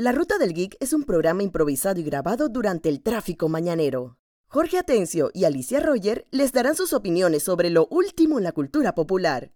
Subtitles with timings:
[0.00, 4.16] La Ruta del Geek es un programa improvisado y grabado durante el tráfico mañanero.
[4.48, 8.94] Jorge Atencio y Alicia Roger les darán sus opiniones sobre lo último en la cultura
[8.94, 9.52] popular.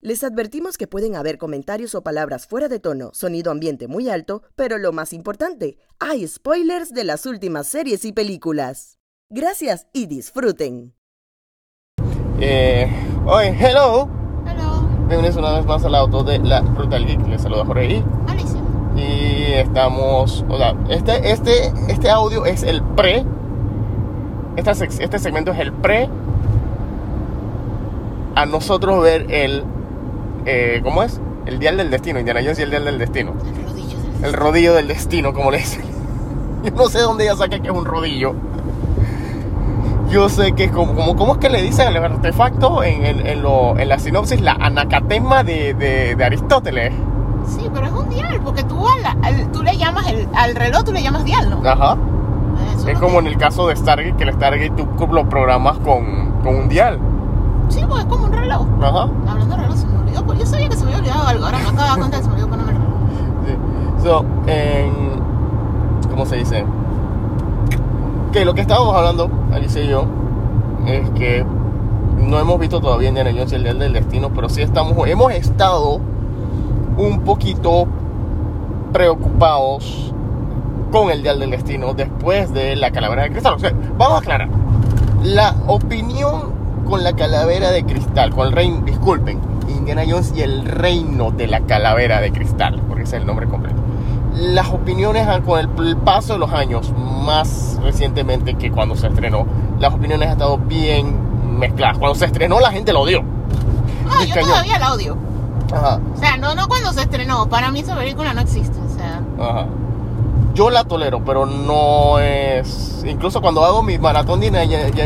[0.00, 4.44] Les advertimos que pueden haber comentarios o palabras fuera de tono, sonido ambiente muy alto,
[4.54, 9.00] pero lo más importante, hay spoilers de las últimas series y películas.
[9.30, 10.94] Gracias y disfruten.
[12.38, 12.86] Eh,
[13.26, 14.08] oye, hello.
[14.46, 17.26] Hello, Bienvenidos una vez más al auto de la Ruta del Geek.
[17.26, 18.04] Les saluda Jorge I.
[18.28, 18.51] Alicia.
[18.96, 20.44] Y estamos.
[20.48, 23.24] O sea, este, este, este audio es el pre.
[24.56, 26.08] Esta sec- este segmento es el pre.
[28.34, 29.64] A nosotros ver el.
[30.46, 31.20] eh, ¿Cómo es?
[31.46, 32.18] El Dial del Destino.
[32.18, 33.32] Indiana Jones y el Dial del Destino.
[33.32, 35.82] El rodillo del El rodillo del destino, como le dicen.
[36.64, 38.34] Yo no sé dónde ella saca que es un rodillo.
[40.10, 43.26] Yo sé que es como, como ¿cómo es que le dicen al artefacto en, en-
[43.26, 44.40] en lo- en la sinopsis?
[44.42, 46.92] La anacatema de, de- de Aristóteles.
[47.46, 50.84] Sí, pero es un dial, porque tú, al, al- tú le llamas el, al reloj,
[50.84, 51.68] tú le llamas dial, ¿no?
[51.68, 51.96] Ajá.
[52.76, 56.32] Eso Es como en el caso de Stargate, que el Stargate tú lo programas con,
[56.42, 56.98] con un dial.
[57.68, 58.66] Sí, pues es como un reloj.
[58.82, 59.08] Ajá.
[59.28, 61.44] Hablando de reloj, se me olvidó, pues yo sabía que se me había olvidado algo,
[61.46, 62.92] ahora me acabo de cuenta que se me olvidó ponerme el reloj.
[63.98, 64.02] Sí.
[64.04, 65.22] So, en-
[66.10, 66.64] ¿Cómo se dice?
[68.32, 70.04] Que lo que estábamos hablando, Alicia y yo,
[70.86, 71.44] es que
[72.18, 75.32] no hemos visto todavía Indiana Jones y el Dial del Destino, pero sí estamos, hemos
[75.32, 76.00] estado
[76.96, 77.86] un poquito
[78.92, 80.12] preocupados
[80.90, 83.54] con el Dial del Destino después de la calavera de cristal.
[83.54, 84.48] O sea, vamos a aclarar.
[85.22, 86.52] La opinión
[86.88, 91.46] con la calavera de cristal, con el reino, disculpen, Indiana Jones y el reino de
[91.46, 93.76] la calavera de cristal, porque ese es el nombre completo.
[94.34, 96.92] Las opiniones con el, paso de los años,
[97.24, 99.46] más recientemente que cuando se estrenó,
[99.78, 101.98] las opiniones han estado bien mezcladas.
[101.98, 103.22] Cuando se estrenó la gente lo odió.
[104.10, 104.50] Ah, yo cañón.
[104.50, 105.31] todavía la odio.
[105.72, 108.94] Ajá, O sea, no, no cuando se estrenó, para mí esa película no existe, o
[108.94, 109.20] sea...
[109.38, 109.66] ajá.
[110.54, 113.02] Yo la tolero, pero no es.
[113.06, 114.50] Incluso cuando hago mi maratón de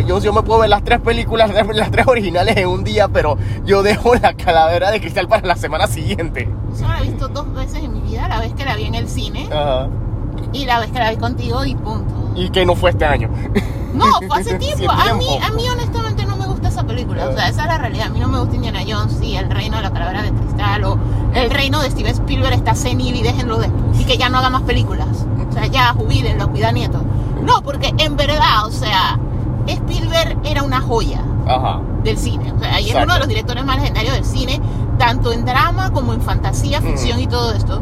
[0.09, 3.39] Jones, yo me puedo ver las tres películas, las tres originales en un día, pero
[3.65, 6.49] yo dejo la calavera de cristal para la semana siguiente.
[6.79, 8.97] Yo la he visto dos veces en mi vida, la vez que la vi en
[8.97, 9.89] el cine Ajá.
[10.53, 12.33] y la vez que la vi contigo y punto.
[12.35, 13.31] Y que no fue este año.
[13.95, 14.91] No, fue hace tiempo.
[14.91, 16.06] A mí, a mí honestamente
[16.77, 17.29] esa película.
[17.29, 18.07] O sea, esa es la realidad.
[18.07, 20.85] A mí no me gusta Indiana Jones y el reino de la calavera de cristal
[20.85, 20.99] o
[21.35, 24.51] el reino de Steven Spielberg está senil y déjenlo de y que ya no haga
[24.51, 25.27] más películas.
[25.49, 27.03] O sea, ya jubílenlo, cuida nietos.
[27.43, 29.19] No, porque en verdad, o sea,
[29.67, 31.81] Spielberg era una joya Ajá.
[32.05, 32.53] del cine.
[32.53, 33.05] O sea, y es Exacto.
[33.05, 34.61] uno de los directores más legendarios del cine,
[34.99, 37.25] tanto en drama como en fantasía, ficción Ujú.
[37.25, 37.81] y todo esto.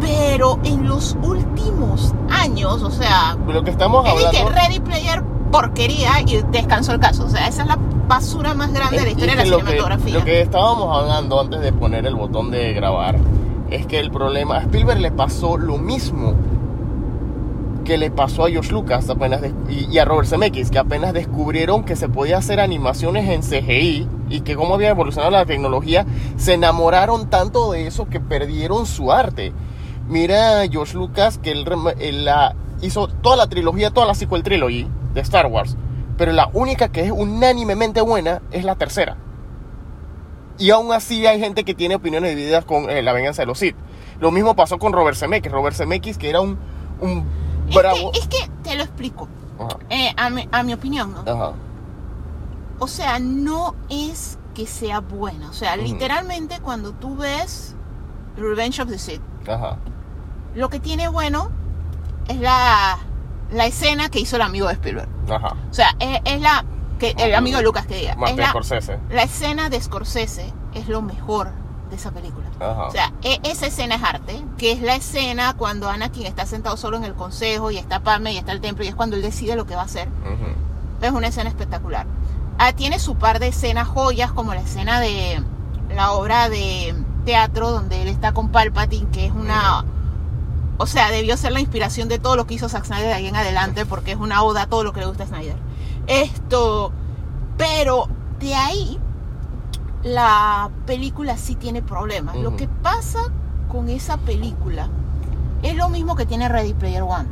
[0.00, 4.60] Pero en los últimos años, o sea, Lo que estamos es de que hablando.
[4.60, 7.24] Ready Player porquería y descansó el caso.
[7.24, 7.78] O sea, esa es la
[8.08, 10.14] basura más grande de la es- historia de es la lo que- cinematografía.
[10.14, 13.16] Lo que estábamos hablando antes de poner el botón de grabar
[13.70, 14.56] es que el problema.
[14.56, 16.34] A Spielberg le pasó lo mismo
[17.84, 21.12] que le pasó a George Lucas apenas des- y, y a Robert Zemeckis, que apenas
[21.12, 26.04] descubrieron que se podía hacer animaciones en CGI y que cómo había evolucionado la tecnología,
[26.36, 29.52] se enamoraron tanto de eso que perdieron su arte.
[30.08, 31.64] Mira a George Lucas que él,
[31.98, 35.76] él la, hizo toda la trilogía, toda la sequel trilogy de Star Wars,
[36.16, 39.16] pero la única que es unánimemente buena es la tercera.
[40.58, 43.58] Y aún así hay gente que tiene opiniones divididas con eh, la venganza de los
[43.58, 43.76] Sith.
[44.20, 45.50] Lo mismo pasó con Robert Zemeckis.
[45.50, 46.58] Robert Zemeckis, que era un,
[47.00, 47.24] un
[47.68, 48.12] es, bravo...
[48.12, 49.26] que, es que te lo explico.
[49.88, 51.20] Eh, a, mi, a mi opinión, ¿no?
[51.30, 51.52] ajá,
[52.78, 55.48] O sea, no es que sea buena.
[55.48, 57.74] O sea, literalmente cuando tú ves
[58.36, 59.78] Revenge of the Sith, ajá.
[60.54, 61.50] lo que tiene bueno
[62.28, 62.98] es la,
[63.52, 65.08] la escena que hizo el amigo de Spielberg.
[65.30, 65.54] ajá.
[65.70, 66.64] O sea, es, es la
[66.98, 68.16] que el amigo de Lucas que diga.
[68.28, 68.98] Es la, Scorsese.
[69.10, 71.50] la escena de Scorsese es lo mejor
[71.88, 72.46] de esa película.
[72.60, 72.84] Ajá.
[72.86, 76.76] O sea, e- esa escena es arte, que es la escena cuando Anakin está sentado
[76.76, 79.22] solo en el consejo y está Padme y está el templo y es cuando él
[79.22, 80.08] decide lo que va a hacer.
[80.08, 81.04] Ujú.
[81.04, 82.06] Es una escena espectacular.
[82.58, 85.42] Ah, tiene su par de escenas joyas, como la escena de
[85.96, 86.94] la obra de
[87.24, 89.84] teatro donde él está con Palpatine, que es una...
[90.80, 93.26] O sea, debió ser la inspiración de todo lo que hizo Zack Snyder de ahí
[93.26, 95.56] en adelante, porque es una oda a todo lo que le gusta a Snyder.
[96.06, 96.92] Esto...
[97.58, 98.98] Pero de ahí,
[100.02, 102.36] la película sí tiene problemas.
[102.36, 103.20] Lo que pasa
[103.70, 104.88] con esa película
[105.62, 107.28] es lo mismo que tiene Ready Player One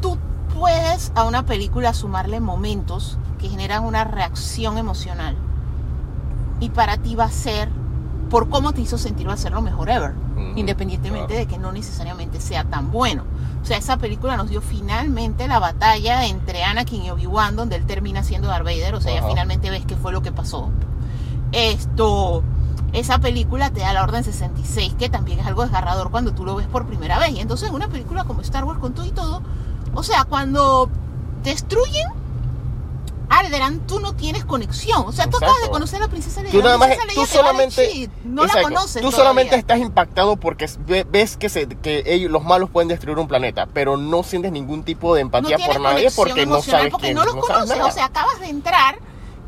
[0.00, 0.18] tú
[0.58, 5.36] puedes a una película sumarle momentos que generan una reacción emocional.
[6.60, 7.68] Y para ti va a ser,
[8.28, 10.12] por cómo te hizo sentir, va a ser lo mejor ever.
[10.56, 11.40] Independientemente claro.
[11.40, 13.24] de que no necesariamente sea tan bueno.
[13.62, 17.86] O sea, esa película nos dio finalmente la batalla entre Anakin y Obi-Wan, donde él
[17.86, 18.94] termina siendo Darth Vader.
[18.94, 20.70] O sea, ya finalmente ves qué fue lo que pasó.
[21.52, 22.42] Esto.
[22.92, 26.56] esa película te da la Orden 66, que también es algo desgarrador cuando tú lo
[26.56, 27.30] ves por primera vez.
[27.30, 29.42] Y entonces, una película como Star Wars con todo y todo,
[29.94, 30.88] o sea, cuando
[31.42, 32.08] destruyen
[33.30, 35.04] Alderan, tú no tienes conexión.
[35.06, 35.72] O sea, tú acabas de Exacto.
[35.72, 36.52] conocer a la princesa Leia.
[36.52, 38.94] Tú nada la más, tú solamente, no la exacto, conoces.
[39.02, 39.16] tú todavía.
[39.18, 43.28] solamente estás impactado porque ve- ves que, se, que ellos, los malos pueden destruir un
[43.28, 46.90] planeta, pero no sientes ningún tipo de no empatía tienes por nadie porque no sabes
[46.90, 47.76] porque quién, no los sabes conoces.
[47.76, 47.88] nada.
[47.88, 48.98] O sea, acabas de entrar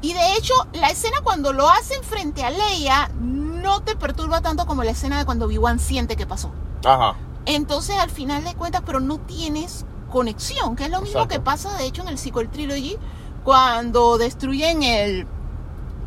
[0.03, 4.67] y de hecho la escena cuando lo hacen frente a Leia no te perturba tanto
[4.67, 6.51] como la escena de cuando Obi-Wan siente que pasó.
[6.85, 7.17] Ajá.
[7.47, 11.35] Entonces, al final de cuentas, pero no tienes conexión, que es lo mismo Exacto.
[11.35, 12.99] que pasa, de hecho, en el Sequel Trilogy,
[13.45, 15.27] cuando destruyen el,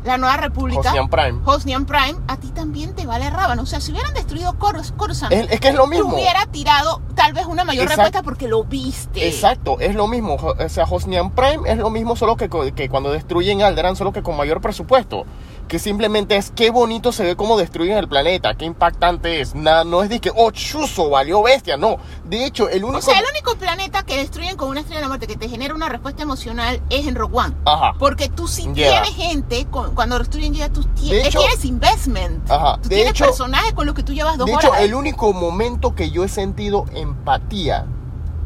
[0.04, 1.40] la Nueva República, Hosnian Prime.
[1.44, 3.62] Hosnian Prime, a ti también te vale rábano.
[3.62, 6.14] O sea, si hubieran destruido Cor- Coruscant, Es, es que es lo te mismo.
[6.14, 8.02] hubiera tirado tal vez una mayor Exacto.
[8.02, 9.26] respuesta porque lo viste.
[9.26, 10.34] Exacto, es lo mismo.
[10.36, 14.22] O sea, Hosnian Prime es lo mismo, solo que, que cuando destruyen Alderan, solo que
[14.22, 15.24] con mayor presupuesto.
[15.68, 19.54] Que simplemente es qué bonito se ve cómo destruyen el planeta, qué impactante es.
[19.54, 21.76] Nada, no es de que, oh, chuzo, valió bestia.
[21.78, 21.96] No.
[22.24, 22.98] De hecho, el único.
[22.98, 25.48] O sea, el único planeta que destruyen con una estrella de la muerte que te
[25.48, 27.54] genera una respuesta emocional es en Rogue One.
[27.64, 27.94] Ajá.
[27.98, 32.50] Porque tú sí tienes gente, cuando destruyen ya tú De tienes, hecho- tienes investment.
[32.50, 32.76] Ajá.
[32.82, 34.64] Tú De tienes hecho- personajes con los que tú llevas dos De horas.
[34.66, 37.86] hecho, el único momento que yo he sentido empatía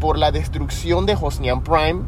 [0.01, 2.03] por la destrucción de Hosnian Prime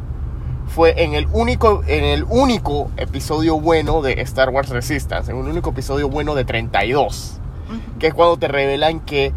[0.73, 5.47] fue en el único en el único episodio bueno de Star Wars Resistance, en el
[5.47, 7.39] único episodio bueno de 32,
[7.69, 7.99] Ujú.
[7.99, 9.33] que es cuando te revelan que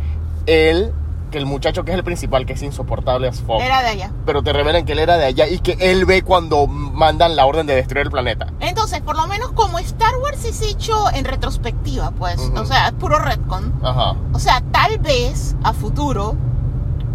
[0.46, 0.92] él,
[1.30, 4.12] que el muchacho que es el principal, que es insoportable as fuck, Era de allá.
[4.24, 7.46] pero te revelan que él era de allá y que él ve cuando mandan la
[7.46, 8.46] orden de destruir el planeta.
[8.60, 12.60] Entonces, por lo menos como Star Wars es hecho en retrospectiva, pues, Ujú.
[12.60, 13.72] o sea, es puro retcon.
[13.82, 14.14] Ajá.
[14.32, 16.36] O sea, tal vez a futuro,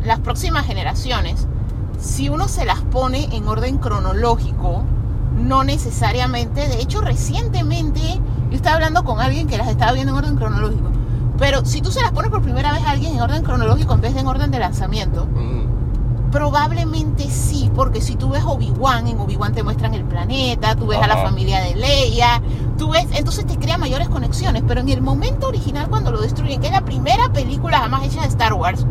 [0.04, 1.48] las próximas generaciones,
[2.00, 4.84] si uno se las pone en orden cronológico,
[5.36, 8.00] no necesariamente, de hecho recientemente,
[8.50, 10.90] yo estaba hablando con alguien que las estaba viendo en orden cronológico,
[11.38, 14.02] pero si tú se las pones por primera vez a alguien en orden cronológico en
[14.02, 16.32] vez de en orden de lanzamiento, Mm.
[16.32, 21.00] probablemente sí, porque si tú ves Obi-Wan, en Obi-Wan te muestran el planeta, tú ves
[21.02, 22.42] a la familia de Leia,
[22.78, 26.62] tú ves, entonces te crea mayores conexiones, pero en el momento original cuando lo destruyen,
[26.62, 28.86] que es la primera película jamás hecha de Star Wars,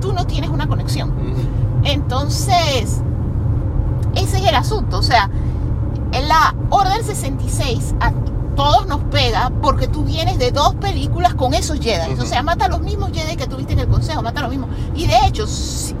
[0.00, 1.10] tú no tienes una conexión.
[1.10, 1.59] Mm.
[1.84, 3.00] Entonces,
[4.14, 5.30] ese es el asunto, o sea,
[6.12, 8.12] en la Orden 66 a
[8.56, 12.12] todos nos pega porque tú vienes de dos películas con esos Jedi.
[12.12, 12.22] Ujú.
[12.22, 14.50] O sea, mata a los mismos Jedi que tuviste en el Consejo, mata a los
[14.50, 14.70] mismos.
[14.94, 15.46] Y de hecho,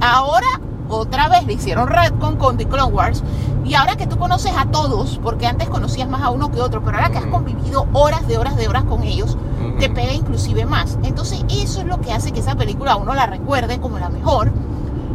[0.00, 3.22] ahora otra vez le hicieron Redcon con The Clone Wars.
[3.64, 6.82] Y ahora que tú conoces a todos, porque antes conocías más a uno que otro,
[6.82, 9.38] pero ahora que has convivido horas de horas de horas con ellos,
[9.78, 10.98] te pega inclusive más.
[11.04, 14.50] Entonces eso es lo que hace que esa película uno la recuerde como la mejor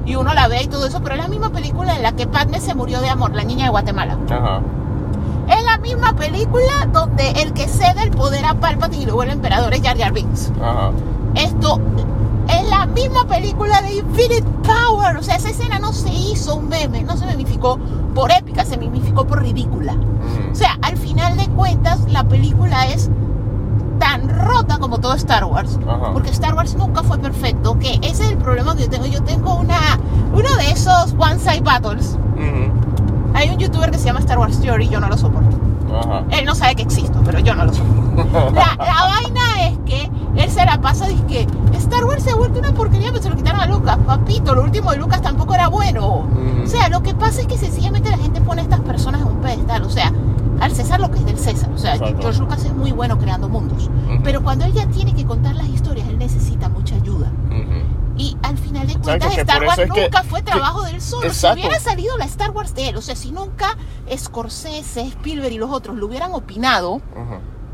[0.05, 2.27] y uno la vea y todo eso, pero es la misma película en la que
[2.27, 4.17] Padme se murió de amor, la niña de Guatemala.
[4.29, 4.61] Ajá.
[5.49, 9.31] Es la misma película donde el que cede el poder a Palpatine y luego el
[9.31, 10.51] emperador es Jar Jar Binks.
[10.61, 10.91] Ajá.
[11.35, 11.79] Esto
[12.47, 16.69] es la misma película de Infinite Power, o sea, esa escena no se hizo un
[16.69, 17.79] meme, no se mimificó
[18.13, 19.95] por épica, se mimificó por ridícula.
[20.51, 23.09] O sea, al final de cuentas, la película es
[23.99, 25.79] tan rota como todo Star Wars.
[25.87, 26.11] Ajá.
[26.13, 27.77] Porque Star Wars nunca fue perfecto.
[27.79, 29.05] Que ese es el problema que yo tengo.
[29.05, 29.77] Yo tengo una
[30.33, 32.17] uno de esos One Side Battles.
[32.35, 32.71] Ujú.
[33.33, 35.57] Hay un youtuber que se llama Star Wars Theory, yo no lo soporto.
[35.93, 36.23] Ajá.
[36.31, 38.05] Él no sabe que existo, pero yo no lo soporto.
[38.53, 42.35] La, la vaina es que él se la pasa y que Star Wars se ha
[42.35, 43.97] vuelto una porquería, pero se lo quitaron a Lucas.
[44.05, 46.07] Papito, lo último de Lucas tampoco era bueno.
[46.07, 46.63] Ujú.
[46.63, 49.27] O sea, lo que pasa es que sencillamente la gente pone a estas personas en
[49.27, 49.83] un pedestal.
[49.83, 50.11] O sea,
[50.65, 51.69] al César lo que es del César.
[51.73, 52.21] O sea, Exacto.
[52.21, 53.89] George Lucas es muy bueno creando mundos.
[54.23, 57.31] Pero cuando él ya tiene que contar las historias, él necesita mucha ayuda.
[58.17, 61.29] Y al final de cuentas, que Star Wars que- nunca fue que- trabajo del solo.
[61.33, 63.75] Si hubiera salido la Star Wars de él, o sea, si nunca
[64.15, 67.01] Scorsese, Spielberg y los otros lo hubieran opinado,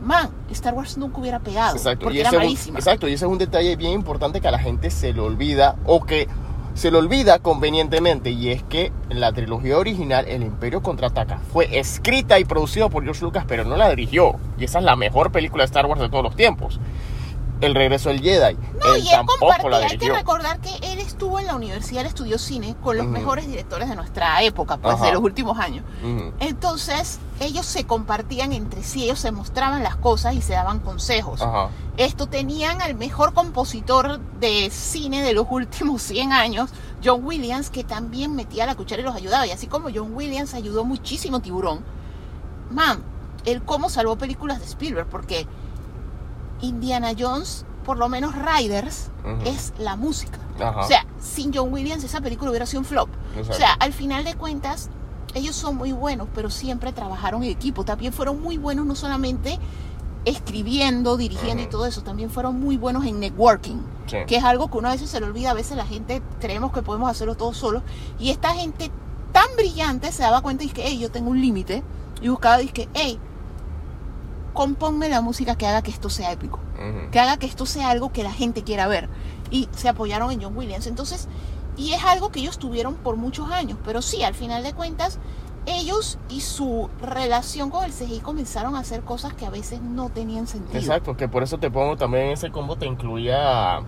[0.03, 1.75] man, Star Wars nunca hubiera pegado.
[1.77, 2.03] Exacto.
[2.05, 2.79] Porque y era un- malísima.
[2.79, 5.75] exacto, y ese es un detalle bien importante que a la gente se le olvida
[5.85, 6.27] o que
[6.73, 12.39] se le olvida convenientemente y es que la trilogía original, El Imperio Contraataca, fue escrita
[12.39, 14.35] y producida por George Lucas, pero no la dirigió.
[14.57, 16.79] Y esa es la mejor película de Star Wars de todos los tiempos.
[17.61, 18.55] El regreso del Jedi.
[18.55, 22.07] No, él y él tampoco hay que recordar que él estuvo en la universidad, él
[22.07, 25.05] estudió cine con los mejores directores de nuestra época, pues Ajá.
[25.05, 25.85] de los últimos años.
[26.39, 31.41] Entonces, ellos se compartían entre sí, ellos se mostraban las cosas y se daban consejos.
[31.41, 31.69] Ajá.
[31.97, 36.71] Esto tenían al mejor compositor de cine de los últimos 100 años,
[37.03, 39.45] John Williams, que también metía la cuchara y los ayudaba.
[39.45, 41.81] Y así como John Williams ayudó muchísimo Tiburón,
[42.71, 43.03] man,
[43.45, 45.47] él cómo salvó películas de Spielberg, porque
[46.61, 49.09] Indiana Jones, por lo menos Riders,
[49.45, 50.39] es la música.
[50.59, 50.81] Ajá.
[50.81, 53.09] O sea, sin John Williams esa película hubiera sido un flop.
[53.35, 53.51] Exacto.
[53.51, 54.89] O sea, al final de cuentas,
[55.33, 57.83] ellos son muy buenos, pero siempre trabajaron en equipo.
[57.83, 59.59] También fueron muy buenos no solamente
[60.25, 64.17] escribiendo, dirigiendo y todo eso, también fueron muy buenos en networking, Sí.
[64.27, 66.71] que es algo que uno a veces se le olvida, a veces la gente creemos
[66.71, 67.81] que podemos hacerlo todos solos,
[68.19, 68.91] y esta gente
[69.31, 71.81] tan brillante se daba cuenta y que, hey, yo tengo un límite,
[72.21, 73.19] y buscaba y que, hey,
[74.53, 76.59] compónme la música que haga que esto sea épico
[77.11, 79.09] que haga que esto sea algo que la gente quiera ver.
[79.49, 80.87] Y se apoyaron en John Williams.
[80.87, 81.27] Entonces,
[81.77, 83.77] y es algo que ellos tuvieron por muchos años.
[83.85, 85.19] Pero sí, al final de cuentas,
[85.65, 90.09] ellos y su relación con el CGI comenzaron a hacer cosas que a veces no
[90.09, 90.79] tenían sentido.
[90.79, 93.81] Exacto, que por eso te pongo también ese combo, te incluía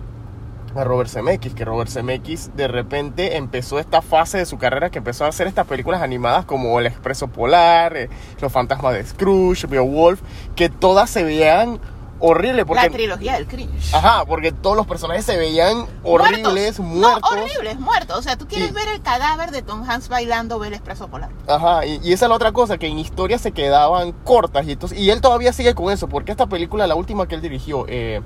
[0.76, 4.98] a, Robert Zemeckis, que Robert Zemeckis de repente empezó esta fase de su carrera que
[4.98, 9.66] empezó a hacer estas películas animadas como El Expreso Polar, eh, Los Fantasmas de Scrooge,
[9.66, 10.20] Beowulf,
[10.56, 11.80] que todas se veían
[12.20, 12.84] horribles porque...
[12.84, 13.92] La trilogía del cringe.
[13.94, 17.30] Ajá, porque todos los personajes se veían horribles, muertos.
[17.32, 18.18] No, horribles, muertos.
[18.18, 21.30] O sea, tú quieres Y- ver el cadáver de Tom Hanks bailando el Expreso Polar.
[21.46, 24.72] Ajá, y, y esa es la otra cosa, que en historias se quedaban cortas y,
[24.72, 27.84] entonces, y él todavía sigue con eso, porque esta película, la última que él dirigió,
[27.88, 28.22] eh,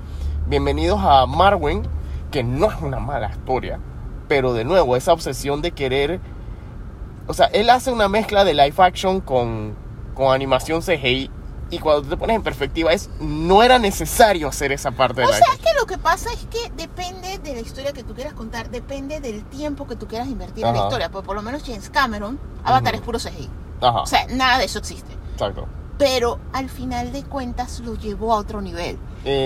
[0.49, 1.83] Bienvenidos a Marwen,
[2.31, 3.79] que no es una mala historia,
[4.27, 6.19] pero de nuevo, esa obsesión de querer,
[7.27, 9.75] o sea, él hace una mezcla de live action con,
[10.13, 11.31] con animación CGI,
[11.71, 15.27] y cuando tú te pones en perspectiva, es no era necesario hacer esa parte de
[15.27, 18.03] O live sea, es que lo que pasa es que depende de la historia que
[18.03, 21.11] tú quieras contar, depende del tiempo que tú quieras invertir en la historia.
[21.11, 23.49] Pues por lo menos James Cameron, Avatar es puro CGI.
[23.81, 25.13] Ajá, O sea, nada de eso existe.
[25.33, 25.67] exacto.
[25.99, 28.97] Pero al final de cuentas lo llevó a otro nivel.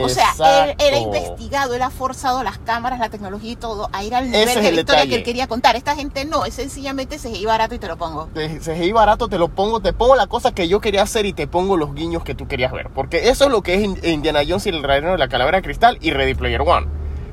[0.03, 0.29] O sea,
[0.65, 0.97] él, Exacto.
[0.99, 4.49] investigado, él ha forzado las cámaras, la tecnología y todo a ir al Ese nivel
[4.49, 5.09] es de la historia detalle.
[5.09, 5.75] que él quería contar.
[5.75, 8.29] Esta gente no, es sencillamente CGI barato y te lo pongo.
[8.35, 11.47] CGI barato te lo pongo, te pongo la cosa que yo quería hacer y te
[11.47, 12.89] pongo los guiños que tú querías ver.
[12.93, 15.57] Porque eso es lo que es In- Indiana Jones y el reino de la calavera
[15.57, 16.85] de cristal y Ready Player One.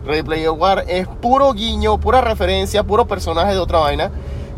[0.07, 4.11] Ready Player One es puro guiño, pura referencia, puro personaje de otra vaina.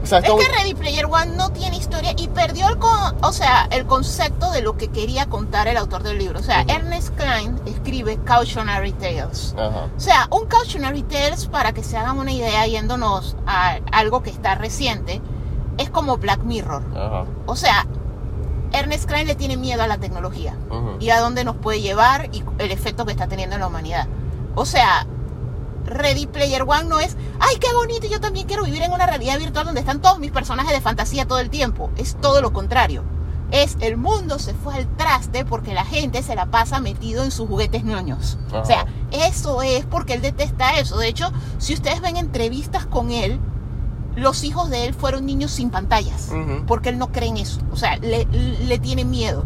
[0.02, 2.90] O sea, Es que Ready Player One no tiene historia y perdió el, con,
[3.22, 6.40] o sea, el concepto de lo que quería contar el autor del libro.
[6.40, 6.72] O sea, Ujú.
[6.72, 9.54] Ernest Klein escribe Cautionary Tales.
[9.56, 9.88] Ajá.
[9.96, 14.30] O sea, un Cautionary Tales, para que se hagan una idea yéndonos a algo que
[14.30, 15.20] está reciente,
[15.78, 16.82] es como Black Mirror.
[16.96, 17.24] Ajá.
[17.46, 17.86] O sea,
[18.72, 20.56] Ernest Klein le tiene miedo a la tecnología
[20.98, 24.06] y a dónde nos puede llevar y el efecto que está teniendo en la humanidad.
[24.54, 25.06] O sea,
[25.84, 29.38] Ready Player One no es, ay, qué bonito, yo también quiero vivir en una realidad
[29.38, 31.90] virtual donde están todos mis personajes de fantasía todo el tiempo.
[31.96, 33.04] Es todo lo contrario.
[33.50, 37.30] Es el mundo se fue al traste porque la gente se la pasa metido en
[37.30, 38.38] sus juguetes ñoños.
[38.52, 40.96] O sea, eso es porque él detesta eso.
[40.96, 43.38] De hecho, si ustedes ven entrevistas con él,
[44.16, 46.28] los hijos de él fueron niños sin pantallas
[46.66, 49.44] porque él no cree en eso, o sea, le, le tiene miedo.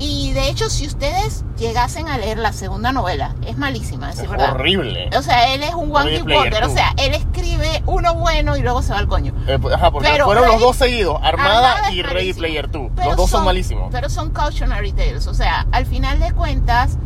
[0.00, 4.30] Y de hecho, si ustedes llegasen a leer la segunda novela, es malísima, es Es
[4.30, 4.52] verdad.
[4.52, 5.10] horrible.
[5.16, 8.60] O sea, él es un one hit wonder, o sea, él escribe uno bueno y
[8.62, 9.32] luego se va al coño.
[9.48, 12.32] Eh, pues, ajá, porque Pero fueron los dos seguidos, Armada, Armada y Ready.
[12.34, 12.90] Player 2.
[12.94, 13.88] Pero Los dos son, malísimos.
[13.90, 16.96] Pero son cautionary tales, o sea, al final de cuentas,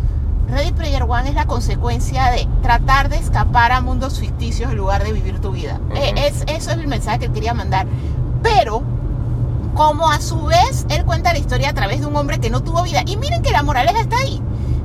[0.51, 5.03] Ready Player One es la consecuencia de tratar de escapar a mundos ficticios en lugar
[5.03, 5.81] de vivir tu vida.
[5.87, 5.97] Ujú.
[5.97, 7.87] Eh, es, eso es el mensaje que él quería mandar.
[8.43, 8.83] Pero,
[9.75, 12.63] como a su vez, él cuenta la historia a través de un hombre que no
[12.63, 13.03] tuvo vida.
[13.07, 14.41] Y miren que la moraleja está ahí.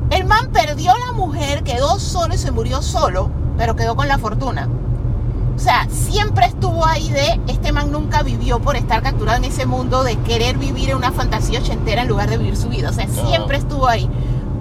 [0.09, 4.07] El man perdió a la mujer, quedó solo y se murió solo, pero quedó con
[4.07, 4.69] la fortuna.
[5.55, 9.65] O sea, siempre estuvo ahí de este man nunca vivió por estar capturado en ese
[9.65, 12.89] mundo de querer vivir en una fantasía ochentera en lugar de vivir su vida.
[12.91, 14.07] O sea, siempre estuvo ahí.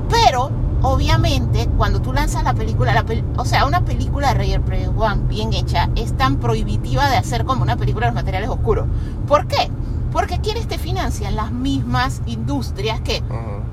[0.09, 0.51] Pero,
[0.83, 5.23] obviamente, cuando tú lanzas la película, la pel- o sea, una película de Player One
[5.29, 8.87] bien hecha es tan prohibitiva de hacer como una película de los materiales oscuros.
[9.29, 9.71] ¿Por qué?
[10.13, 13.23] Porque quienes te financian las mismas industrias que,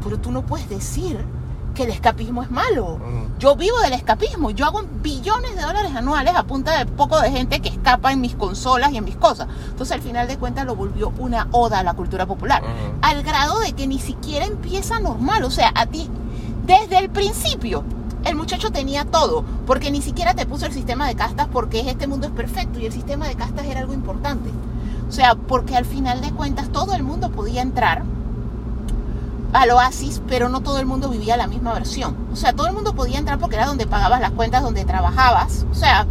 [0.04, 1.24] pero tú no puedes decir
[1.74, 3.00] que el escapismo es malo.
[3.40, 7.32] Yo vivo del escapismo, yo hago billones de dólares anuales a punta de poco de
[7.32, 9.48] gente que escapa en mis consolas y en mis cosas.
[9.70, 12.62] Entonces al final de cuentas lo volvió una oda a la cultura popular.
[13.02, 15.44] Al grado de que ni siquiera empieza normal.
[15.44, 16.10] O sea, a ti,
[16.66, 17.84] desde el principio,
[18.26, 19.44] el muchacho tenía todo.
[19.66, 22.86] Porque ni siquiera te puso el sistema de castas porque este mundo es perfecto y
[22.86, 24.50] el sistema de castas era algo importante.
[25.14, 28.02] O sea, porque al final de cuentas todo el mundo podía entrar
[29.54, 32.18] al oasis, pero no todo el mundo vivía la misma versión.
[32.34, 35.68] O sea, todo el mundo podía entrar porque era donde pagabas las cuentas, donde trabajabas.
[35.72, 36.08] O sea,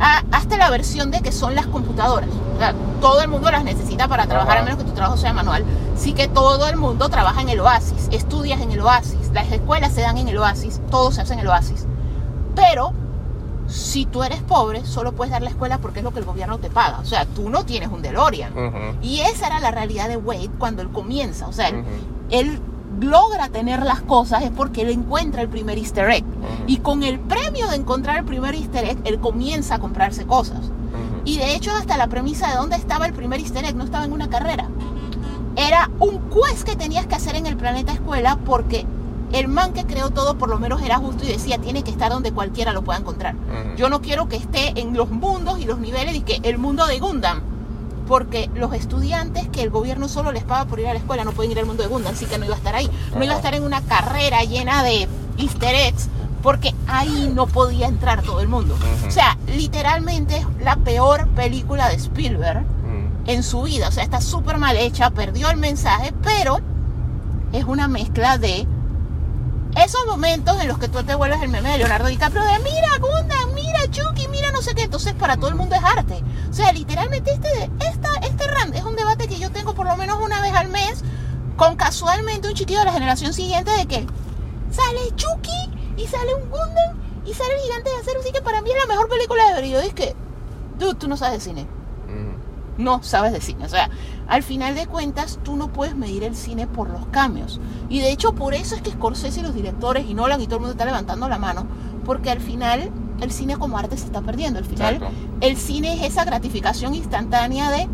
[0.00, 2.28] a- hasta la versión de que son las computadoras.
[2.54, 4.60] O sea, todo el mundo las necesita para trabajar, Ajá.
[4.60, 5.64] a menos que tu trabajo sea manual.
[5.96, 9.92] Sí que todo el mundo trabaja en el oasis, estudias en el oasis, las escuelas
[9.92, 11.86] se dan en el oasis, todo se hace en el oasis.
[12.54, 12.92] Pero
[13.72, 16.58] si tú eres pobre, solo puedes dar la escuela porque es lo que el gobierno
[16.58, 16.98] te paga.
[17.00, 18.52] O sea, tú no tienes un DeLorean.
[19.02, 21.48] Y esa era la realidad de Wade cuando él comienza.
[21.48, 21.70] O sea,
[22.30, 22.60] él,
[23.00, 26.24] logra tener las cosas es porque él encuentra el primer easter egg.
[26.66, 30.60] Y con el premio de encontrar el primer easter egg, él comienza a comprarse cosas.
[31.24, 34.04] Y de hecho, hasta la premisa de dónde estaba el primer easter egg no estaba
[34.04, 34.68] en una carrera.
[35.56, 38.86] Era un quest que tenías que hacer en el planeta escuela porque
[39.32, 42.12] el man que creó todo por lo menos era justo y decía, tiene que estar
[42.12, 43.34] donde cualquiera lo pueda encontrar.
[43.76, 46.86] Yo no quiero que esté en los mundos y los niveles y que el mundo
[46.86, 47.40] de Gundam.
[48.06, 51.32] Porque los estudiantes que el gobierno solo les paga por ir a la escuela no
[51.32, 52.90] pueden ir al mundo de Gundam, así que no iba a estar ahí.
[53.16, 55.08] No iba a estar en una carrera llena de
[55.38, 56.08] easter eggs,
[56.42, 58.76] porque ahí no podía entrar todo el mundo.
[59.06, 62.64] O sea, literalmente es la peor película de Spielberg
[63.26, 63.88] en su vida.
[63.88, 66.60] O sea, está súper mal hecha, perdió el mensaje, pero
[67.52, 68.66] es una mezcla de
[69.76, 72.98] esos momentos en los que tú te vuelves el meme de Leonardo DiCaprio de mira
[72.98, 74.82] Gundam, mira Chucky, mira no sé qué.
[74.82, 76.22] Entonces para todo el mundo es arte.
[76.50, 79.96] O sea, literalmente este, esta, este rant es un debate que yo tengo por lo
[79.96, 81.02] menos una vez al mes
[81.56, 84.06] con casualmente un chiquillo de la generación siguiente de que
[84.70, 88.20] sale Chucky y sale un Gundam y sale el gigante de acero.
[88.20, 89.64] Así que para mí es la mejor película de ver.
[89.64, 90.14] Y yo dije
[90.78, 91.66] dude, tú no sabes de cine.
[92.78, 93.64] No sabes de cine.
[93.64, 93.90] O sea,
[94.28, 97.60] al final de cuentas, tú no puedes medir el cine por los cambios.
[97.88, 100.56] Y de hecho, por eso es que Scorsese y los directores y Nolan y todo
[100.56, 101.66] el mundo está levantando la mano.
[102.04, 104.58] Porque al final, el cine como arte se está perdiendo.
[104.58, 105.16] Al final, Exacto.
[105.40, 107.88] el cine es esa gratificación instantánea de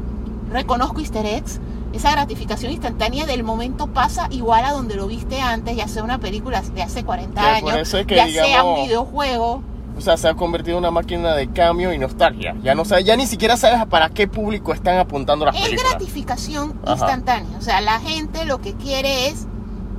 [0.51, 1.61] reconozco easter eggs.
[1.93, 6.19] Esa gratificación instantánea del momento pasa igual a donde lo viste antes, ya sea una
[6.19, 9.63] película de hace 40 Que por años, eso es que, ya sea un videojuego.
[9.99, 12.55] O sea, se ha convertido en una máquina de cambio y nostalgia.
[12.63, 15.91] Ya no sabes, ya ni siquiera sabes para qué público están apuntando las Es películas.
[15.91, 16.93] gratificación Ajá.
[16.93, 17.59] instantánea.
[17.59, 19.47] O sea, la gente lo que quiere es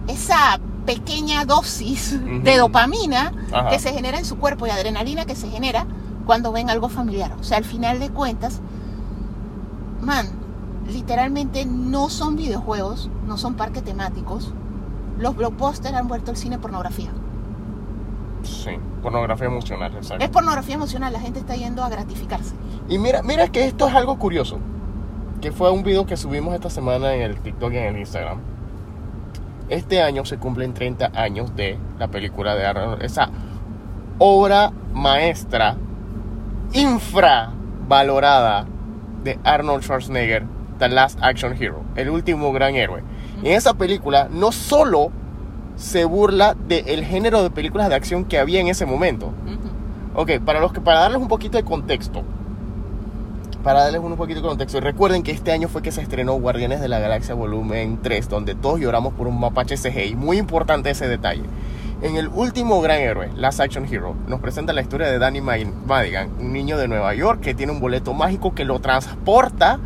[0.07, 3.69] esa pequeña dosis de dopamina Ajá.
[3.69, 5.85] que se genera en su cuerpo y adrenalina que se genera
[6.25, 7.33] cuando ven algo familiar.
[7.39, 8.61] O sea, al final de cuentas,
[10.01, 10.27] man,
[10.87, 14.53] literalmente no son videojuegos, no son parques temáticos.
[15.17, 17.11] Los blockbusters han vuelto el cine pornografía.
[18.43, 20.23] Sí, pornografía emocional, exacto.
[20.23, 22.55] Es pornografía emocional, la gente está yendo a gratificarse.
[22.87, 24.59] Y mira, mira que esto es algo curioso.
[25.41, 28.39] Que fue un video que subimos esta semana en el TikTok y en el Instagram.
[29.69, 33.03] Este año se cumplen 30 años de la película de Arnold.
[33.03, 33.29] Esa
[34.17, 35.77] obra maestra,
[36.73, 38.65] infravalorada
[39.23, 40.45] de Arnold Schwarzenegger,
[40.79, 43.03] The Last Action Hero, el último gran héroe.
[43.43, 45.11] En esa película no solo
[45.79, 50.21] se burla del género de películas de acción que había en ese momento, Ujú.
[50.21, 52.21] Ok, para los que para darles un poquito de contexto.
[53.63, 54.79] Para darles un poquito de contexto.
[54.79, 58.55] Recuerden que este año fue que se estrenó Guardianes de la Galaxia Volumen 3, donde
[58.55, 60.15] todos lloramos por un mapache CGI.
[60.15, 61.43] Muy importante ese detalle.
[62.01, 65.55] En el último gran héroe, Last Action Hero, nos presenta la historia de Danny Ma-
[65.85, 69.79] Madigan, un niño de Nueva York que tiene un boleto mágico que lo transporta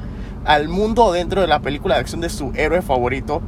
[0.46, 3.42] al mundo dentro de la película de acción de su héroe favorito,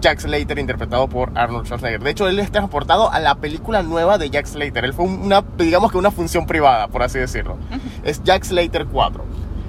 [0.00, 2.02] Jack Slater, interpretado por Arnold Schwarzenegger.
[2.02, 4.84] De hecho, él es transportado a la película nueva de Jack Slater.
[4.84, 7.56] Él fue una, digamos que una función privada, por así decirlo.
[8.02, 9.24] Es Jack Slater 4.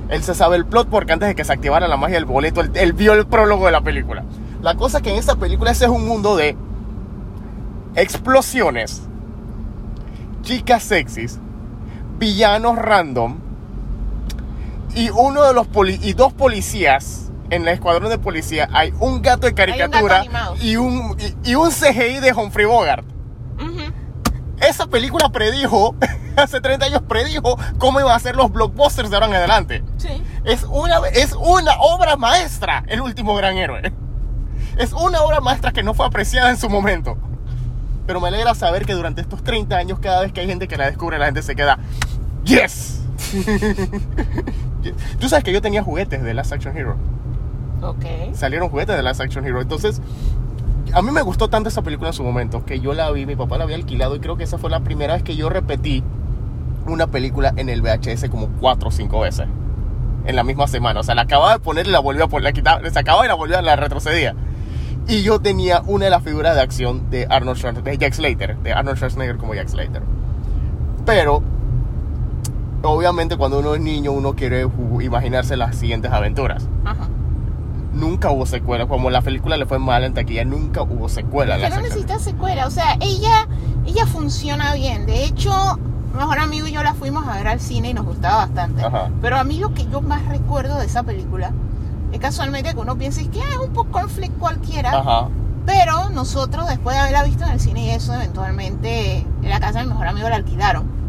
[0.09, 2.61] Él se sabe el plot porque antes de que se activara la magia del boleto,
[2.61, 4.23] él, él vio el prólogo de la película.
[4.61, 6.55] La cosa es que en esta película ese es un mundo de
[7.95, 9.03] explosiones,
[10.41, 11.39] chicas sexys,
[12.19, 13.37] villanos random
[14.95, 19.21] y uno de los poli- y dos policías en el escuadrón de policía hay un
[19.21, 20.25] gato de un gato caricatura
[20.59, 23.05] y un y, y un CGI de Humphrey Bogart.
[23.57, 23.93] Ujú.
[24.61, 25.95] Esa película predijo,
[26.35, 29.83] hace 30 años predijo cómo iban a ser los blockbusters de ahora en adelante.
[29.97, 30.23] Sí.
[30.45, 33.93] Es una, es una obra maestra, el último gran héroe.
[34.77, 37.17] Es una obra maestra que no fue apreciada en su momento.
[38.07, 40.77] Pero me alegra saber que durante estos 30 años, cada vez que hay gente que
[40.77, 41.77] la descubre, la gente se queda,
[42.45, 43.01] ¡Yes!
[45.19, 46.97] Tú sabes que yo tenía juguetes de Last Action Hero.
[47.81, 48.33] Ok.
[48.33, 49.61] Salieron juguetes de Last Action Hero.
[49.61, 50.01] Entonces,
[50.93, 53.35] a mí me gustó tanto esa película en su momento que yo la vi, mi
[53.35, 56.03] papá la había alquilado y creo que esa fue la primera vez que yo repetí
[56.85, 59.47] una película en el VHS como cuatro o cinco veces
[60.25, 60.99] en la misma semana.
[60.99, 63.25] O sea, la acababa de poner y la volvía a poner, la quitaba, la sacaba
[63.25, 64.35] y la volvía, la retrocedía.
[65.07, 68.57] Y yo tenía una de las figuras de acción de Arnold Schwarzenegger, de Jack Slater,
[68.57, 70.03] de Arnold Schwarzenegger como Jack Slater.
[71.05, 71.41] Pero,
[72.83, 74.67] obviamente cuando uno es niño, uno quiere
[75.01, 76.67] imaginarse las siguientes aventuras.
[76.85, 77.07] Ajá.
[77.93, 81.55] Nunca hubo secuela, como la película le fue mal en taquilla, nunca hubo secuela.
[81.55, 81.89] Que no sacaron.
[81.89, 82.67] necesita secuela.
[82.67, 83.47] O sea, ella,
[83.85, 85.05] ella funciona bien.
[85.05, 85.51] De hecho,
[86.13, 88.83] mi mejor amigo y yo la fuimos a ver al cine y nos gustaba bastante.
[88.83, 89.09] Ajá.
[89.21, 91.51] Pero a mí lo que yo más recuerdo de esa película
[92.11, 94.91] es casualmente que uno piensa que ah, es un poco conflict cualquiera.
[94.91, 95.27] Ajá.
[95.65, 99.79] Pero nosotros, después de haberla visto en el cine y eso, eventualmente en la casa
[99.79, 101.00] de mi mejor amigo la alquilaron.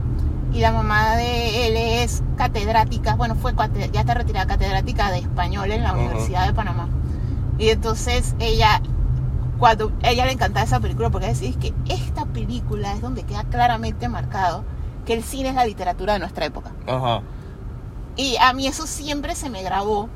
[0.52, 3.54] Y la mamá de él es catedrática, bueno, fue
[3.92, 5.92] ya está retirada catedrática de español en la.
[5.94, 6.88] Universidad de Panamá.
[7.58, 8.82] Y entonces ella,
[9.58, 13.44] cuando ella le encantaba esa película, porque decía es que esta película es donde queda
[13.44, 14.64] claramente marcado
[15.06, 16.72] que el cine es la literatura de nuestra época.
[16.86, 17.22] Ajá.
[18.16, 20.08] Y a mí eso siempre se me grabó,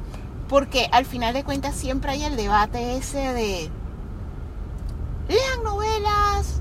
[0.48, 3.70] porque al final de cuentas siempre hay el debate ese de
[5.28, 6.60] lean novelas,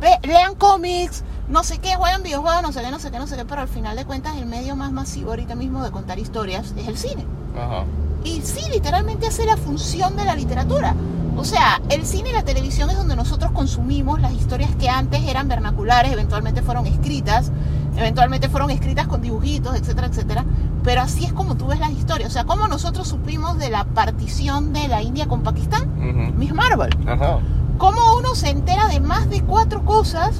[0.00, 3.26] ve- lean cómics, no sé qué, juegan videojuegos, no sé qué, no sé qué, no
[3.26, 6.18] sé qué, pero al final de cuentas el medio más masivo ahorita mismo de contar
[6.18, 7.26] historias es el cine.
[7.56, 7.84] Ajá.
[8.24, 10.94] Y sí, literalmente hace la función de la literatura.
[11.36, 15.22] O sea, el cine y la televisión es donde nosotros consumimos las historias que antes
[15.24, 17.50] eran vernaculares, eventualmente fueron escritas,
[17.96, 20.44] eventualmente fueron escritas con dibujitos, etcétera, etcétera.
[20.82, 22.30] Pero así es como tú ves las historias.
[22.30, 26.32] O sea, como nosotros supimos de la partición de la India con Pakistán, Ujú.
[26.38, 26.96] Miss Marvel.
[27.06, 27.40] Ajá.
[27.78, 30.36] Cómo uno se entera de más de cuatro cosas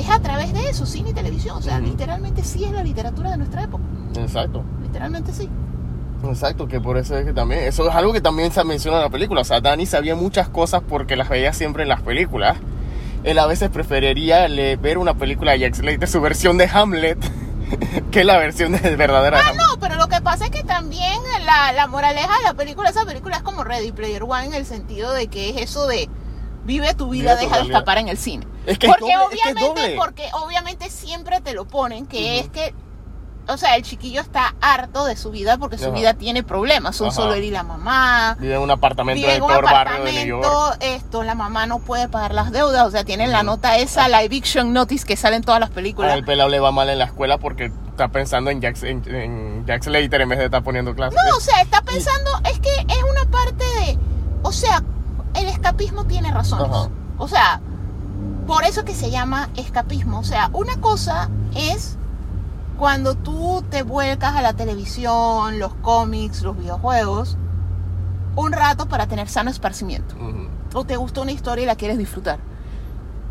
[0.00, 1.56] es a través de eso, cine y televisión.
[1.56, 3.84] O sea, literalmente sí es la literatura de nuestra época.
[4.16, 4.62] Exacto.
[4.82, 5.48] Literalmente sí.
[6.24, 9.04] Exacto, que por eso es que también, eso es algo que también se menciona en
[9.04, 9.40] la película.
[9.40, 12.58] O sea, Danny sabía muchas cosas porque las veía siempre en las películas.
[13.24, 17.18] Él a veces preferiría le- ver una película de Jack Slater, su versión de Hamlet,
[18.10, 19.66] que la versión de verdadera de Ah, Hamlet.
[19.66, 23.04] no, pero lo que pasa es que también la, la moraleja de la película, esa
[23.06, 26.08] película es como Ready Player One en el sentido de que es eso de
[26.64, 28.46] vive tu vida, Vive tu deja de escapar en el cine.
[28.66, 29.96] Es que es porque doble, es que es obviamente, doble.
[29.96, 32.74] porque obviamente siempre te lo ponen, que es que,
[33.48, 35.94] o sea, el chiquillo está harto de su vida porque su Ajá.
[35.94, 36.94] vida tiene problemas.
[36.96, 37.16] Son Ajá.
[37.16, 38.36] solo él y la mamá.
[38.38, 40.76] Vive en un apartamento en un peor barrio de New York.
[40.80, 44.22] esto, la mamá no puede pagar las deudas, o sea, tienen la nota esa, la
[44.22, 46.12] eviction notice que sale en todas las películas.
[46.12, 49.66] Al pelado le va mal en la escuela porque está pensando en Jack, en, en
[49.66, 51.18] Jack Slater en vez de estar poniendo clases.
[51.28, 53.98] No, o sea, está pensando, es que es una parte de,
[54.42, 54.82] o sea,
[55.40, 56.70] el escapismo tiene razones.
[56.70, 56.88] Ajá.
[57.18, 57.60] O sea,
[58.46, 60.18] por eso que se llama escapismo.
[60.18, 61.96] O sea, una cosa es
[62.78, 67.36] cuando tú te vuelcas a la televisión, los cómics, los videojuegos,
[68.36, 70.14] un rato para tener sano esparcimiento.
[70.72, 72.38] O te gusta una historia y la quieres disfrutar.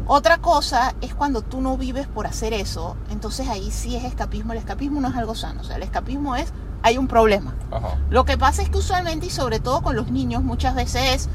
[0.06, 4.54] Otra cosa es cuando tú no vives por hacer eso, entonces ahí sí es escapismo.
[4.54, 5.62] El escapismo no es algo sano.
[5.62, 7.56] O sea, el escapismo es, hay un problema.
[7.72, 7.98] Ajá.
[8.10, 11.30] Lo que pasa es que usualmente y sobre todo con los niños muchas veces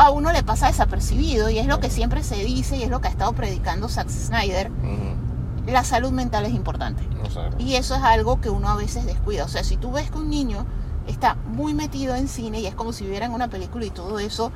[0.00, 3.02] a uno le pasa desapercibido y es lo que siempre se dice y es lo
[3.02, 4.70] que ha estado predicando Zack Snyder,
[5.66, 7.06] la salud mental es importante.
[7.58, 9.44] Y eso es algo que uno a veces descuida.
[9.44, 10.64] O sea, si tú ves que un niño
[11.06, 14.18] está muy metido en cine y es como si viviera en una película y todo
[14.18, 14.52] eso,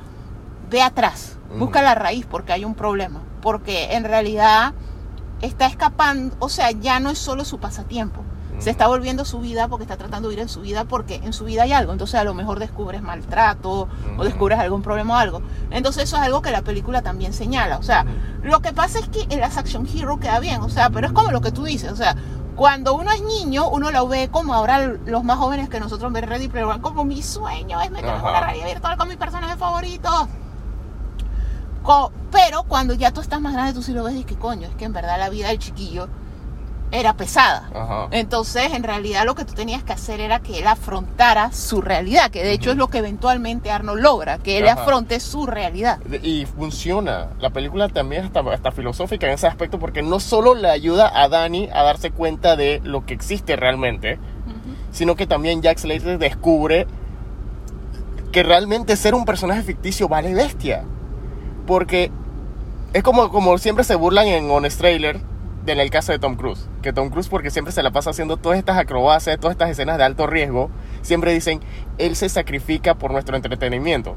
[0.71, 3.21] ve atrás, busca la raíz porque hay un problema.
[3.43, 4.73] Porque en realidad
[5.43, 8.23] está escapando, o sea, ya no es solo su pasatiempo.
[8.59, 11.33] Se está volviendo su vida porque está tratando de vivir en su vida porque en
[11.33, 11.93] su vida hay algo.
[11.93, 15.43] Entonces a lo mejor descubres maltrato o descubres algún problema o algo.
[15.71, 17.79] Entonces eso es algo que la película también señala.
[17.79, 18.07] O sea,
[18.43, 20.61] lo que pasa es que en las Action Hero queda bien.
[20.63, 21.93] O sea, pero es como lo que tú dices.
[21.93, 22.15] O sea,
[22.57, 26.27] cuando uno es niño, uno lo ve como ahora los más jóvenes que nosotros ven
[26.27, 29.57] Ready Player One, como mi sueño es meterme en una realidad virtual con mis personajes
[29.59, 30.29] favoritos.
[31.83, 34.69] Co- pero cuando ya tú estás más grande, tú sí lo ves y que coño,
[34.69, 36.09] es que en verdad la vida del chiquillo
[36.95, 37.69] era pesada.
[37.75, 38.09] Ajá.
[38.13, 42.31] Entonces, en realidad lo que tú tenías que hacer era que él afrontara su realidad,
[42.31, 42.73] que de hecho Ujú.
[42.73, 44.83] es lo que eventualmente Arnold logra, que él Ajá.
[44.83, 45.99] afronte su realidad.
[46.23, 47.31] Y funciona.
[47.41, 51.29] La película también está hasta filosófica en ese aspecto porque no solo le ayuda a
[51.29, 54.19] Danny a darse cuenta de lo que existe realmente,
[54.93, 56.87] sino que también Jack Slater descubre
[58.31, 60.85] que realmente ser un personaje ficticio vale bestia.
[61.67, 62.13] Porque
[62.93, 65.21] es como, como siempre se burlan en Honest Trailer
[65.73, 66.69] en el caso de Tom Cruise.
[66.83, 69.99] Que Tom Cruise, porque siempre se la pasa haciendo todas estas acrobacias, todas estas escenas
[69.99, 70.71] de alto riesgo,
[71.03, 71.61] siempre dicen,
[71.99, 74.17] él se sacrifica por nuestro entretenimiento.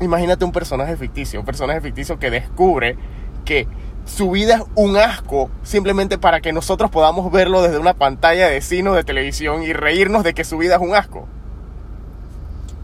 [0.00, 2.96] Imagínate un personaje ficticio, un personaje ficticio que descubre
[3.44, 3.66] que
[4.04, 8.60] su vida es un asco simplemente para que nosotros podamos verlo desde una pantalla de
[8.60, 11.26] cine o de televisión y reírnos de que su vida es un asco.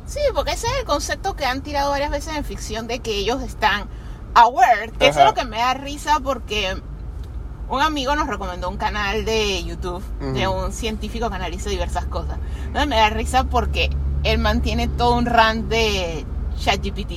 [0.06, 3.16] Sí, porque ese es el concepto que han tirado varias veces en ficción de que
[3.16, 3.88] ellos están
[4.34, 4.90] aware.
[4.98, 5.24] Que eso es Ajá.
[5.26, 6.76] lo que me da risa porque
[7.72, 12.36] un amigo nos recomendó un canal de YouTube de un científico que analiza diversas cosas.
[12.74, 13.88] Me da risa porque
[14.24, 16.26] él mantiene todo un rant de
[16.58, 17.12] ChatGPT.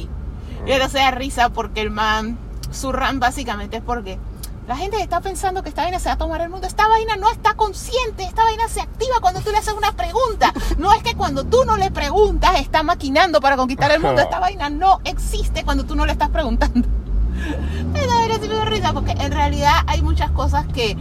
[0.66, 2.38] Y entonces da risa porque el man,
[2.72, 4.18] su rant básicamente es porque
[4.66, 6.68] la gente está pensando que esta vaina se va a tomar el mundo.
[6.68, 10.54] Esta vaina no está consciente, esta vaina se activa cuando tú le haces una pregunta.
[10.78, 14.22] No es que cuando tú no le preguntas está maquinando para conquistar el mundo.
[14.22, 16.88] Esta vaina no existe cuando tú no le estás preguntando.
[17.94, 20.98] Me da risa porque en realidad hay muchas cosas que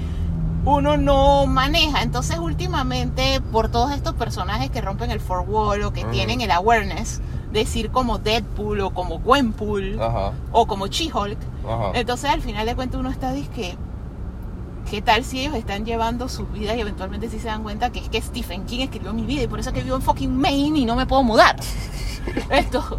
[0.64, 2.03] uno no maneja.
[2.03, 6.51] Entonces, últimamente, por todos estos personajes que rompen el four wall o que tienen el
[6.51, 7.20] awareness,
[7.53, 11.38] decir como Deadpool o como Gwenpool Ajá, o como She-Hulk,
[11.94, 13.77] entonces al final de cuentas uno está que
[14.90, 18.01] ¿Qué tal si ellos están llevando sus vidas y eventualmente sí se dan cuenta que
[18.01, 20.37] es que Stephen King escribió mi vida y por eso es que vivo en fucking
[20.37, 21.57] Maine y no me puedo mudar?
[22.51, 22.99] Esto,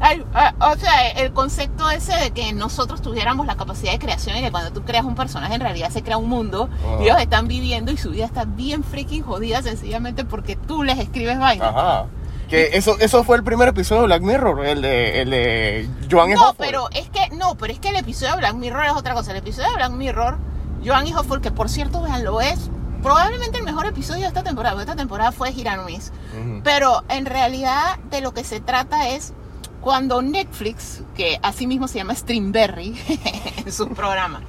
[0.00, 4.40] ah, o sea, el concepto ese de que nosotros tuviéramos la capacidad de creación y
[4.40, 7.02] que cuando tú creas un personaje en realidad se crea un mundo Ajá.
[7.02, 10.98] y ellos están viviendo y su vida está bien freaking jodida sencillamente porque tú les
[10.98, 11.68] escribes vaina.
[11.68, 12.06] Ajá.
[12.48, 16.30] Que eso, eso fue el primer episodio de Black Mirror, el de, el de Joan
[16.32, 19.14] No, pero es que no, pero es que el episodio de Black Mirror es otra
[19.14, 19.30] cosa.
[19.30, 20.38] El episodio de Black Mirror,
[20.84, 22.70] Joan y Hofford, que por cierto, veanlo, es
[23.02, 24.74] probablemente el mejor episodio de esta temporada.
[24.74, 26.12] porque Esta temporada fue Hiranuis.
[26.38, 26.60] Ujú.
[26.62, 29.32] Pero en realidad de lo que se trata es
[29.80, 32.96] cuando Netflix, que así mismo se llama Streamberry
[33.64, 34.40] en su programa,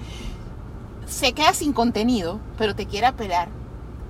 [1.08, 3.50] se queda sin contenido, pero te quiere apelar.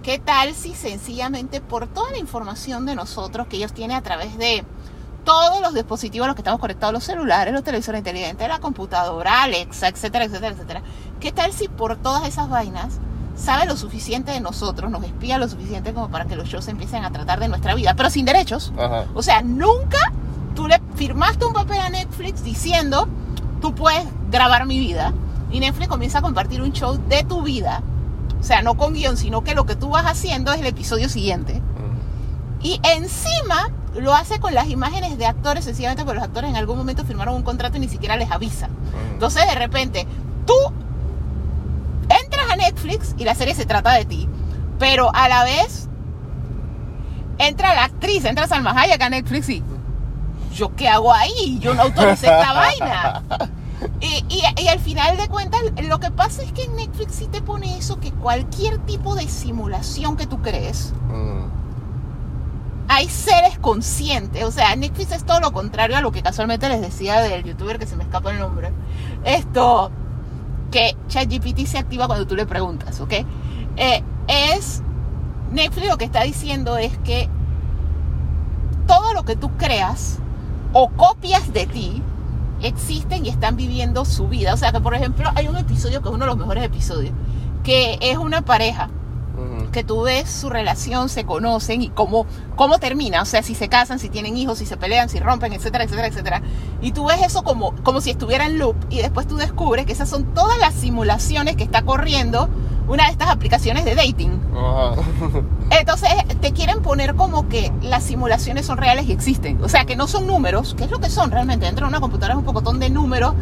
[0.03, 4.38] ¿Qué tal si sencillamente por toda la información de nosotros que ellos tienen a través
[4.38, 4.63] de
[5.25, 9.43] todos los dispositivos a los que estamos conectados, los celulares, los televisores inteligentes, la computadora,
[9.43, 10.81] Alexa, etcétera, etcétera, etcétera?
[11.19, 12.99] ¿Qué tal si por todas esas vainas
[13.35, 17.03] sabe lo suficiente de nosotros, nos espía lo suficiente como para que los shows empiecen
[17.03, 18.71] a tratar de nuestra vida, pero sin derechos?
[18.77, 19.05] Ajá.
[19.13, 19.97] O sea, nunca
[20.55, 23.09] tú le firmaste un papel a Netflix diciendo,
[23.61, 25.13] tú puedes grabar mi vida.
[25.51, 27.81] Y Netflix comienza a compartir un show de tu vida.
[28.39, 31.09] O sea, no con guion, sino que lo que tú vas haciendo es el episodio
[31.09, 31.61] siguiente.
[32.61, 36.77] Y encima lo hace con las imágenes de actores, sencillamente porque los actores en algún
[36.77, 38.69] momento firmaron un contrato y ni siquiera les avisa.
[39.13, 40.05] Entonces, de repente,
[40.45, 40.53] tú
[42.10, 44.27] entras a Netflix y la serie se trata de ti,
[44.79, 45.88] pero a la vez
[47.38, 49.63] entra la actriz, entra Salma Hayek a Netflix y
[50.53, 53.23] yo qué hago ahí, yo no autoricé esta vaina.
[53.99, 57.27] Y, y- y al final de cuentas, lo que pasa es que en Netflix sí
[57.27, 60.93] te pone eso, que cualquier tipo de simulación que tú crees.
[62.88, 64.43] Hay seres conscientes.
[64.43, 67.80] O sea, Netflix es todo lo contrario a lo que casualmente les decía del youtuber
[67.80, 68.71] que se me escapa el nombre.
[69.24, 69.91] Esto,
[70.71, 73.13] que ChatGPT se activa cuando tú le preguntas, ¿ok?
[73.78, 74.82] Eh, es.
[75.52, 77.30] Netflix lo que está diciendo es que
[78.88, 80.19] todo lo que tú creas
[80.74, 82.04] o copias de ti
[82.62, 84.54] existen y están viviendo su vida.
[84.54, 87.13] O sea, que por ejemplo, hay un episodio que es uno de los mejores episodios,
[87.63, 88.89] que es una pareja
[89.71, 93.67] Que tú ves su relación, se conocen y cómo, cómo termina, o sea, si se
[93.67, 96.41] casan, si tienen hijos, si se pelean, si rompen, etcétera, etcétera, etcétera.
[96.82, 99.93] Y tú ves eso como, como si estuviera en loop y después tú descubres que
[99.93, 102.50] esas son todas las simulaciones que está corriendo
[102.88, 104.39] una de estas aplicaciones de dating.
[105.71, 106.10] Entonces
[106.41, 109.63] te quieren poner como que las simulaciones son reales y existen.
[109.63, 111.65] O sea, que no son números, que es lo que son realmente.
[111.65, 113.34] Dentro de una computadora es un pocotón de números,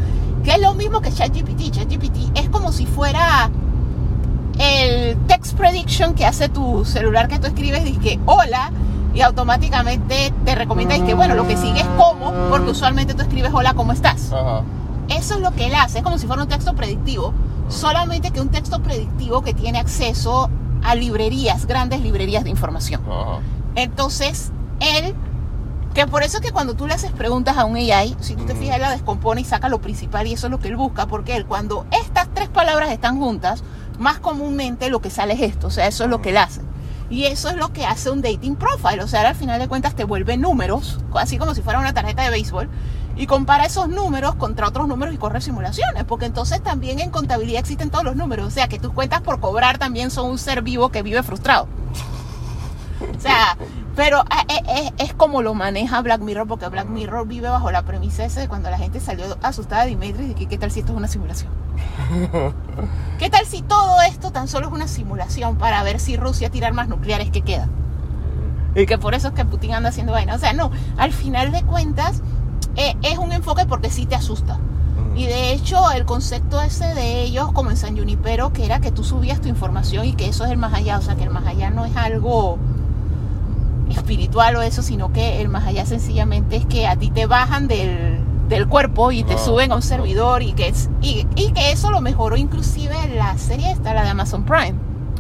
[0.44, 1.72] que es lo mismo que ChatGPT.
[1.72, 3.50] ChatGPT es como si fuera
[4.60, 8.72] el text prediction que hace tu celular que tú escribes, dice hola,
[9.14, 13.52] y automáticamente te recomienda, que bueno, lo que sigue es cómo, porque usualmente tú escribes
[13.54, 14.32] hola, ¿cómo estás?
[14.32, 14.64] Ajá.
[15.10, 17.34] Eso es lo que él hace, es como si fuera un texto predictivo,
[17.70, 20.50] solamente que un texto predictivo que tiene acceso
[20.84, 23.02] a librerías, grandes librerías de información.
[23.06, 23.40] Ajá.
[23.76, 25.14] Entonces, él,
[25.94, 28.46] que por eso es que cuando tú le haces preguntas a un AI, si tú
[28.46, 30.76] te fijas, él la descompone y saca lo principal y eso es lo que él
[30.76, 33.64] busca, porque él cuando estas tres palabras están juntas,
[34.00, 36.62] más comúnmente lo que sale es esto, o sea, eso es lo que él hace.
[37.10, 39.96] Y eso es lo que hace un dating profile, o sea, al final de cuentas
[39.96, 42.70] te vuelve números, así como si fuera una tarjeta de béisbol,
[43.16, 47.60] y compara esos números contra otros números y corre simulaciones, porque entonces también en contabilidad
[47.60, 50.64] existen todos los números, o sea, que tus cuentas por cobrar también son un ser
[50.64, 51.68] vivo que vive frustrado.
[53.16, 53.58] O sea,
[53.96, 57.72] pero eh, eh, eh, es como lo maneja Black Mirror, porque Black Mirror vive bajo
[57.72, 60.72] la premisa esa de cuando la gente salió asustada de Matrix de que qué tal
[60.72, 61.52] si esto es una simulación.
[63.20, 66.68] ¿Qué tal si todo esto tan solo es una simulación para ver si Rusia tira
[66.68, 67.70] armas nucleares que queda?
[68.76, 70.36] Y que por eso es que Putin anda haciendo vaina.
[70.36, 72.22] O sea, no, al final de cuentas
[72.76, 74.56] eh, es un enfoque porque sí te asusta.
[74.56, 75.16] Ujú.
[75.18, 78.92] Y de hecho, el concepto ese de ellos, como en San Junipero, que era que
[78.92, 81.30] tú subías tu información y que eso es el más allá, o sea, que el
[81.30, 82.58] más allá no es algo
[83.94, 87.68] espiritual o eso, sino que el más allá sencillamente es que a ti te bajan
[87.68, 89.86] del, del cuerpo y te Ah, suben a un ah.
[89.86, 94.04] servidor y que, es, y, y que eso lo mejoró inclusive la serie esta, la
[94.04, 94.76] de Amazon Prime,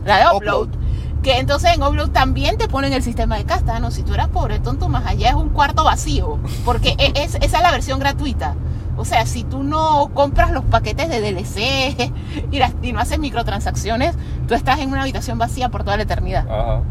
[0.06, 0.68] la de Upload.
[0.68, 0.84] Upload.
[1.24, 3.92] Que entonces en Upload también te ponen el sistema de casta, ¿no?
[3.92, 7.58] Si tú eras pobre, tonto, más allá es un cuarto vacío, porque e- es, esa
[7.58, 8.56] es la versión gratuita.
[8.98, 12.12] O sea, si tú no compras los paquetes de DLC
[12.52, 14.16] y, las- y no haces microtransacciones,
[14.50, 16.46] tú estás en una habitación vacía por toda la eternidad.
[16.48, 16.82] Ajá.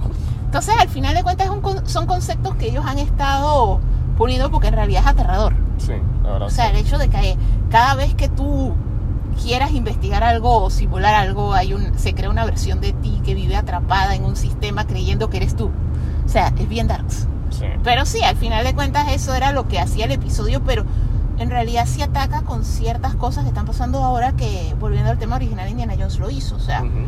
[0.52, 3.80] Entonces, al final de cuentas, un son conceptos que ellos han estado
[4.18, 5.54] poniendo porque en realidad es aterrador.
[5.78, 6.46] Sí, la verdad.
[6.46, 6.82] O sea, el sí.
[6.82, 7.38] hecho de que
[7.70, 8.74] cada vez que tú
[9.42, 13.34] quieras investigar algo o simular algo, hay un, se crea una versión de ti que
[13.34, 15.70] vive atrapada en un sistema creyendo que eres tú.
[16.26, 17.26] O sea, es bien darks.
[17.48, 17.64] Sí.
[17.82, 20.84] Pero sí, al final de cuentas eso era lo que hacía el episodio, pero
[21.38, 25.36] en realidad sí ataca con ciertas cosas que están pasando ahora que, volviendo al tema
[25.36, 26.56] original, Indiana Jones lo hizo.
[26.56, 27.06] O sea, Ujú.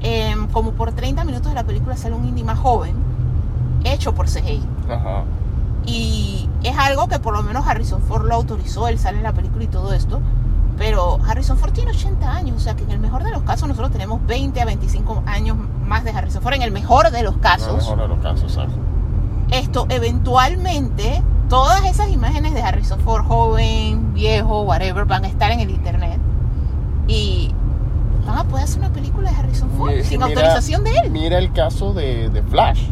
[0.00, 2.94] Em, como por 30 minutos de la película sale un indie más joven,
[3.84, 4.62] hecho por CGI.
[4.88, 5.24] Ajá.
[5.86, 9.32] Y es algo que por lo menos Harrison Ford lo autorizó, él sale en la
[9.32, 10.20] película y todo esto.
[10.76, 13.66] Pero Harrison Ford tiene 80 años, o sea que en el mejor de los casos
[13.66, 15.56] nosotros tenemos 20 a 25 años
[15.86, 17.76] más de Harrison Ford, en el mejor de los casos.
[17.76, 18.74] mejor de los casos, ¿sabes?
[19.50, 25.60] esto eventualmente todas esas imágenes de Harrison Ford joven, viejo, whatever van a estar en
[25.60, 26.18] el internet
[27.06, 27.54] y
[28.26, 31.10] van a poder hacer una película de Harrison Ford sin mira- autorización de él.
[31.10, 32.88] Mira el caso de, de Flash.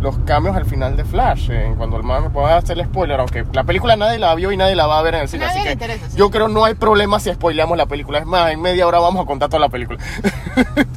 [0.00, 1.48] Los cambios al final de Flash.
[1.50, 4.52] eh, cuando el man me pueda hacer el spoiler, aunque la película nadie la vio
[4.52, 5.46] y nadie la va a ver en el cine.
[5.46, 6.16] Nadie así le que interesa, sí.
[6.18, 8.18] yo creo no hay problema si spoileamos la película.
[8.18, 9.98] Es más, en media hora vamos a contar toda la película.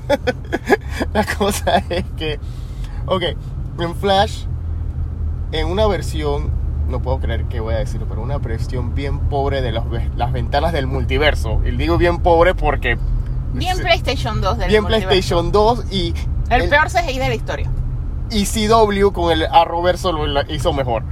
[1.13, 2.39] la cosa es que,
[3.05, 3.23] ok,
[3.79, 4.43] en Flash,
[5.53, 6.51] en una versión,
[6.89, 9.85] no puedo creer que voy a decirlo, pero una versión bien pobre de los
[10.17, 11.61] las ventanas del multiverso.
[11.65, 12.97] Y digo bien pobre porque...
[13.53, 15.07] Bien PlayStation 2 del bien multiverso.
[15.09, 16.13] PlayStation 2 y
[16.49, 17.69] El, el- peor CGI de la historia.
[18.29, 21.03] y CW con el Arrowverso lo la- hizo mejor.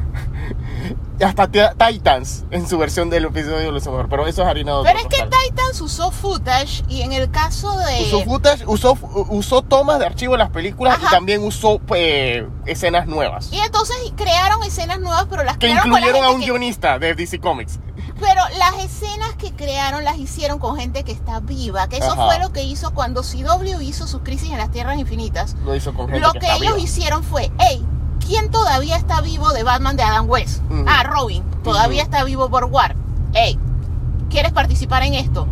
[1.19, 4.47] Y Hasta Ti- Titans en su versión del episodio lo hizo mejor, pero eso es
[4.49, 5.25] harina de otro Pero es que.
[5.47, 8.01] Titans usó footage y en el caso de...
[8.03, 8.97] Usó footage, usó,
[9.29, 11.15] usó tomas de archivo de las películas y Ajá.
[11.15, 13.49] también usó eh, escenas nuevas.
[13.53, 16.45] Y entonces crearon escenas nuevas, pero las Que crearon con la incluyeron a un que-
[16.47, 17.79] guionista de DC Comics.
[18.19, 22.25] Pero las escenas que crearon las hicieron con gente que está viva, que eso Ajá.
[22.25, 25.55] fue lo que hizo cuando CW hizo sus crisis en las Tierras Infinitas.
[25.65, 26.85] Lo hizo con gente Lo que, que está ellos viva.
[26.85, 27.85] hicieron fue, hey,
[28.25, 30.61] ¿quién todavía está vivo de Batman de Adam West?
[30.69, 30.85] Ujú.
[30.87, 32.11] Ah, Robin, todavía Ujú.
[32.11, 32.95] está vivo por War.
[33.33, 33.57] Hey,
[34.29, 35.47] ¿quieres participar en esto?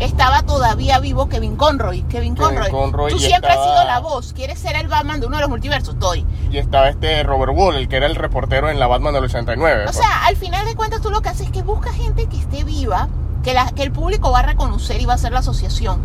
[0.00, 2.02] Estaba todavía vivo Kevin Conroy.
[2.02, 4.32] Kevin Kevin Conroy, Conroy tú siempre has estaba- sido la voz.
[4.32, 5.94] ¿Quieres ser el Batman de uno de los multiversos?
[5.94, 6.24] Estoy.
[6.52, 9.80] Y estaba este Robert Wall, el que era el reportero en la Batman del 89.
[9.82, 9.96] O pues.
[9.96, 12.62] sea, al final de cuentas tú lo que haces es que busca gente que esté
[12.62, 13.08] viva,
[13.48, 16.00] que, la, que el público va a reconocer y va a hacer la asociación.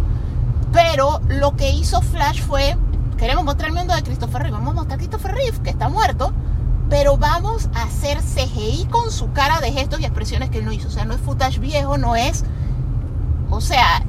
[0.71, 2.77] Pero lo que hizo Flash fue,
[3.17, 5.89] queremos mostrar el mundo de Christopher Reeve, vamos a mostrar a Christopher Reeve, que está
[5.89, 6.31] muerto,
[6.89, 10.71] pero vamos a hacer CGI con su cara de gestos y expresiones que él no
[10.71, 10.87] hizo.
[10.87, 12.45] O sea, no es footage viejo, no es...
[13.49, 14.05] O sea,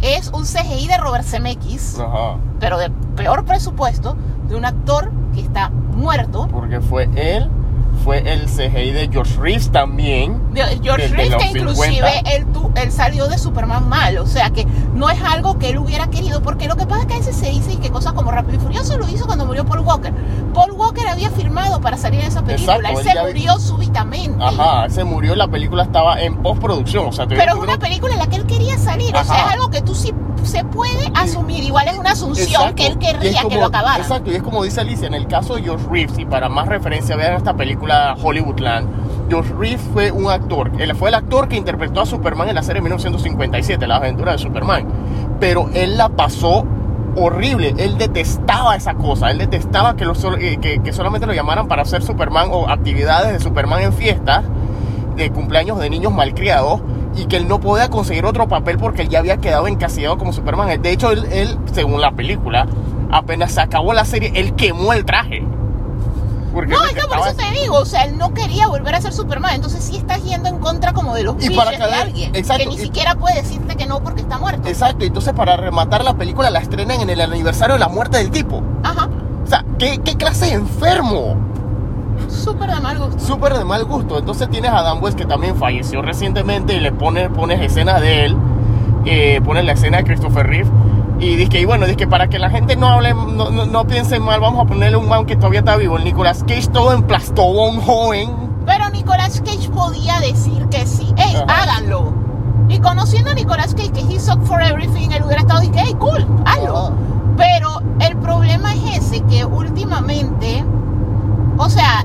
[0.00, 2.38] es un CGI de Robert Zemeckis, Ajá.
[2.60, 4.16] pero de peor presupuesto,
[4.48, 6.48] de un actor que está muerto.
[6.50, 7.50] Porque fue él,
[8.02, 10.40] fue el CGI de George Reeves también.
[10.52, 12.30] De- George de- de Reeves los que inclusive 50.
[12.30, 15.78] él, tu- él salió de Superman mal, o sea que no es algo que él
[15.78, 18.30] hubiera querido, porque lo que pasa es que a veces se dice que cosas como
[18.30, 20.12] Rápido y Furioso lo hizo cuando murió Paul Walker.
[20.52, 24.42] Paul Walker había firmado para salir en esa película, Exacto, él él se murió súbitamente.
[24.44, 27.06] Ajá, se murió, la película estaba en postproducción.
[27.08, 29.46] O sea, Pero es una película en la que él quería salir, o sea, Ajá.
[29.48, 30.12] es algo que tú sí
[30.44, 33.98] se puede asumir, igual es una asunción Exacto, que él querría que como- lo acabara.
[34.02, 36.68] Exacto, y es como dice Alicia, en el caso de George Reeves, y para más
[36.68, 37.83] referencia, vean esta película
[38.22, 38.88] Hollywoodland.
[39.28, 42.62] George Reeves fue un actor, él fue el actor que interpretó a Superman en la
[42.62, 44.86] serie 1957, La aventura de Superman.
[45.40, 46.66] Pero él la pasó
[47.16, 51.82] horrible, él detestaba esa cosa, él detestaba que, lo eh, que, solamente lo llamaran para
[51.82, 54.44] hacer Superman o actividades de Superman en fiestas,
[55.16, 56.80] de cumpleaños de niños malcriados
[57.16, 60.32] y que él no podía conseguir otro papel porque él ya había quedado encasillado como
[60.32, 60.82] Superman.
[60.82, 62.66] De hecho, él, según la película,
[63.12, 65.44] apenas se acabó la serie, él quemó el traje.
[66.54, 69.00] Porque No, es que por eso te digo, o sea, él no quería volver a
[69.00, 72.34] ser Superman, entonces sí estás yendo en contra como de los Y para de alguien,
[72.34, 74.68] exacto, que ni y- siquiera puede decirte que no porque está muerto.
[74.68, 78.30] Exacto, entonces para rematar la película la estrenan en el aniversario de la muerte del
[78.30, 78.62] tipo.
[78.84, 79.08] Ajá,
[79.44, 81.36] O sea, ¿qué, qué clase de enfermo?
[82.28, 83.18] súper de mal gusto.
[83.18, 84.18] súper de mal gusto.
[84.18, 88.24] Entonces tienes a Dan West que también falleció recientemente y le pones, pones escenas de
[88.26, 88.36] él,
[89.04, 90.70] eh, pones la escena de Christopher Reeve
[91.20, 94.18] y que, y bueno, que para que la gente no hable, no, no, no piense
[94.20, 97.02] mal, vamos a ponerle un man que todavía está vivo, el Nicolas Cage todo en
[97.04, 98.30] plastobón joven.
[98.66, 101.62] Pero Nicolas Cage podía decir que sí, ey, Ajá.
[101.62, 102.12] háganlo.
[102.68, 105.96] Y conociendo a Nicolas Cage, que he suck for everything, él hubiera estado diciendo, hey,
[105.98, 106.76] cool, hazlo.
[106.78, 106.92] Ajá.
[107.36, 110.64] Pero el problema es ese, que últimamente,
[111.58, 112.04] o sea,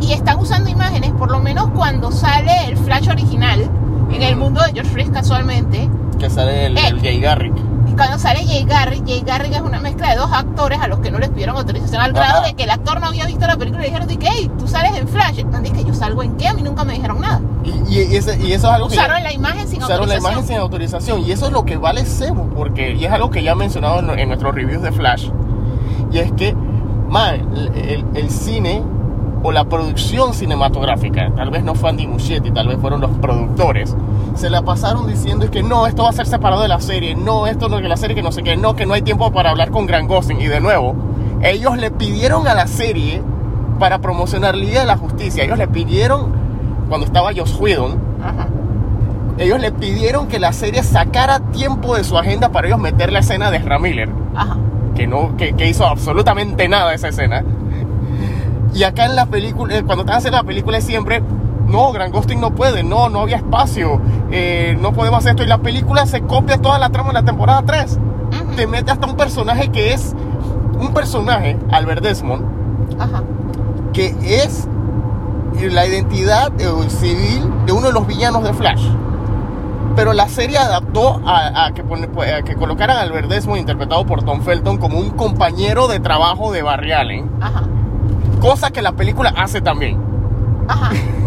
[0.00, 3.70] y están usando imágenes, por lo menos cuando sale el Flash original,
[4.10, 6.88] en el mundo de George Reeves casualmente, Que sale el, Eh.
[6.88, 7.54] el Jay Garrick.
[8.60, 11.30] Jay Garrick, Jay Garrick es una mezcla de dos actores a los que no les
[11.30, 12.20] pidieron autorización, al Ajá.
[12.28, 14.28] grado de que el actor no había visto la película y le dijeron, de que,
[14.30, 15.38] hey, tú sales en Flash.
[15.64, 17.40] Y que yo salgo en qué, a mí nunca me dijeron nada.
[17.64, 18.94] Y, y, ese- y eso es algo que...
[18.96, 20.32] Usaron la imagen sin Usaron la autorización.
[20.32, 23.42] imagen sin autorización y eso es lo que vale cebo porque y es algo que
[23.42, 25.28] ya he mencionado en, en nuestros reviews de Flash
[26.12, 26.54] y es que
[27.08, 28.82] man, el, el- el cine
[29.42, 33.94] o la producción cinematográfica tal vez no fue Andy Muschietti tal vez fueron los productores
[34.40, 37.14] se la pasaron diciendo es que no esto va a ser separado de la serie
[37.14, 39.30] no esto no que la serie que no sé qué no que no hay tiempo
[39.32, 40.94] para hablar con Grant Gustin y de nuevo
[41.42, 43.22] ellos le pidieron a la serie
[43.78, 46.32] para promocionar Liga de la Justicia ellos le pidieron
[46.88, 48.48] cuando estaba Joss Whedon Ajá.
[49.36, 53.18] ellos le pidieron que la serie sacara tiempo de su agenda para ellos meter la
[53.18, 54.56] escena de Ezra Miller, Ajá.
[54.94, 57.44] que no que, que hizo absolutamente nada esa escena.
[58.74, 61.22] Y acá en la película, eh, cuando están haciendo la película es siempre,
[61.66, 64.00] no, Gran Ghosting no puede, no, no había espacio,
[64.30, 65.42] eh, no podemos hacer esto.
[65.42, 67.98] Y la película se copia toda la trama de la temporada 3.
[68.42, 68.54] Ujú.
[68.56, 70.14] Te mete hasta un personaje que es
[70.78, 72.44] un personaje, Albert Desmond,
[72.98, 73.22] Ajá.
[73.92, 74.66] que es
[75.60, 78.86] la identidad eh, civil de uno de los villanos de Flash.
[79.96, 84.06] Pero la serie adaptó a, a que, pues, a que colocaran a Albert Desmond, interpretado
[84.06, 87.30] por Tom Felton, como un compañero de trabajo de Barry Allen.
[87.40, 87.62] Ajá.
[88.40, 89.98] Cosa que la película hace también.
[90.68, 90.90] Ajá.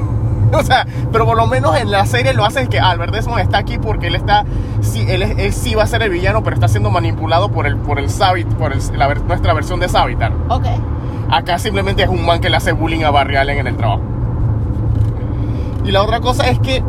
[0.60, 3.58] O sea, pero por lo menos en la serie lo hace que Albert Desmond está
[3.58, 4.46] aquí porque él está,
[4.82, 7.78] sí, él, él sí va a ser el villano, pero está siendo manipulado por el,
[7.78, 10.32] por el Savit, por el- la nuestra versión de Savitar.
[10.50, 10.66] Ok.
[11.30, 14.02] Acá simplemente es un man que le hace bullying a Barry Allen en el trabajo.
[15.86, 16.84] Y la otra cosa es que,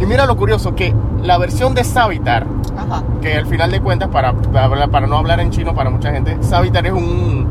[0.00, 2.46] y mira lo curioso, que la versión de Savitar,
[2.76, 3.02] Ajá.
[3.20, 6.38] que al final de cuentas, para, para, para no hablar en chino para mucha gente,
[6.42, 7.48] Savitar es un,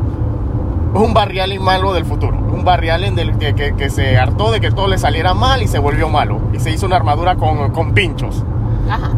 [0.94, 2.36] un Barry Allen malo del futuro.
[2.36, 5.62] Un Barry Allen del, que, que- que se hartó de que todo le saliera mal
[5.62, 6.40] y se volvió malo.
[6.52, 8.44] Y se hizo una armadura con, con pinchos.
[8.88, 9.10] Ajá.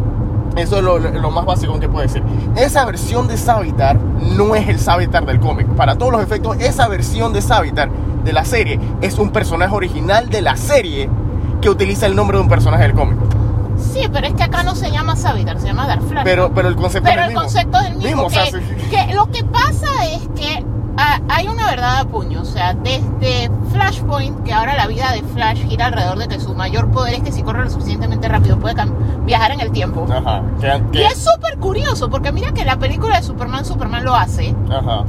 [0.55, 2.23] Eso es lo, lo más básico que puede decir.
[2.55, 5.67] Esa versión de Savitar no es el Savitar del cómic.
[5.67, 7.89] Para todos los efectos, esa versión de Savitar
[8.23, 11.09] de la serie es un personaje original de la serie
[11.61, 13.19] que utiliza el nombre de un personaje del cómic.
[13.77, 16.23] Sí, pero es que acá no se llama Savitar, se llama Dark Flash.
[16.23, 17.41] Pero, pero el concepto Pero es el el mismo.
[17.43, 18.23] concepto es el mismo.
[18.25, 18.89] o sea, que, sí.
[18.89, 20.65] que lo que pasa es que
[20.97, 22.41] ah, hay una verdad a puño.
[22.41, 26.53] O sea, desde Flashpoint, que ahora la vida de Flash gira alrededor de que su
[26.53, 28.75] mayor poder es que si corre lo suficientemente rápido puede
[29.25, 30.05] viajar en el tiempo.
[30.11, 30.41] Ajá.
[30.91, 34.55] que- Y es súper curioso, porque mira que la película de Superman, Superman lo hace.
[34.69, 35.03] Ajá.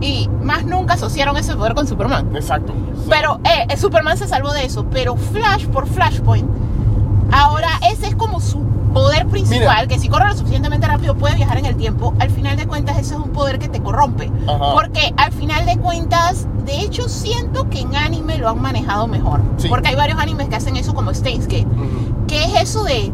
[0.00, 2.34] Y más nunca asociaron ese poder con Superman.
[2.34, 2.72] Exacto.
[2.96, 3.06] Sí.
[3.08, 4.84] Pero eh, eh, Superman se salvó de eso.
[4.92, 6.46] Pero Flash por Flashpoint,
[7.32, 8.58] ahora ese es como su
[8.94, 9.86] poder principal, Mira.
[9.86, 12.14] que si corre lo suficientemente rápido puede viajar en el tiempo.
[12.18, 14.30] Al final de cuentas, ese es un poder que te corrompe.
[14.46, 14.72] Ajá.
[14.72, 19.42] Porque al final de cuentas, de hecho, siento que en anime lo han manejado mejor.
[19.58, 19.68] Sí.
[19.68, 21.66] Porque hay varios animes que hacen eso como Steins Gate.
[22.26, 23.12] Que es eso de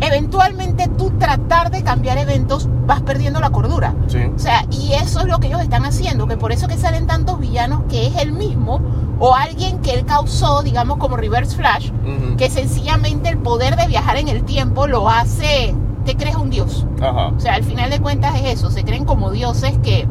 [0.00, 3.94] eventualmente tú tratar de cambiar eventos, vas perdiendo la cordura.
[4.08, 4.18] Sí.
[4.34, 7.06] O sea, y eso es lo que ellos están haciendo, que por eso que salen
[7.06, 8.80] tantos villanos que es el mismo
[9.24, 11.92] o alguien que él causó, digamos como Reverse Flash,
[12.36, 16.84] que sencillamente el poder de viajar en el tiempo lo hace, te crees un dios.
[17.00, 17.28] Ajá.
[17.28, 20.08] O sea, al final de cuentas es eso, se creen como dioses que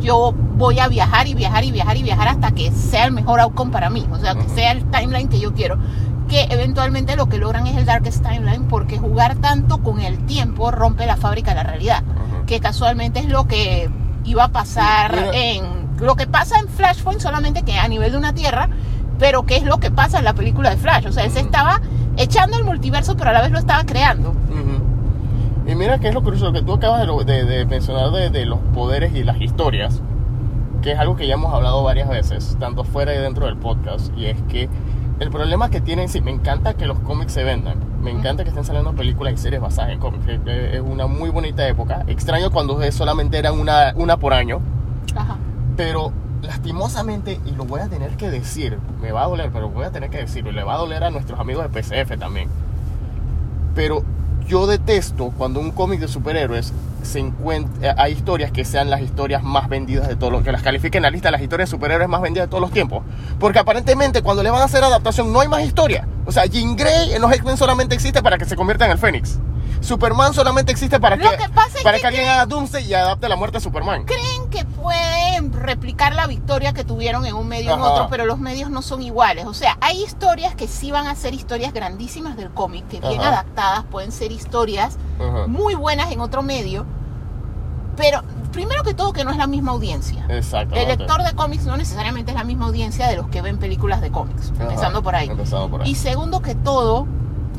[0.00, 3.38] yo voy a viajar y viajar y viajar y viajar hasta que sea el mejor
[3.38, 5.76] outcome para mí, o sea, que sea el timeline que yo quiero.
[6.26, 10.70] Que eventualmente lo que logran es el Darkest Timeline porque jugar tanto con el tiempo
[10.70, 12.02] rompe la fábrica de la realidad
[12.46, 13.90] que casualmente es lo que
[14.24, 15.30] iba a pasar Mira.
[15.34, 18.68] en lo que pasa en Flashpoint solamente que a nivel de una tierra
[19.18, 21.38] pero que es lo que pasa en la película de Flash o sea él se
[21.40, 21.46] Ujú.
[21.46, 21.80] estaba
[22.16, 24.82] echando el multiverso pero a la vez lo estaba creando Ujú.
[25.70, 28.10] Y mira que es lo curioso, lo que tú acabas de, lo- de- de mencionar
[28.10, 30.00] de, de los poderes y las historias,
[30.82, 34.10] que es algo que ya hemos hablado varias veces, tanto fuera y dentro del podcast,
[34.16, 34.68] y es que
[35.20, 38.48] el problema que tienen, sí, me encanta que los cómics se vendan, me encanta que
[38.48, 42.80] estén saliendo películas y series basadas en cómics, es- una muy bonita época, extraño cuando
[42.90, 44.60] solamente eran una, una por año,
[45.14, 45.36] Ajá.
[45.76, 46.12] Pero
[46.42, 49.90] lastimosamente, y lo voy a tener que decir, me va a doler, pero voy a
[49.90, 52.48] tener que decirlo, y le va a doler a nuestros amigos de PCF también.
[53.74, 54.02] Pero
[54.46, 59.42] yo detesto cuando un cómic de superhéroes se encuentra, hay historias que sean las historias
[59.42, 61.76] más vendidas de todos los, que las califiquen en la lista de las historias de
[61.76, 63.02] superhéroes más vendidas de todos los tiempos.
[63.38, 66.06] Porque aparentemente cuando le van a hacer adaptación no hay más historia.
[66.26, 68.98] O sea, Jean Grey en los X-Men solamente existe para que se convierta en el
[68.98, 69.38] Fénix.
[69.80, 72.94] Superman solamente existe para Lo que, que pasa para que que alguien haga Doomsday y
[72.94, 74.04] adapte la muerte de Superman.
[74.04, 77.90] creen que pueden replicar la victoria que tuvieron en un medio en Ajá.
[77.90, 81.14] otro pero los medios no son iguales o sea hay historias que sí van a
[81.14, 83.28] ser historias grandísimas del cómic que bien Ajá.
[83.30, 85.46] adaptadas pueden ser historias Ajá.
[85.46, 86.84] muy buenas en otro medio,
[87.96, 90.24] pero primero que todo que no es la misma audiencia.
[90.28, 90.74] Exacto.
[90.74, 94.00] El lector de cómics no necesariamente es la misma audiencia de los que ven películas
[94.00, 95.28] de cómics, empezando por ahí.
[95.28, 95.90] Empezando por ahí.
[95.90, 97.06] Y segundo que todo,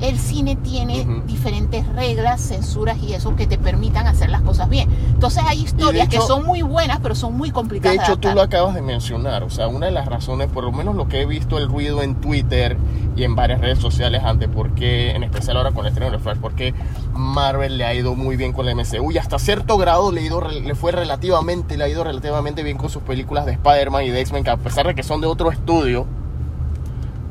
[0.03, 1.21] el cine tiene Ujú.
[1.25, 4.89] diferentes reglas, censuras y eso que te permitan hacer las cosas bien.
[5.13, 7.95] Entonces hay historias hecho- que son muy buenas, pero son muy De complicadas.
[7.97, 8.35] hecho, tú adaptar.
[8.35, 9.43] lo acabas de mencionar.
[9.43, 12.01] O sea, una de las razones, por lo menos lo que he visto el ruido
[12.03, 12.77] en Twitter
[13.15, 16.37] y en varias redes sociales antes, porque, en especial ahora con el estreno de Flash,
[16.41, 16.73] porque
[17.13, 20.25] Marvel le ha ido muy bien con la MCU y hasta cierto grado le, ha
[20.25, 24.09] ido le fue relativamente, le ha ido relativamente bien con sus películas de Spider-Man y
[24.09, 26.05] de X-Men, que a pesar de que son de otro estudio,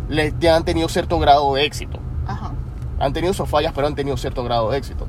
[0.08, 1.98] le ya han tenido cierto grado de éxito.
[2.26, 2.52] Ajá.
[3.02, 5.08] Han tenido sus fallas, pero han tenido cierto grado de éxito.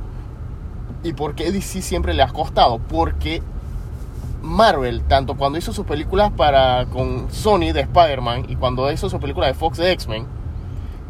[1.04, 2.80] ¿Y por qué DC siempre le ha costado?
[2.80, 3.44] Porque
[4.42, 9.20] Marvel, tanto cuando hizo sus películas para con Sony de Spider-Man y cuando hizo su
[9.20, 10.26] película de Fox de X-Men,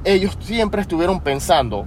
[0.04, 1.86] ellos siempre estuvieron pensando,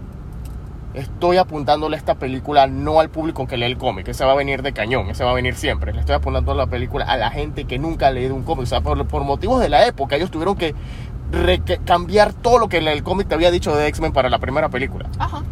[0.95, 4.63] estoy apuntándole esta película no al público que lee el cómic, ese va a venir
[4.63, 5.93] de cañón, ese va a venir siempre.
[5.93, 8.63] Le estoy apuntando la película a la gente que nunca ha leído un cómic.
[8.63, 10.75] O sea, por, por motivos de la época, ellos tuvieron que
[11.85, 15.09] cambiar todo lo que el cómic te había dicho de X-Men para la primera película
[15.19, 15.43] Ajá.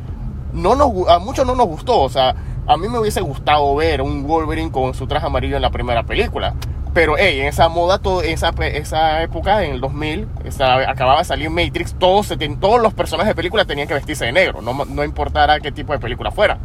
[0.53, 2.01] no nos, a muchos no nos gustó.
[2.01, 2.35] O sea,
[2.67, 6.03] a mí me hubiese gustado ver un Wolverine con su traje amarillo en la primera
[6.05, 6.55] película.
[6.95, 11.19] Pero, hey, en esa moda, todo, en esa, esa época, en el 2000, esa- acababa
[11.19, 14.85] de salir Matrix, todos, todos los personajes de película tenían que vestirse de negro, no,
[14.85, 16.57] no importara qué tipo de película fuera.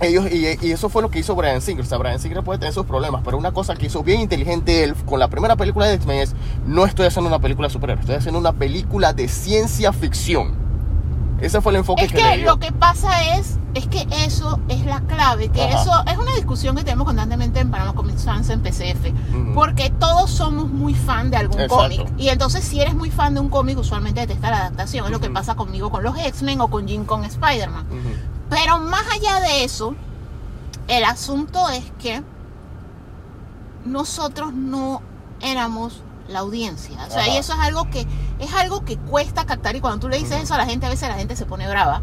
[0.00, 1.84] Ellos, y, y eso fue lo que hizo Brian Singer.
[1.84, 4.82] O sea, Brian Singer puede tener sus problemas, pero una cosa que hizo bien inteligente
[4.82, 6.34] él con la primera película de X-Men es:
[6.66, 10.54] no estoy haciendo una película de superhéroes, estoy haciendo una película de ciencia ficción.
[11.40, 12.46] Ese fue el enfoque Es que, le que dio.
[12.46, 15.80] lo que pasa es, es que eso es la clave, que Ajá.
[15.80, 19.54] eso es una discusión que tenemos constantemente en Panama Comics Fans en PCF, Ujú.
[19.54, 23.40] porque todos somos muy fan de algún cómic, y entonces si eres muy fan de
[23.40, 26.68] un cómic, usualmente detesta la adaptación, es lo que pasa conmigo con los X-Men o
[26.68, 27.86] con Jim con Spider-Man.
[27.88, 27.98] Ujú.
[28.50, 29.94] Pero más allá de eso,
[30.88, 32.22] el asunto es que
[33.84, 35.02] nosotros no
[35.40, 36.96] éramos la audiencia.
[37.06, 37.28] O sea, Ajá.
[37.30, 38.06] y eso es algo que
[38.38, 40.88] es algo que cuesta captar y cuando tú le dices eso a la gente, a
[40.88, 42.02] veces la gente se pone brava.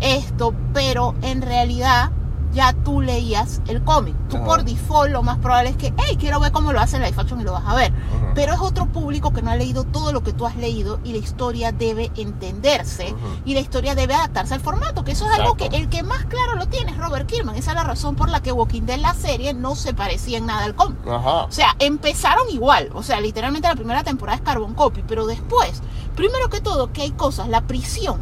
[0.00, 2.10] Esto, pero en realidad
[2.58, 4.16] ya tú leías el cómic.
[4.28, 4.44] Tú Ajá.
[4.46, 7.40] por default lo más probable es que, hey, quiero ver cómo lo hace live action
[7.40, 7.92] y lo vas a ver.
[7.92, 8.32] Ujú.
[8.34, 11.12] Pero es otro público que no ha leído todo lo que tú has leído y
[11.12, 13.42] la historia debe entenderse Ujú.
[13.44, 16.24] y la historia debe adaptarse al formato, que eso es algo que el que más
[16.24, 17.54] claro lo tiene es Robert Kirkman.
[17.54, 20.46] Esa es la razón por la que Walking Dead, la serie, no se parecía en
[20.46, 20.98] nada al cómic.
[21.06, 21.44] Ajá.
[21.44, 22.90] O sea, empezaron igual.
[22.92, 25.80] O sea, literalmente la primera temporada es Carbon Copy, pero después,
[26.16, 28.20] primero que todo, que hay cosas, la prisión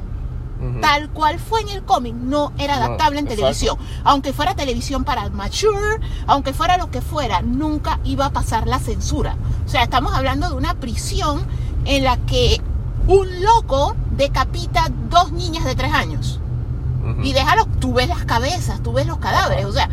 [0.81, 3.43] Tal cual fue en el cómic, no era No, adaptable en exacto.
[3.43, 3.77] televisión.
[4.05, 8.79] Aunque fuera televisión para mature, aunque fuera lo que fuera, nunca iba a pasar la
[8.79, 9.37] censura.
[9.67, 11.43] O sea, estamos hablando de una prisión
[11.85, 12.61] en la que
[13.07, 16.41] un loco decapita dos niñas de tres años.
[17.23, 19.89] Y déjalo, tú ves las cabezas, tú ves los cadáveres, o sea,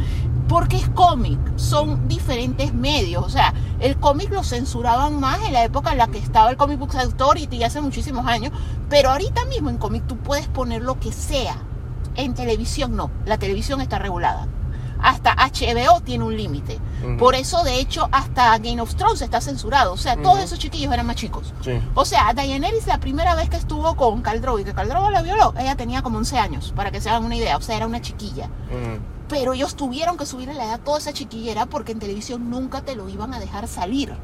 [0.48, 5.64] porque es cómic, son diferentes medios, o sea, el cómic lo censuraban más en la
[5.64, 8.52] época en la que estaba el Comic Book Authority hace muchísimos años,
[8.90, 11.56] pero ahorita mismo en cómic tú puedes poner lo que sea,
[12.16, 14.48] en televisión no, la televisión está regulada.
[15.04, 16.80] Hasta HBO tiene un límite.
[17.20, 19.94] Por eso, de hecho, hasta Game of Thrones está censurado.
[19.94, 21.54] O sea, todos esos chiquillos eran más chicos.
[21.62, 21.80] Sí.
[21.94, 25.54] O sea, Daenerys la primera vez que estuvo con Caldrogo y que Caldrogo la violó,
[25.58, 27.58] ella tenía como 11 años, para que se hagan una idea.
[27.58, 28.50] O sea, era una chiquilla.
[29.28, 32.82] Pero ellos tuvieron que subirle la edad a toda esa chiquillera porque en televisión nunca
[32.82, 34.16] te lo iban a dejar salir.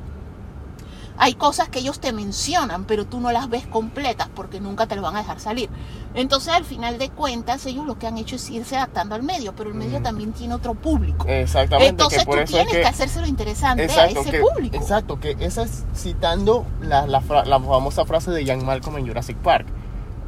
[1.21, 4.95] Hay cosas que ellos te mencionan, pero tú no las ves completas porque nunca te
[4.95, 5.69] lo van a dejar salir.
[6.13, 9.53] Entonces, al final de cuentas, ellos lo que han hecho es irse adaptando al medio,
[9.53, 11.27] pero el medio también tiene otro público.
[11.27, 11.89] Exactamente.
[11.89, 14.39] Entonces, que por tú eso es tienes que, que hacérselo interesante Exacto, a ese que,
[14.39, 14.75] público.
[14.77, 19.07] exacto, que esa es citando la, la, fra- la famosa frase de Ian Malcolm en
[19.07, 19.67] Jurassic Park,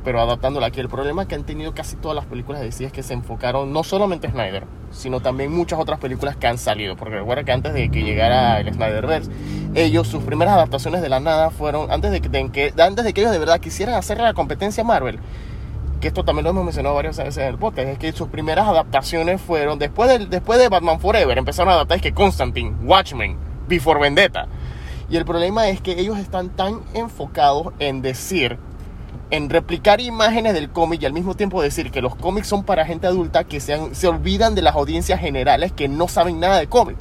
[0.04, 0.80] pero adaptándola aquí.
[0.82, 3.72] El problema que han tenido casi todas las películas de DC es que se enfocaron
[3.72, 6.96] no solamente Snyder, sino también muchas otras películas que han salido.
[6.98, 9.30] Porque recuerda que antes de que llegara el Snyderverse,
[9.74, 13.32] ellos, sus primeras adaptaciones de la nada fueron, antes de que, antes de que ellos
[13.32, 15.19] de verdad quisieran hacer la competencia Marvel,
[15.99, 18.67] que esto también lo hemos mencionado varias veces en el podcast, es que sus primeras
[18.67, 23.38] adaptaciones fueron después de, después de Batman Forever, empezaron a adaptar es que Constantine, Watchmen,
[23.67, 24.47] Before Vendetta.
[25.09, 28.57] Y el problema es que ellos están tan enfocados en decir,
[29.30, 32.84] en replicar imágenes del cómic y al mismo tiempo decir que los cómics son para
[32.86, 36.57] gente adulta que se, han- se olvidan de las audiencias generales que no saben nada
[36.59, 36.97] de cómic.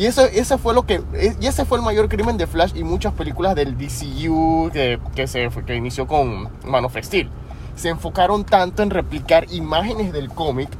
[0.00, 2.72] Y eso, ese fue lo que, e- y ese fue el mayor crimen de Flash
[2.74, 7.28] y muchas películas del DCU que, que se, que inició con Man of Steel.
[7.76, 10.70] Se enfocaron tanto en replicar imágenes del cómic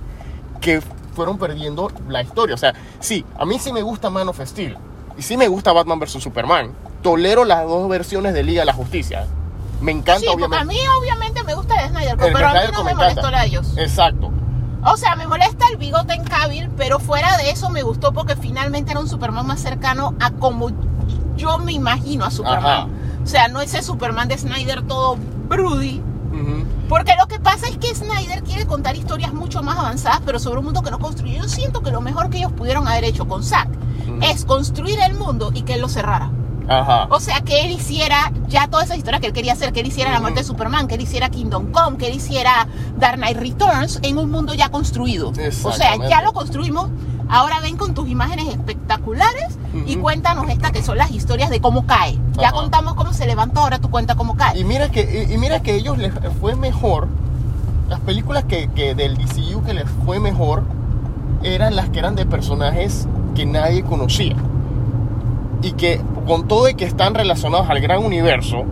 [0.63, 0.81] que
[1.15, 2.55] fueron perdiendo la historia.
[2.55, 4.79] O sea, sí, a mí sí me gusta Man of Steel
[5.19, 6.73] y sí me gusta Batman vs Superman.
[7.03, 9.27] Tolero las dos versiones de Liga de la Justicia.
[9.83, 10.65] Me encanta, Sí, a obviamente.
[10.65, 13.41] mí obviamente me gusta el Snyder El pero a mí no me me molestó la
[13.43, 13.75] de ellos.
[13.77, 14.31] Exacto.
[14.85, 18.37] O sea, me molesta el bigote en Cavill, pero fuera de eso me gustó porque
[18.37, 20.71] finalmente era un Superman más cercano a como
[21.37, 22.65] yo me imagino a Superman.
[22.65, 22.87] Ajá.
[23.23, 25.17] O sea, no ese Superman de Snyder todo
[25.49, 26.03] broody.
[26.89, 30.59] Porque lo que pasa es que Snyder quiere contar historias mucho más avanzadas, pero sobre
[30.59, 31.43] un mundo que no construyó.
[31.43, 33.69] Yo siento que lo mejor que ellos pudieron haber hecho con Zack
[34.23, 36.31] es construir el mundo y que él lo cerrara.
[36.71, 37.09] Ajá.
[37.11, 39.89] O sea, que él hiciera ya todas esas historias que él quería hacer, que él
[39.89, 43.37] hiciera la muerte de Superman, que él hiciera Kingdom Come, que él hiciera Dark Knight
[43.39, 45.31] Returns en un mundo ya construido.
[45.65, 46.89] O sea, ya lo construimos.
[47.29, 49.57] Ahora ven con tus imágenes espectaculares
[49.87, 50.03] y Ujú.
[50.03, 52.19] cuéntanos esta que son las historias de cómo cae.
[52.39, 52.53] Ya Ajá.
[52.57, 54.59] contamos cómo se levanta, ahora tú cuenta cómo cae.
[54.59, 57.07] Y mira que, y, y mira que ellos les fue mejor.
[57.89, 60.63] Las películas que, que del DCU que les fue mejor
[61.43, 64.37] eran las que eran de personajes que nadie conocía.
[65.63, 68.65] Y que con todo y que están relacionados al gran universo,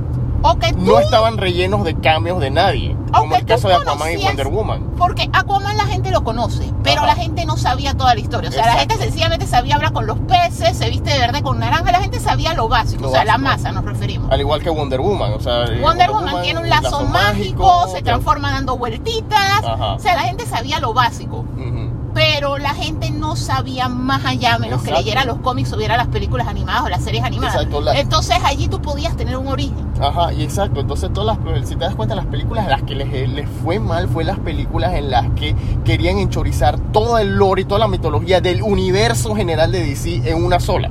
[0.43, 2.97] tú, no estaban rellenos de cambios de nadie.
[3.07, 4.91] Como Aunque el caso de Aquaman y Wonder Woman.
[4.99, 7.07] porque Aquaman la gente lo conoce, pero Ajá.
[7.07, 8.51] la gente no sabía toda la historia.
[8.51, 11.59] O sea, la gente sencillamente sabía hablar con los peces, se viste de verde con
[11.59, 14.31] naranja, la gente sabía lo básico, Lo o sea, la masa nos referimos.
[14.31, 15.33] Al igual que Wonder Woman.
[15.33, 19.65] O sea, eh, Wonder Woman tiene un lazo, mágico, se transforma dando vueltitas.
[19.65, 19.95] Ajá.
[19.95, 21.39] O sea, la gente sabía lo básico.
[21.57, 21.88] Ujú.
[22.19, 26.09] Pero la gente no sabía más allá, menos que leyera los cómics o viera las
[26.09, 27.55] películas animadas o las series animadas.
[27.55, 29.87] Exacto, la- Entonces allí tú podías tener un origen.
[30.01, 30.81] Ajá, y exacto.
[30.81, 33.79] Entonces, todas las, si te das cuenta, las películas a las que les, les fue
[33.79, 35.55] mal fue las películas en las que
[35.85, 40.45] querían enchorizar todo el lore y toda la mitología del universo general de DC en
[40.45, 40.91] una sola.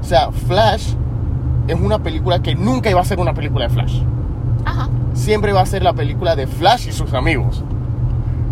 [0.00, 0.94] O sea, Flash
[1.68, 4.00] es una película que nunca iba a ser una película de Flash.
[4.64, 4.88] Ajá.
[5.12, 7.62] Siempre va a ser la película de Flash y sus amigos.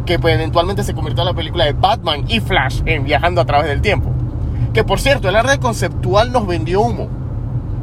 [0.06, 3.44] Que pues, eventualmente se convirtió en la película de Batman y Flash en Viajando a
[3.44, 4.10] través del tiempo.
[4.72, 7.08] Que por cierto, el arte conceptual nos vendió humo.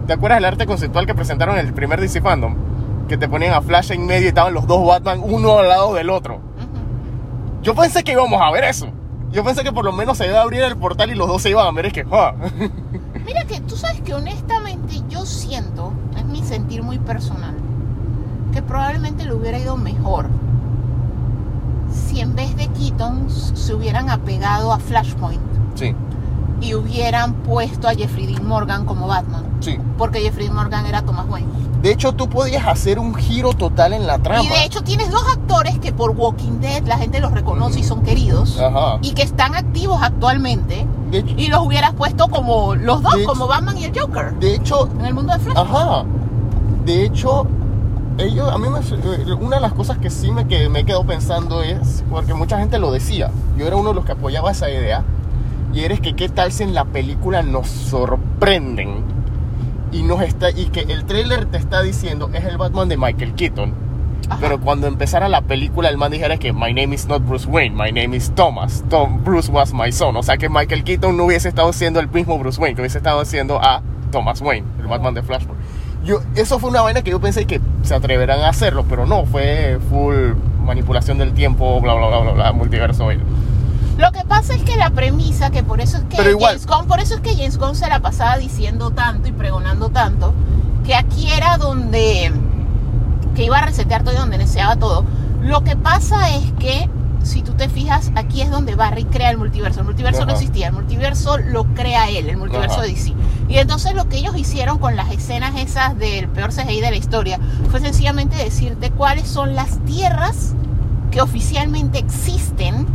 [0.08, 2.56] ¿Te acuerdas del arte conceptual que presentaron en el primer DC Fandom?
[3.08, 5.94] Que te ponían a Flash en medio y estaban los dos Batman uno al lado
[5.94, 6.42] del otro.
[7.62, 8.88] Yo pensé que íbamos a ver eso.
[9.32, 11.44] Yo pensé que por lo menos se iba a abrir el portal y los dos
[11.44, 11.86] se iban a ver.
[11.88, 12.34] Es que, ah.
[13.26, 17.54] Mira que tú sabes que honestamente yo siento, es mi sentir muy personal,
[18.52, 20.28] que probablemente le hubiera ido mejor
[21.92, 25.42] si en vez de Keaton se hubieran apegado a Flashpoint
[25.76, 25.96] Sí,
[26.62, 29.46] y hubieran puesto a Jeffrey Dean Morgan como Batman.
[29.62, 29.78] sí.
[29.98, 31.48] Porque Jeffrey Dean Morgan era Thomas Wayne.
[31.82, 34.44] De hecho, tú podías hacer un giro total en la trama.
[34.44, 37.84] Y de hecho tienes dos actores que por Walking Dead la gente los reconoce y
[37.86, 38.60] son queridos.
[38.60, 38.98] Ajá.
[39.02, 40.86] Y que están activos actualmente.
[41.10, 44.34] De hecho, Y los hubieras puesto como los dos, hecho- como Batman y el Joker.
[44.40, 45.58] de hecho En el mundo de Flash.
[45.58, 46.04] Ajá.
[46.86, 47.48] De hecho,
[48.20, 51.64] ellos, a mí me, una de las cosas que sí me, que me quedo pensando
[51.64, 55.04] es, porque mucha gente lo decía, yo era uno de los que apoyaba esa idea,
[55.74, 59.04] y eres que qué tal si en la película nos sorprenden
[59.92, 63.34] y nos está y que el trailer te está diciendo es el Batman de Michael
[63.34, 63.74] Keaton.
[64.30, 64.38] Ajá.
[64.42, 67.76] Pero cuando empezara la película, el man dijera que my name is not Bruce Wayne,
[67.76, 68.84] my name is Thomas.
[68.90, 70.16] Tom, Bruce was my son.
[70.18, 73.00] O sea que Michael Keaton no hubiese estado siendo el mismo Bruce Wayne, que hubiese
[73.00, 75.59] estado siendo a Thomas Wayne, el Batman de Flashpoint.
[76.10, 79.28] Yo, eso fue una vaina que yo pensé que se atreverán a hacerlo, pero no,
[79.28, 80.34] fue full
[80.66, 83.06] manipulación del tiempo, bla, bla, bla, bla, bla, multiverso.
[83.06, 83.24] vaina.
[83.96, 86.66] Lo que pasa es que la premisa, que por eso es que Pero igual- James
[86.66, 90.34] Gunn, por eso es que James Gunn se la pasaba diciendo tanto y pregonando tanto,
[90.84, 92.32] que aquí era donde
[93.36, 95.06] que iba a resetear todo y donde deseaba todo.
[95.44, 96.90] Lo que pasa es que
[97.30, 99.80] si tú te fijas, aquí es donde Barry crea el multiverso.
[99.82, 102.82] El multiverso no existía, el multiverso lo crea él, el multiverso Ajá.
[102.82, 103.14] de DC.
[103.48, 106.98] Y entonces lo que ellos hicieron con las escenas esas del peor CGI de la
[106.98, 110.54] historia fue sencillamente decirte cuáles son las tierras
[111.12, 112.88] que oficialmente existen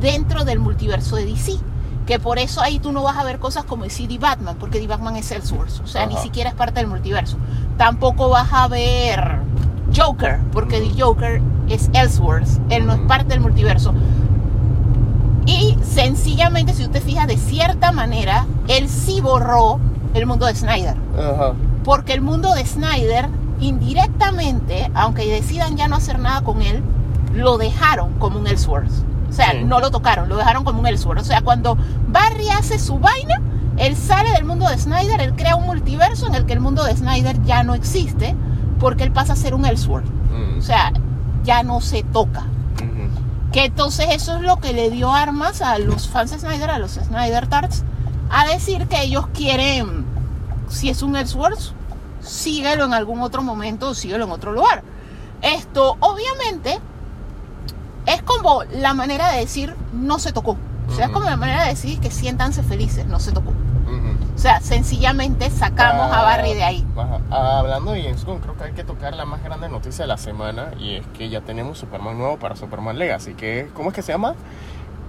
[0.00, 1.58] dentro del multiverso de DC.
[2.06, 4.80] Que por eso ahí tú no vas a ver cosas como DC de Batman, porque
[4.80, 7.36] The Batman es Elseworlds, o sea, ni siquiera es parte del multiverso.
[7.76, 9.38] Tampoco vas a ver
[9.94, 13.92] Joker, porque The Joker es Elseworlds, él no es parte del multiverso.
[15.46, 19.80] Y sencillamente, si tú te fijas, de cierta manera, él sí borró
[20.14, 20.96] el mundo de Snyder.
[21.18, 21.52] Ajá.
[21.84, 23.28] Porque el mundo de Snyder,
[23.58, 26.82] indirectamente, aunque decidan ya no hacer nada con él,
[27.34, 29.02] lo dejaron como un Elseworlds.
[29.28, 29.58] O sea, Sí.
[29.64, 31.22] no lo tocaron, lo dejaron como un Elseworlds.
[31.24, 31.76] O sea, cuando
[32.08, 33.40] Barry hace su vaina,
[33.76, 36.84] él sale del mundo de Snyder, él crea un multiverso en el que el mundo
[36.84, 38.34] de Snyder ya no existe,
[38.80, 40.08] porque él pasa a ser un Elseworld.
[40.08, 40.58] Mm.
[40.58, 40.92] O sea,
[41.44, 42.44] ya no se toca.
[43.52, 46.78] Que entonces eso es lo que le dio armas a los fans de Snyder, a
[46.78, 47.82] los Snyder Tarts,
[48.30, 50.04] a decir que ellos quieren,
[50.68, 51.74] si es un Elseworlds,
[52.22, 54.84] síguelo en algún otro momento o síguelo en otro lugar.
[55.42, 56.78] Esto, obviamente,
[58.06, 60.56] es como la manera de decir no se tocó.
[60.88, 63.52] O sea, es como la manera de decir que siéntanse felices, no se tocó.
[64.40, 66.86] O sea, sencillamente sacamos a Ah, Barry de ahí.
[66.96, 67.20] ajá.
[67.30, 70.08] Ah, hablando de James Gunn, creo que hay que tocar la más grande noticia de
[70.08, 73.34] la semana y es que ya tenemos Superman nuevo para Superman Legacy.
[73.34, 74.34] Que, ¿Cómo es que se llama?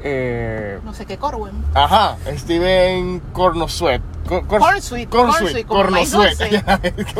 [0.04, 1.54] Eh, No sé qué Corwin.
[1.74, 4.02] ajá, Steven Cornosuet.
[4.28, 5.66] Cor- Cor- Cornsuit, Cornosuet.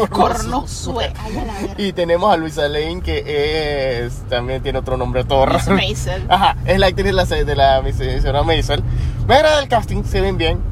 [0.10, 1.16] Cornosuet.
[1.34, 1.82] La.
[1.82, 5.76] Y tenemos a Luisa Lane que es también tiene otro nombre todo raro.
[5.76, 6.26] Maisel.
[6.30, 8.84] Ajá, es la actriz de la, de la señora Maisel.
[9.28, 10.71] Me agrada el casting, se ven bien.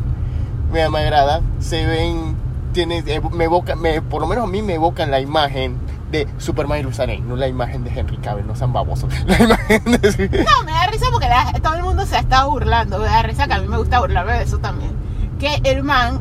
[0.71, 2.35] Me, me agrada, se ven.
[2.73, 5.77] Tiene, eh, me evoca, me, por lo menos a mí me evocan la imagen
[6.11, 9.11] de Superman y Lane, no la imagen de Henry Cavill, no sean babosos.
[9.27, 10.45] La imagen de.
[10.45, 12.97] No, me da risa porque la- todo el mundo se ha estado burlando.
[12.99, 14.91] Me da risa que a mí me gusta burlarme de eso también.
[15.39, 16.19] Que el man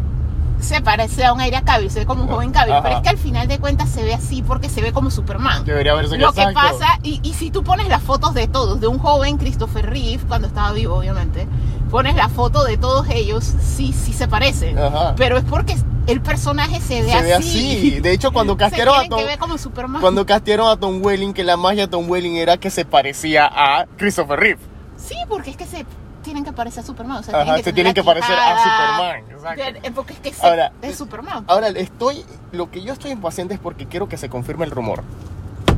[0.61, 2.73] se parece a un aire Cavill, se ve como un joven Cavill.
[2.75, 2.83] Ajá.
[2.83, 5.65] Pero es que al final de cuentas se ve así porque se ve como Superman.
[5.65, 6.61] Debería verse Lo que exacto.
[6.79, 10.23] pasa, y, y si tú pones las fotos de todos, de un joven Christopher Reeve,
[10.29, 11.47] cuando estaba vivo, obviamente,
[11.91, 14.79] pones la foto de todos ellos, sí, sí se parecen.
[14.79, 15.15] Ajá.
[15.17, 15.77] Pero es porque
[16.07, 17.27] el personaje se ve Se así.
[17.27, 18.01] ve así.
[18.01, 21.57] De hecho, cuando Se castearon a Tom, como cuando castearon a Tom Welling, que la
[21.57, 24.61] magia de Tom Welling era que se parecía a Christopher Reeve.
[24.97, 25.85] Sí, porque es que se
[26.23, 27.19] tienen que parecer a Superman.
[27.19, 29.81] O sea, Ajá, tienen que se tienen que parecer a Superman, exacto.
[29.83, 31.45] de- Porque es que se- Ahora, es Superman.
[31.47, 35.05] Ahora, estoy, lo que yo estoy impaciente es porque quiero que se confirme el rumor.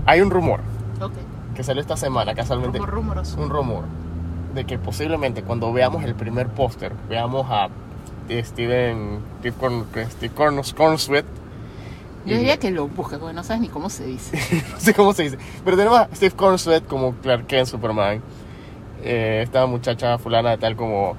[0.07, 0.61] Hay un rumor
[1.01, 1.13] Ok.
[1.55, 2.79] que salió esta semana, casualmente.
[2.79, 3.41] Rumor rumoroso.
[3.41, 3.85] Un rumor.
[4.55, 7.69] De que posiblemente cuando veamos el primer póster, veamos a
[8.31, 11.25] Steven, Steve, Corn, Steve Corn- Cornsweet,
[12.27, 14.39] Yo diría que lo busques, porque no sabes ni cómo se dice.
[14.73, 18.23] no sé cómo se dice, pero tenemos a Steve Cornsweet como Clark Kent Superman,
[19.03, 21.17] eh, esta muchacha fulana tal como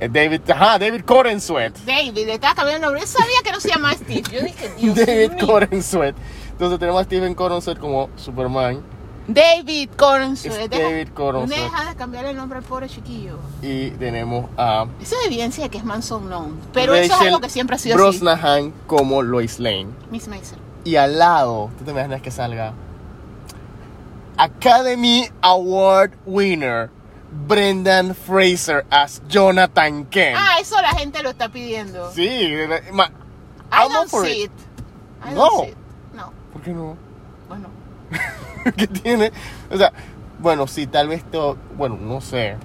[0.00, 1.72] eh, David, ajá, David Corensweet.
[1.86, 3.00] David, estaba cambiando el nombre.
[3.02, 4.22] Yo sabía que no se llama Steve.
[4.32, 5.32] Yo dije, Dios David.
[5.46, 6.14] Corensweet.
[6.50, 8.80] Entonces tenemos a Steven Corensweet como Superman
[9.26, 11.48] David Deja- David Cornsweet.
[11.62, 13.38] Deja de cambiar el nombre al pobre chiquillo.
[13.62, 16.58] y tenemos a Eso es evidencia de que es manso known.
[16.72, 19.86] Pero eso es algo que siempre ha sido Brosnahan como Lois Lane.
[20.00, 20.10] así.
[20.10, 20.58] Miss Mason.
[20.84, 22.74] Y al lado, ¿tú te imaginas que salga?
[24.36, 26.90] Academy Award winner
[27.46, 30.36] Brendan Fraser as Jonathan Kent.
[30.38, 32.10] Ah, eso la gente lo está pidiendo.
[32.12, 32.50] Sí,
[32.92, 33.10] ma-
[33.72, 34.50] I don't see it.
[34.50, 34.50] it.
[35.26, 35.36] I No.
[35.46, 35.76] don't see it.
[36.14, 36.32] No.
[36.52, 36.96] ¿Por qué no?
[37.48, 37.68] Bueno.
[38.76, 39.32] que tiene,
[39.70, 39.92] o sea,
[40.38, 42.56] bueno, sí, tal vez todo, bueno, no sé.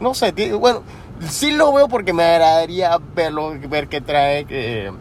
[0.00, 0.82] No sé, bueno,
[1.28, 4.92] sí lo veo porque me agradaría verlo, ver qué trae eh,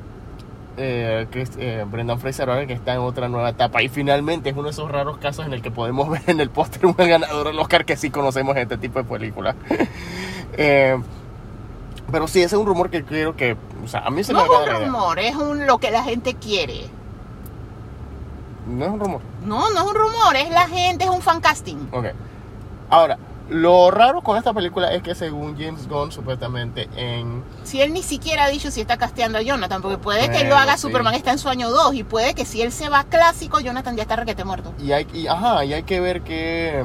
[0.77, 3.83] eh, Chris- eh, Brendan Fraser ahora que está en otra nueva etapa.
[3.83, 6.49] Y finalmente es uno de esos raros casos en el que podemos ver en el
[6.49, 9.55] póster un ganador del Oscar que sí conocemos en este tipo de películas.
[10.59, 10.97] Eh,
[12.11, 14.39] pero sí, ese es un rumor que creo que, o sea, a mí se No
[14.39, 16.85] me es un rumor, es un, lo que la gente quiere.
[18.67, 19.21] No es un rumor.
[19.45, 21.77] No, no es un rumor, es la gente, es un fan casting.
[21.91, 22.07] Ok.
[22.89, 23.17] Ahora,
[23.49, 27.43] lo raro con esta película es que según James Gunn, supuestamente en...
[27.63, 30.49] Si él ni siquiera ha dicho si está casteando a Jonathan, porque puede que Bueno,
[30.49, 30.81] lo haga sí.
[30.81, 33.95] Superman está en su año 2 y puede que si él se va clásico, Jonathan
[33.95, 34.73] ya está requete muerto.
[34.79, 36.83] Y hay, y, ajá, y hay que ver que...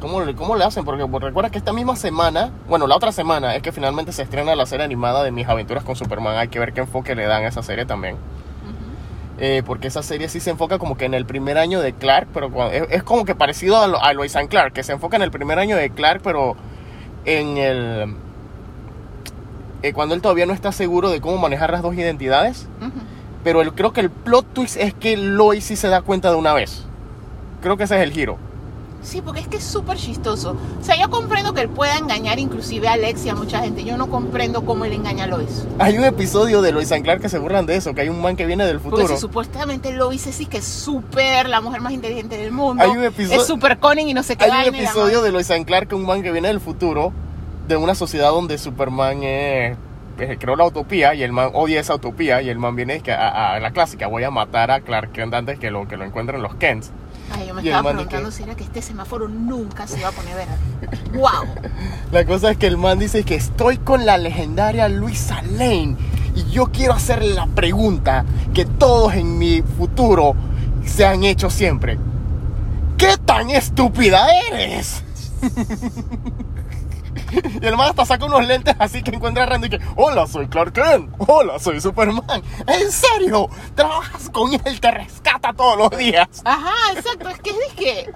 [0.00, 0.84] ¿Cómo le, ¿Cómo le hacen?
[0.84, 4.22] Porque pues, recuerda que esta misma semana, bueno, la otra semana es que finalmente se
[4.22, 6.36] estrena la serie animada de Mis Aventuras con Superman.
[6.36, 8.16] Hay que ver qué enfoque le dan a esa serie también.
[9.44, 12.28] Eh, porque esa serie sí se enfoca como que en el primer año de Clark,
[12.32, 14.92] pero cuando- es, es como que parecido a, lo- a Lois and Clark, que se
[14.92, 16.54] enfoca en el primer año de Clark, pero
[17.24, 18.14] en el...
[19.82, 22.68] eh, cuando él todavía no está seguro de cómo manejar las dos identidades.
[23.42, 26.36] Pero el- creo que el plot twist es que Lois sí se da cuenta de
[26.36, 26.84] una vez.
[27.62, 28.38] Creo que ese es el giro.
[29.02, 30.56] Sí, porque es que es súper chistoso.
[30.80, 33.82] O sea, yo comprendo que él pueda engañar inclusive a Alex y a mucha gente.
[33.84, 35.66] Yo no comprendo cómo él engaña a Lois.
[35.80, 38.22] Hay un episodio de Lois and Clark que se burlan de eso, que hay un
[38.22, 39.14] man que viene del Porque futuro.
[39.16, 42.82] si supuestamente Lois es sí que es súper la mujer más inteligente del mundo.
[42.82, 45.50] Hay un episodio- Es súper cunning y no sé qué Hay un episodio de Lois
[45.50, 47.12] and Clark, un man que viene del futuro,
[47.66, 49.76] de una sociedad donde Superman es,
[50.20, 53.10] eh, creó la utopía y el man odia esa utopía y el man viene que
[53.12, 56.04] a, a la clásica, voy a matar a Clark Kent antes que lo, que lo
[56.04, 56.90] encuentren los Kents.
[57.34, 60.08] Ay, yo me y estaba preguntando que- si era que este semáforo nunca se iba
[60.08, 60.56] a poner verde.
[61.14, 61.54] ¡Wow!
[62.10, 65.96] La cosa es que el man dice que estoy con la legendaria Luisa Lane
[66.34, 68.24] y yo quiero hacerle la pregunta
[68.54, 70.34] que todos en mi futuro
[70.84, 71.98] se han hecho siempre.
[72.98, 75.02] ¿Qué tan estúpida eres?
[77.60, 80.26] Y el man hasta saca unos lentes así que encuentra a Randy y que, hola,
[80.26, 82.42] soy Clark Kent, hola, soy Superman.
[82.66, 83.48] ¿En serio?
[83.74, 84.80] ¿Trabajas con él?
[84.80, 86.28] ¿Te rescata todos los días?
[86.44, 87.28] Ajá, exacto.
[87.28, 88.12] Es que es que.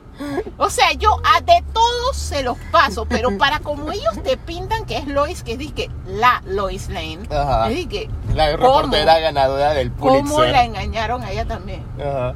[0.57, 4.87] O sea, yo a de todos se los paso, pero para como ellos te pintan
[4.87, 7.69] que es Lois, que es disque la Lois Lane, Ajá.
[7.69, 8.09] es disque.
[8.35, 10.23] La reportera ganadora del Pulitzer.
[10.25, 11.85] ¿Cómo la engañaron a ella también?
[12.01, 12.35] Ajá.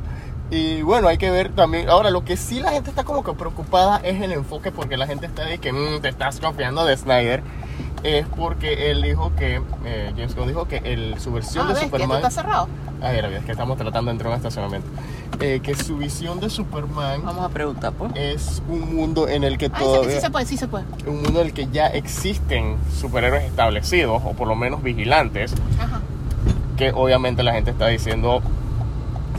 [0.51, 1.89] Y bueno, hay que ver también.
[1.89, 5.07] Ahora, lo que sí la gente está como que preocupada es el enfoque, porque la
[5.07, 7.43] gente está de que "Mm, te estás confiando de Snyder.
[8.03, 11.75] Es porque él dijo que, eh, James Gunn dijo que el, su versión Ah, de
[11.75, 12.17] ves, que esto Superman.
[12.19, 12.67] está cerrado.
[13.03, 14.89] A ver, a ver, es que estamos tratando de entrar en un estacionamiento.
[15.39, 18.13] Eh, que su visión de Superman Vamos a preguntar, pues.
[18.15, 20.15] es un mundo en el que Ay, sí, todavía.
[20.17, 20.85] sí se puede, sí se puede.
[21.07, 26.01] Un mundo en el que ya existen superhéroes establecidos, o por lo menos vigilantes, Ajá.
[26.79, 28.41] que obviamente la gente está diciendo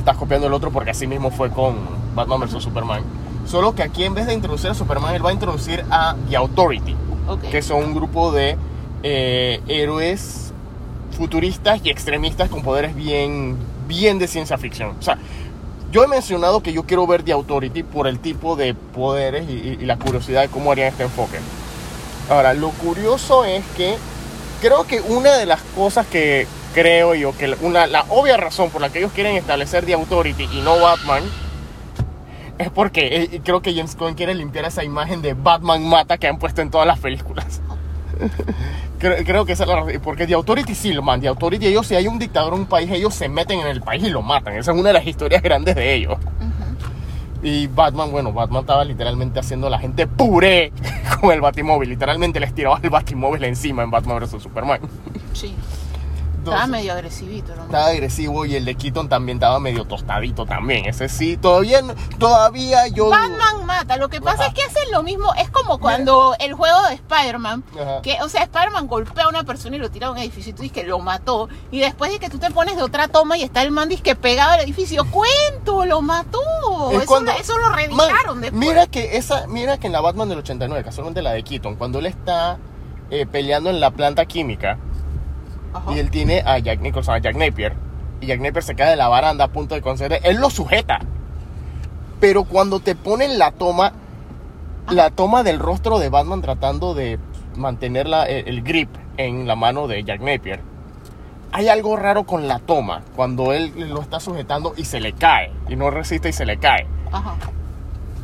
[0.02, 1.78] estás copiando el otro porque así mismo fue con
[2.16, 3.04] Batman vs Superman.
[3.46, 6.36] Solo que aquí en vez de introducir a Superman, él va a introducir a The
[6.38, 6.96] Authority,
[7.28, 7.42] Ok.
[7.50, 8.58] que son un grupo de
[9.04, 10.54] eh, héroes
[11.18, 14.96] futuristas y extremistas con poderes bien, bien de ciencia ficción.
[15.00, 15.18] O sea,
[15.92, 19.54] yo he mencionado que yo quiero ver The Authority por el tipo de poderes y,
[19.54, 21.38] y- y la curiosidad de cómo harían este enfoque.
[22.30, 23.96] Ahora, lo curioso es que
[24.62, 28.82] creo que una de las cosas que creo yo que una, la obvia razón por
[28.82, 31.24] la que ellos quieren establecer The Authority y no Batman
[32.58, 36.28] es porque eh, creo que James Gunn quiere limpiar esa imagen de Batman mata que
[36.28, 37.62] han puesto en todas las películas.
[39.00, 39.94] creo, creo que esa es la razón.
[40.04, 41.20] Porque The Authority sí lo man.
[41.22, 43.82] The Authority, ellos, si hay un dictador en un país, ellos se meten en el
[43.82, 44.56] país y lo matan.
[44.56, 46.18] Esa es una de las historias grandes de ellos.
[47.44, 50.72] Y Batman, bueno, Batman estaba literalmente haciendo a la gente puré
[51.20, 51.90] con el Batimóvil.
[51.90, 54.80] Literalmente les tiraba el Batimóvil encima en Batman vs Superman.
[55.34, 55.56] Sí.
[56.44, 57.64] Estaba medio agresivito, ¿no?
[57.66, 60.86] Estaba agresivo y el de Keaton también estaba medio tostadito también.
[60.86, 61.82] Ese sí, todavía,
[62.18, 63.10] todavía yo...
[63.10, 63.98] Batman mata.
[63.98, 64.48] Lo que pasa Ajá.
[64.48, 65.34] es que hacen lo mismo.
[65.36, 67.64] Es como cuando el juego de Spider-Man.
[68.04, 70.54] Que, o sea, Spider-Man golpea a una persona y lo tira a un edificio y
[70.54, 71.50] tú dices que lo mató.
[71.72, 74.02] Y después de que tú te pones de otra toma y está el man dice
[74.02, 75.06] que pegado al edificio.
[75.10, 75.86] ¡Cuento!
[75.86, 76.40] ¡Lo mató!
[76.92, 78.60] Es Eso, cuando- eso lo Man, reeditaron después.
[78.60, 82.00] Mira que esa, mira que en la Batman del 89, casualmente la de Keaton, cuando
[82.00, 82.58] él está
[83.10, 84.78] eh, peleando en la planta química
[85.74, 85.92] Ajá.
[85.94, 87.74] y él tiene a Jack Nicholson, a Jack Napier,
[88.20, 91.00] y Jack Napier se cae de la baranda a punto de conceder, él lo sujeta.
[92.20, 93.94] Pero cuando te ponen la toma,
[94.90, 97.20] la toma del rostro de Batman tratando de
[97.56, 100.60] mantener la- el, el grip en la mano de Jack Napier,
[101.52, 105.52] hay algo raro con la toma, cuando él lo está sujetando y se le cae,
[105.68, 106.88] y no resiste y se le cae.
[107.12, 107.36] Ajá.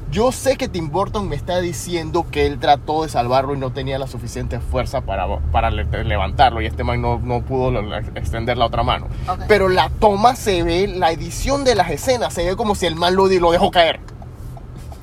[0.09, 3.71] Yo sé que Tim Burton me está diciendo que él trató de salvarlo y no
[3.71, 7.77] tenía la suficiente fuerza para, para le- levantarlo y este man no, no pudo
[8.15, 9.07] extender la otra mano.
[9.49, 12.95] Pero la toma se ve, la edición de las escenas se ve como si el
[12.95, 13.99] man lo, lo dejó caer.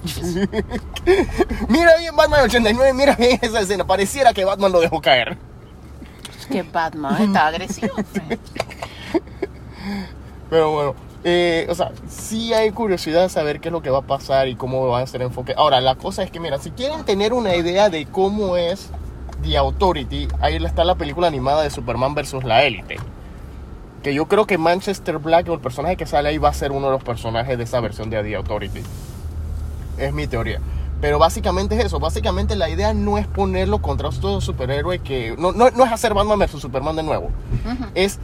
[1.69, 3.87] mira bien Batman 89, mira bien esa escena.
[3.87, 5.37] Pareciera que Batman lo dejó caer.
[6.39, 7.95] Es que Batman está agresivo.
[10.51, 10.95] Pero bueno,
[11.25, 14.47] eh, o sea, sí hay curiosidad de saber qué es lo que va a pasar
[14.49, 15.55] y cómo va a ser el enfoque.
[15.57, 18.91] Ahora, la cosa es que, mira, si quieren tener una idea de cómo es
[19.43, 22.45] The Authority, ahí está la película animada de Superman vs.
[22.45, 22.97] la Élite.
[24.03, 26.73] Que yo creo que Manchester Black, o el personaje que sale ahí, va a ser
[26.73, 28.83] uno de los personajes de esa versión de The Authority.
[29.97, 30.61] Es mi teoría.
[31.01, 32.01] Pero básicamente es eso.
[32.01, 35.35] Básicamente la idea no es ponerlo contra otro superhéroe que...
[35.39, 36.61] No, no, no es hacer Batman vs.
[36.61, 37.85] Superman de nuevo Ujú.
[37.95, 38.19] es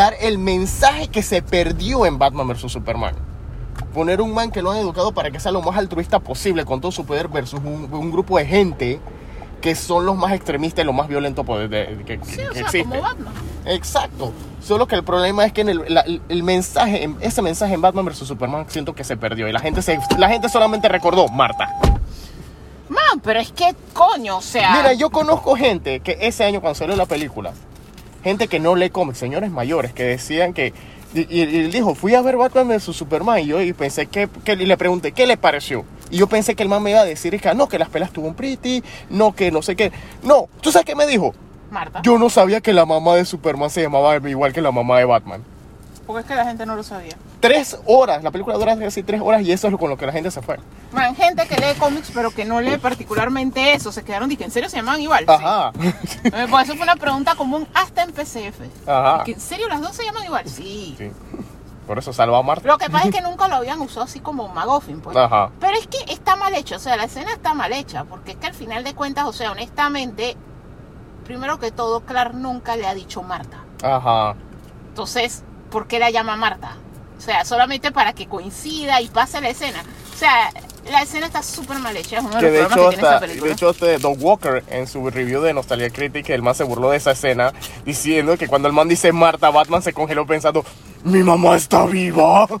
[0.00, 2.70] dar el mensaje que se perdió en Batman vs.
[2.72, 3.14] Superman.
[3.94, 6.80] Poner un man que lo han educado para que sea lo más altruista posible con
[6.80, 9.00] todo su poder versus un, un grupo de gente
[9.60, 12.52] que son los más extremistas y los más violentos poder de- que, Sí, que o
[12.52, 12.88] sea, existe.
[12.88, 13.32] como Batman.
[13.64, 14.32] Exacto.
[14.62, 17.80] Solo que el problema es que en el, la- el mensaje, en- ese mensaje en
[17.80, 18.18] Batman vs.
[18.18, 21.68] Superman siento que se perdió y la gente, se, la gente solamente recordó Marta.
[22.88, 24.72] Man, pero es que coño, o sea.
[24.76, 27.52] Mira, yo conozco gente que ese año cuando salió la película,
[28.26, 30.72] gente que no lee cómics, señores mayores, que decían que...
[31.14, 34.52] Y, él dijo, fui a ver Batman vs Superman y yo y pensé que, que-
[34.52, 35.84] y le pregunté, ¿qué le pareció?
[36.10, 38.12] Y yo pensé que el man me iba a decir que no, que las pelas
[38.12, 39.92] tuvo un pretty, no, que no sé qué.
[40.22, 41.32] No, ¿tú sabes qué me dijo?
[41.70, 42.00] Marta.
[42.02, 45.04] Yo no sabía que la mamá de Superman se llamaba igual que la mamá de
[45.04, 45.42] Batman.
[46.06, 47.16] Porque es que la gente no lo sabía.
[47.40, 50.12] Tres horas, la película dura casi tres horas y eso es con lo que la
[50.12, 50.56] gente se fue.
[50.92, 53.90] Man, gente que lee cómics pero que no lee particularmente eso.
[53.90, 55.24] Se quedaron, dije, ¿en serio se llaman igual?
[55.28, 55.72] Ajá,
[56.06, 56.18] Sí.
[56.24, 58.60] Eh, Pues eso fue una pregunta común hasta en PCF.
[58.86, 59.24] ajá.
[59.24, 60.48] ¿Que ¿En serio las dos se llaman igual?
[60.48, 60.94] Sí.
[60.96, 61.10] Sí.
[61.86, 62.66] Por eso salva a Marta.
[62.66, 65.16] Lo que pasa es que nunca lo habían usado así como Magoffin, pues.
[65.16, 65.50] Ajá.
[65.60, 68.36] Pero es que está mal hecho, o sea, la escena está mal hecha, porque es
[68.38, 70.36] que al final de cuentas, o sea, honestamente,
[71.24, 73.58] primero que todo, Clark nunca le ha dicho Marta.
[73.84, 74.34] Ajá.
[74.88, 76.76] Entonces, ¿por qué la llama Marta?
[77.18, 79.82] O sea, solamente para que coincida y pase la escena.
[80.14, 80.50] O sea,
[80.90, 82.96] la escena está súper mal hecha, es uno de Que los de problemas hecho, que
[82.96, 86.54] tiene esa de hecho este Doug Walker en su review de Nostalgia Critic, el man
[86.54, 87.52] se burló de esa escena
[87.84, 90.64] diciendo que cuando el man dice Marta, Batman se congeló pensando,
[91.04, 92.46] mi mamá está viva.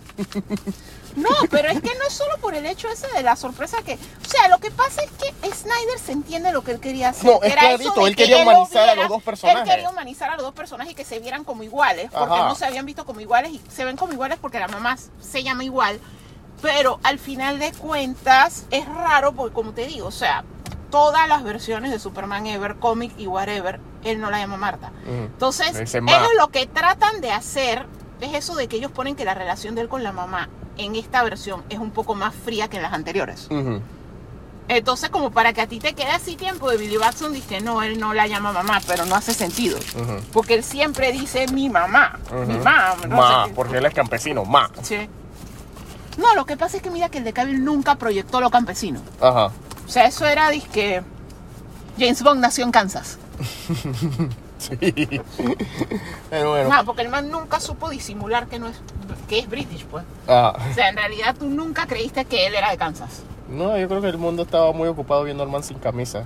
[1.16, 3.94] No, pero es que no es solo por el hecho ese de la sorpresa que...
[3.94, 7.24] O sea, lo que pasa es que Snyder se entiende lo que él quería hacer.
[7.24, 9.62] No, es era eso clarito, de él que quería lo humanizar a los dos personajes.
[9.62, 12.48] Él quería humanizar a los dos personajes y que se vieran como iguales, porque Ajá.
[12.48, 15.42] no se habían visto como iguales y se ven como iguales porque la mamá se
[15.42, 15.98] llama igual.
[16.60, 20.44] Pero al final de cuentas es raro porque como te digo, o sea,
[20.90, 24.92] todas las versiones de Superman Ever, Comic y whatever, él no la llama Marta.
[25.04, 25.12] Ujú.
[25.12, 27.86] Entonces, ellos lo que tratan de hacer
[28.20, 30.48] es eso de que ellos ponen que la relación de él con la mamá
[30.78, 33.48] en esta versión es un poco más fría que en las anteriores.
[34.68, 37.82] Entonces, como para que a ti te quede así tiempo de Billy Batson, dice, no,
[37.82, 39.78] él no la llama mamá, pero no hace sentido.
[40.32, 42.96] Porque él siempre dice mi mamá, mi mamá.
[43.08, 44.70] no Ma, porque él es campesino, ma.
[44.82, 45.08] Sí.
[46.18, 49.00] No, lo que pasa es que mira que el de Cavill nunca proyectó lo campesino.
[49.20, 49.46] Ajá.
[49.86, 51.02] O sea, eso era, que
[51.98, 53.18] James Bond nació en Kansas.
[54.58, 54.76] Sí.
[56.30, 56.70] Pero bueno.
[56.74, 58.76] No, porque el man nunca supo disimular que no es
[59.28, 60.04] que es British, pues.
[60.26, 60.56] Ajá.
[60.70, 63.22] O sea, en realidad tú nunca creíste que él era de Kansas.
[63.48, 66.24] No, yo creo que el mundo estaba muy ocupado viendo al man sin camisa.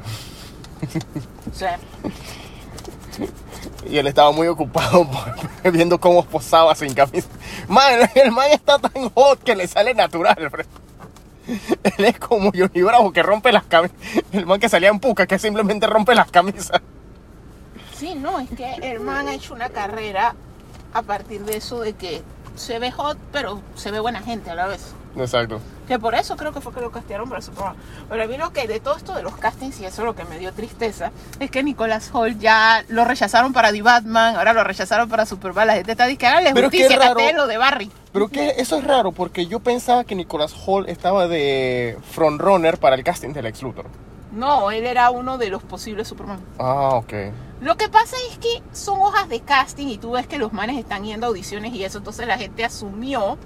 [1.50, 1.78] O sea,
[3.88, 5.06] Y él estaba muy ocupado
[5.62, 7.28] por- viendo cómo posaba sin camisa.
[7.68, 10.66] Man, el man está tan hot que le sale natural, Fred.
[11.98, 13.96] Él es como Johnny Bravo que rompe las camisas.
[14.32, 16.80] El man que salía en puca que simplemente rompe las camisas.
[18.00, 20.34] Sí, no, es que el man ha hecho una carrera
[20.94, 22.22] a partir de eso de que
[22.56, 24.94] se ve hot, pero se ve buena gente a la vez.
[25.16, 25.60] Exacto.
[25.86, 27.74] Que por eso creo que fue que lo castearon para Superman.
[28.08, 30.24] Pero a mí lo que de todo esto de los castings y eso lo que
[30.24, 34.64] me dio tristeza es que Nicolas Holt ya lo rechazaron para The Batman, ahora lo
[34.64, 35.66] rechazaron para Superman.
[35.66, 37.90] La gente está diciendo que justicia, casteen lo de Barry.
[38.12, 42.94] Pero que eso es raro porque yo pensaba que Nicholas Hall estaba de frontrunner para
[42.96, 43.86] el casting del Lex Luthor.
[44.32, 46.40] No, él era uno de los posibles Superman.
[46.58, 47.12] Ah, ok.
[47.60, 50.78] Lo que pasa es que son hojas de casting y tú ves que los manes
[50.78, 53.36] están yendo a audiciones y eso, entonces la gente asumió,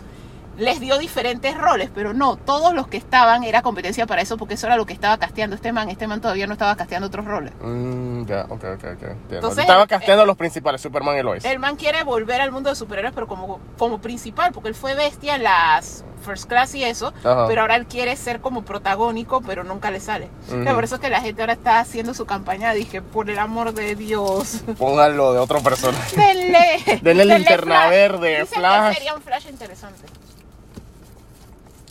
[0.56, 4.54] les dio diferentes roles, pero no, todos los que estaban era competencia para eso porque
[4.54, 5.88] eso era lo que estaba casteando este man.
[5.90, 7.52] Este man todavía no estaba casteando otros roles.
[7.60, 9.08] Mm, ya, ok, ok, ok.
[9.30, 11.44] Entonces, estaba casteando a los principales, Superman y Lois.
[11.44, 14.94] El man quiere volver al mundo de superhéroes, pero como, como principal, porque él fue
[14.94, 17.46] bestia en las First Class y eso, Ajá.
[17.46, 20.30] pero ahora él quiere ser como protagónico, pero nunca le sale.
[20.48, 23.74] Por eso es que la gente ahora está haciendo su campaña, dije, por el amor
[23.74, 24.62] de Dios.
[24.78, 26.16] Pónganlo de otro personaje.
[26.16, 27.00] Denle.
[27.02, 27.90] Denle linterna Flash.
[27.90, 28.88] verde, Dicen Flash.
[28.88, 30.06] Que sería un Flash interesante.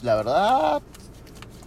[0.03, 0.81] La verdad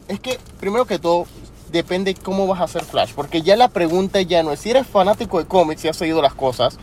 [0.08, 1.26] es que, primero que todo,
[1.72, 3.14] depende cómo vas a hacer Flash.
[3.14, 6.20] Porque ya la pregunta ya no es si eres fanático de cómics y has seguido
[6.20, 6.78] las cosas.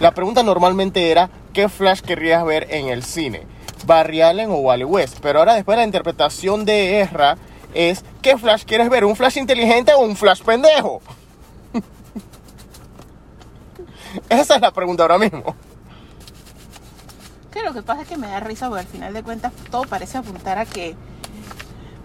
[0.00, 3.46] La pregunta normalmente era, ¿qué Flash querrías ver en el cine?
[3.86, 5.18] ¿Barry Allen o Wally West?
[5.22, 7.38] Pero ahora después de la interpretación de Ezra
[7.72, 9.06] es, ¿qué Flash quieres ver?
[9.06, 11.00] ¿Un Flash inteligente o un Flash pendejo?
[14.28, 15.56] Esa es la pregunta ahora mismo.
[17.58, 19.82] Que lo que pasa es que me da risa porque al final de cuentas todo
[19.82, 20.94] parece apuntar a que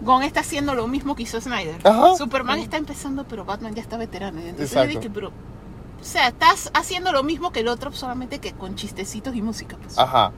[0.00, 1.76] Gon está haciendo lo mismo que hizo Snyder.
[1.84, 2.16] Ajá.
[2.16, 4.40] Superman está empezando, pero Batman ya está veterano.
[4.40, 4.98] Y entonces Exacto.
[4.98, 9.34] dije, pero, o sea, estás haciendo lo mismo que el otro, solamente que con chistecitos
[9.36, 9.76] y música.
[9.80, 9.96] pues.
[9.96, 10.32] Ajá.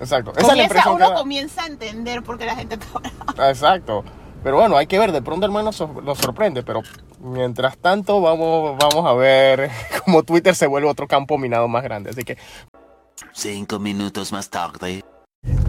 [0.00, 0.32] Exacto.
[0.32, 3.00] Esa es la Comienza- impresión que uno comienza a entender por qué la gente está.
[3.38, 4.02] Ah, Exacto.
[4.42, 6.82] Pero bueno, hay que ver, de pronto el man nos, sor- nos sorprende, pero
[7.20, 9.70] mientras tanto vamos, vamos a ver
[10.04, 12.10] cómo Twitter se vuelve otro campo minado más grande.
[12.10, 12.36] Así que
[13.32, 15.04] Cinco minutos más tarde.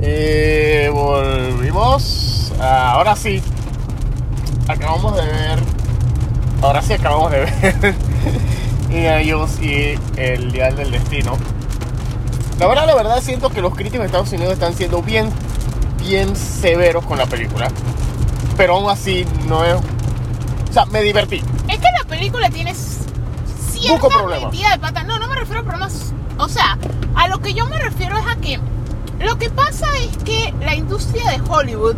[0.01, 2.51] eh, volvimos.
[2.59, 3.41] Ah, ahora sí,
[4.67, 5.59] acabamos de ver,
[6.61, 7.39] ahora sí acabamos de
[7.81, 7.95] ver
[8.89, 11.37] Indiana Jones y el Dial del Destino.
[12.59, 15.29] La verdad, la verdad siento que los críticos de Estados Unidos están siendo bien,
[15.99, 17.69] bien severos con la película.
[18.55, 19.73] Pero aún así no es...
[19.73, 21.41] O sea, me divertí.
[21.67, 22.73] Es que la película tiene
[23.89, 24.49] Poco cierta problema.
[24.49, 25.03] metida de pata.
[25.03, 26.13] No, no me refiero a problemas.
[26.38, 26.77] O sea,
[27.15, 28.59] a lo que yo me refiero es a que
[29.19, 31.95] lo que pasa es que la industria de Hollywood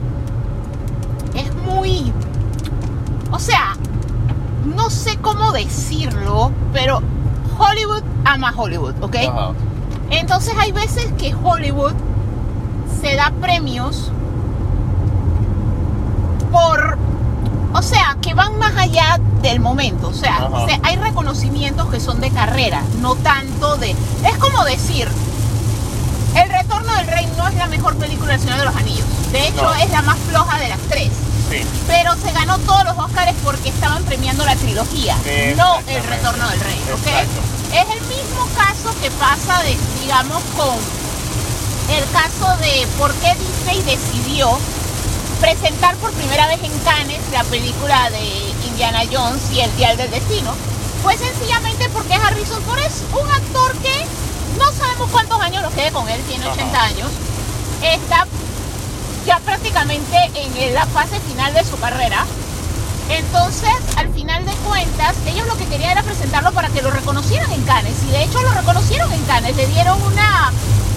[1.33, 2.13] es muy.
[3.31, 3.75] O sea,
[4.75, 7.01] no sé cómo decirlo, pero
[7.57, 9.15] Hollywood ama Hollywood, ¿ok?
[9.27, 9.51] Ajá.
[10.09, 11.93] Entonces hay veces que Hollywood
[13.01, 14.11] se da premios
[16.51, 16.97] por,
[17.77, 20.07] o sea, que van más allá del momento.
[20.07, 20.49] O sea,
[20.83, 23.91] hay reconocimientos que son de carrera, no tanto de...
[24.23, 25.07] Es como decir,
[26.35, 29.05] El Retorno del Rey no es la mejor película del Señor de los Anillos.
[29.31, 29.73] De hecho, No.
[29.75, 31.09] es la más floja de las tres.
[31.51, 31.61] Sí.
[31.87, 35.15] Pero se ganó todos los Oscars porque estaban premiando la trilogía,
[35.57, 36.03] no el.
[36.03, 37.07] Retorno del Rey, ¿ok?
[37.07, 37.41] Exacto.
[37.71, 40.75] Es el mismo caso que pasa, de, digamos, con
[41.95, 44.57] el caso de por qué Disney decidió
[45.39, 50.11] presentar por primera vez en Cannes la película de Indiana Jones y el Dial del
[50.11, 50.53] Destino.
[51.03, 54.05] Pues sencillamente porque Harrison Ford es un actor que
[54.57, 56.53] no sabemos cuántos años nos quede con él, tiene Ajá.
[56.53, 57.11] 80 años.
[57.83, 58.25] Está
[59.25, 62.25] ya prácticamente en la fase final de su carrera.
[63.09, 67.51] Entonces, al final de cuentas, ellos lo que querían era presentarlo para que lo reconocieran
[67.51, 67.95] en Cannes.
[68.07, 69.55] Y de hecho lo reconocieron en Cannes.
[69.55, 70.51] Le dieron una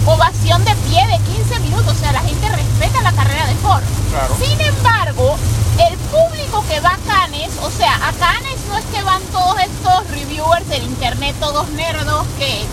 [0.06, 1.96] ovación de pie de 15 minutos.
[1.96, 3.82] O sea, la gente respeta la carrera de Ford.
[4.11, 4.36] Claro.
[4.40, 5.36] Sin embargo,
[5.78, 9.61] el público que va a Cannes, o sea, a Cannes no es que van todos
[9.61, 12.64] estos reviewers del internet, todos nerdos que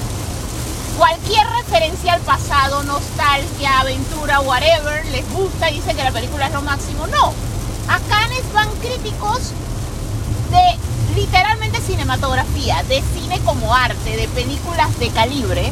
[0.97, 6.53] cualquier referencia al pasado, nostalgia, aventura, whatever, les gusta y dicen que la película es
[6.53, 7.05] lo máximo.
[7.07, 7.33] No.
[7.87, 9.51] A Cannes van críticos
[10.51, 15.71] de literalmente cinematografía, de cine como arte, de películas de calibre,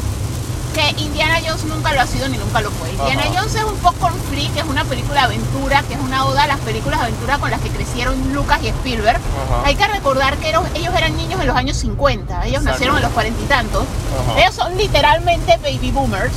[0.73, 2.89] que Indiana Jones nunca lo ha sido ni nunca lo fue.
[2.91, 3.33] Indiana Ajá.
[3.35, 6.43] Jones es un popcorn free, que es una película de aventura, que es una oda
[6.43, 9.17] a las películas de aventura con las que crecieron Lucas y Spielberg.
[9.17, 9.63] Ajá.
[9.65, 12.71] Hay que recordar que ellos eran niños en los años 50, ellos Exacto.
[12.71, 13.83] nacieron en los cuarenta y tantos.
[14.29, 14.39] Ajá.
[14.41, 16.33] Ellos son literalmente baby boomers.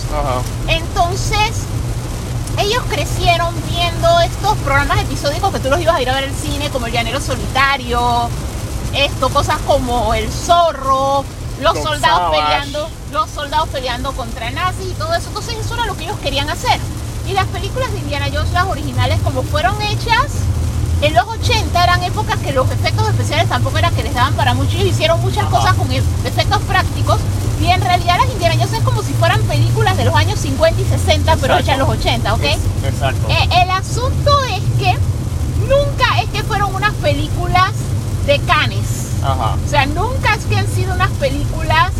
[0.69, 1.53] Entonces,
[2.59, 6.35] ellos crecieron viendo estos programas episódicos que tú los ibas a ir a ver al
[6.35, 8.29] cine, como El Llanero Solitario,
[8.95, 11.25] esto, cosas como El Zorro,
[11.61, 12.43] los soldados Savage.
[12.43, 15.29] peleando, los soldados peleando contra nazis y todo eso.
[15.29, 16.79] Entonces, eso era lo que ellos querían hacer.
[17.29, 20.27] Y las películas de Indiana Jones, las originales, como fueron hechas
[21.03, 24.55] en los 80, eran épocas que los efectos especiales tampoco era que les daban para
[24.55, 24.77] mucho.
[24.77, 25.51] Ellos hicieron muchas Ajá.
[25.51, 27.19] cosas con e- efectos prácticos.
[27.61, 30.81] Y en realidad las Indiana Jones es como si fueran películas de los años 50
[30.81, 32.43] y 60, pero hechas en los 80, ¿ok?
[32.45, 32.59] Es-
[32.93, 33.27] exacto.
[33.31, 34.95] Eh, el asunto es que
[35.67, 37.73] nunca es que fueron unas películas
[38.27, 39.07] de Cannes.
[39.23, 39.57] Ajá.
[39.65, 41.93] O sea, nunca es que han sido unas películas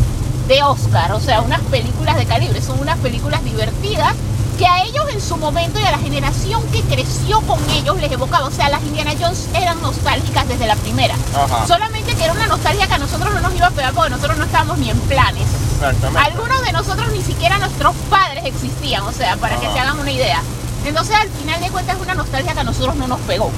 [0.47, 4.13] de Oscar, o sea, unas películas de calibre, son unas películas divertidas
[4.57, 8.11] que a ellos en su momento y a la generación que creció con ellos les
[8.11, 11.15] evocaba, o sea, las Indiana Jones eran nostálgicas desde la primera.
[11.35, 11.67] Ajá.
[11.67, 14.37] Solamente que era una nostalgia que a nosotros no nos iba a pegar porque nosotros
[14.37, 15.47] no estábamos ni en planes.
[15.75, 16.31] Exactamente.
[16.31, 20.11] Algunos de nosotros ni siquiera nuestros padres existían, o sea, para que se hagan una
[20.11, 20.41] idea.
[20.85, 23.51] Entonces, al final de cuentas, es una nostalgia que a nosotros no nos pegó.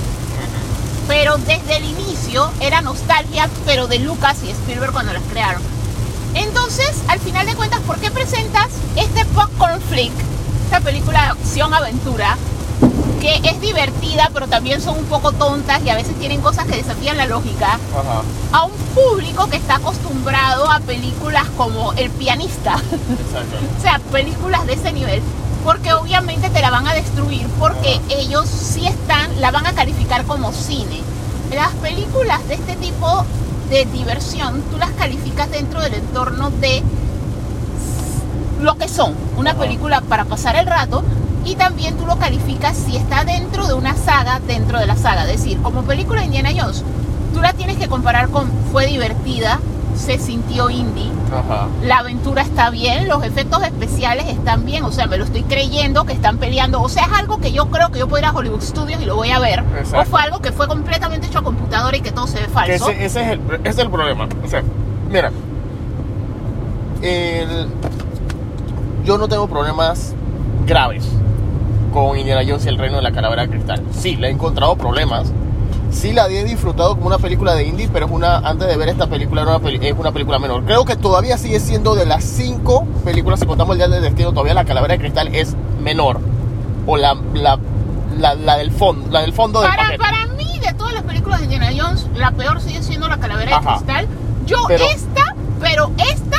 [1.07, 5.61] Pero desde el inicio era nostalgia, pero de Lucas y Spielberg cuando las crearon.
[6.35, 10.11] Entonces, al final de cuentas, ¿por qué presentas este popcorn flick,
[10.69, 12.37] esta película de acción-aventura,
[13.19, 16.75] que es divertida, pero también son un poco tontas y a veces tienen cosas que
[16.75, 17.79] desafían la lógica?
[17.91, 18.21] Ajá.
[18.51, 23.57] a un público que está acostumbrado a películas como El pianista, Exacto.
[23.79, 25.23] o sea, películas de ese nivel,
[25.63, 28.19] porque obviamente te la van a destruir, porque Ajá.
[28.19, 31.01] ellos sí están, la van a calificar como cine.
[31.51, 33.25] Las películas de este tipo
[33.71, 36.83] de diversión, tú las calificas dentro del entorno de
[38.59, 41.03] lo que son, una película para pasar el rato,
[41.45, 45.23] y también tú lo calificas si está dentro de una saga, dentro de la saga.
[45.23, 46.83] Es decir, como película de Indiana Jones,
[47.33, 49.59] tú la tienes que comparar con fue divertida,
[49.95, 51.67] se sintió indie, Ajá.
[51.83, 56.05] la aventura está bien, los efectos especiales están bien, o sea, me lo estoy creyendo
[56.05, 58.31] que están peleando, o sea, es algo que yo creo que yo puedo ir a
[58.31, 59.99] Hollywood Studios y lo voy a ver, Exacto.
[60.01, 62.89] o fue algo que fue completamente hecho a computadora y que todo se ve falso.
[62.89, 64.27] ese, ese es el, ese es el problema.
[64.45, 64.63] O sea,
[65.09, 65.31] mira,
[67.01, 67.67] el-
[69.05, 70.13] yo no tengo problemas
[70.65, 71.05] graves
[71.93, 73.83] con Indiana Jones y el Reino de la Calavera de Cristal.
[73.91, 75.31] Sí, le he encontrado problemas.
[75.91, 78.89] Sí la he disfrutado como una película de indie, pero es una antes de ver
[78.89, 80.63] esta película era una es una película menor.
[80.65, 84.31] Creo que todavía sigue siendo de las cinco películas, si contamos el Día del Destino,
[84.31, 86.19] todavía la Calavera de Cristal es menor.
[86.85, 87.57] O la, la,
[88.19, 89.97] la, la del fondo, la del fondo del Para, paquete.
[90.03, 93.57] para mí, de todas las películas de Indiana Jones, la peor sigue siendo la calavera
[93.57, 93.71] Ajá.
[93.71, 94.07] de cristal.
[94.45, 96.37] Yo Pero- esta, pero esta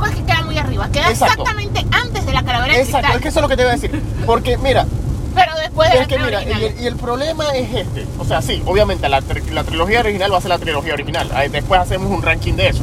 [0.00, 1.42] tampoco es que queda muy arriba, queda Exacto.
[1.42, 3.16] exactamente antes de la calavera de Exacto, cristal.
[3.16, 4.02] es que eso es lo que te iba a decir.
[4.26, 4.86] Porque, mira,
[5.34, 8.06] Pero después de es la que mira, y el, y el problema es este.
[8.18, 9.22] O sea, sí, obviamente la,
[9.52, 11.30] la trilogía original va a ser la trilogía original.
[11.50, 12.82] Después hacemos un ranking de eso.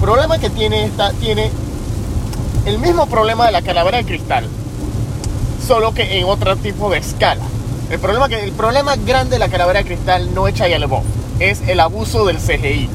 [0.00, 1.50] Problema que tiene esta, tiene
[2.66, 4.46] el mismo problema de la calavera de cristal,
[5.66, 7.44] solo que en otro tipo de escala.
[7.90, 11.04] El problema, que, el problema grande de la calavera de cristal no echa y LeBeouf,
[11.38, 12.88] es el abuso del CGI.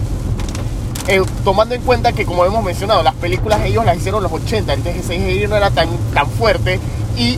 [1.07, 4.73] Eh, tomando en cuenta que, como hemos mencionado, las películas ellos las hicieron los 80,
[4.73, 6.79] entonces CGI no era tan, tan fuerte
[7.15, 7.37] y,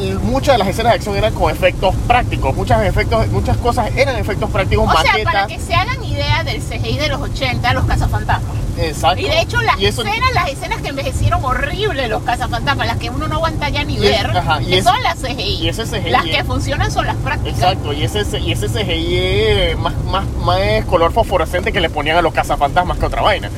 [0.00, 3.90] y muchas de las escenas de acción eran con efectos prácticos, muchas, efectos, muchas cosas
[3.96, 5.32] eran efectos prácticos, O sea, maquetas.
[5.32, 8.50] para que se hagan idea del CGI de los 80, los cazafantasmas.
[8.78, 9.20] Exacto.
[9.20, 13.10] Y de hecho las eso- escenas, las escenas que envejecieron horrible los cazafantasmas, las que
[13.10, 15.64] uno no aguanta ya ni Y es- ver, ajá, y que es- son las CGI.
[15.64, 17.58] y ese CGI Las es- que funcionan son las prácticas.
[17.58, 22.16] Exacto, y ese, y ese CGI es más, más, más color fosforescente que le ponían
[22.16, 23.50] a los cazafantasmas que otra vaina.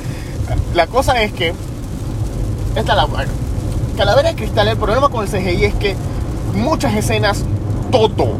[0.74, 1.54] La cosa es que.
[2.74, 3.30] Esta es la bueno,
[3.96, 5.94] Calavera de Cristal, el problema con el CGI es que
[6.54, 7.44] muchas escenas,
[7.90, 8.32] todo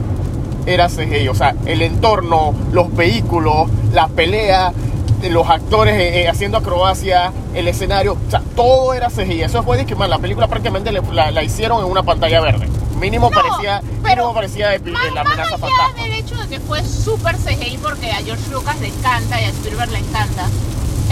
[0.67, 1.29] era CGI.
[1.29, 4.73] O sea, el entorno, los vehículos, la pelea,
[5.21, 9.43] de los actores eh, eh, haciendo acrobacia, el escenario, o sea, todo era CGI.
[9.43, 12.69] Eso fue que man, la película prácticamente le- la, la hicieron en una pantalla verde.
[12.99, 16.03] Mínimo No, parecía, pero mínimo parecía de, de Más, la más amenaza allá fantasma.
[16.03, 19.49] del hecho de que fue súper CGI porque a George Lucas le encanta y a
[19.51, 20.47] Spielberg le encanta,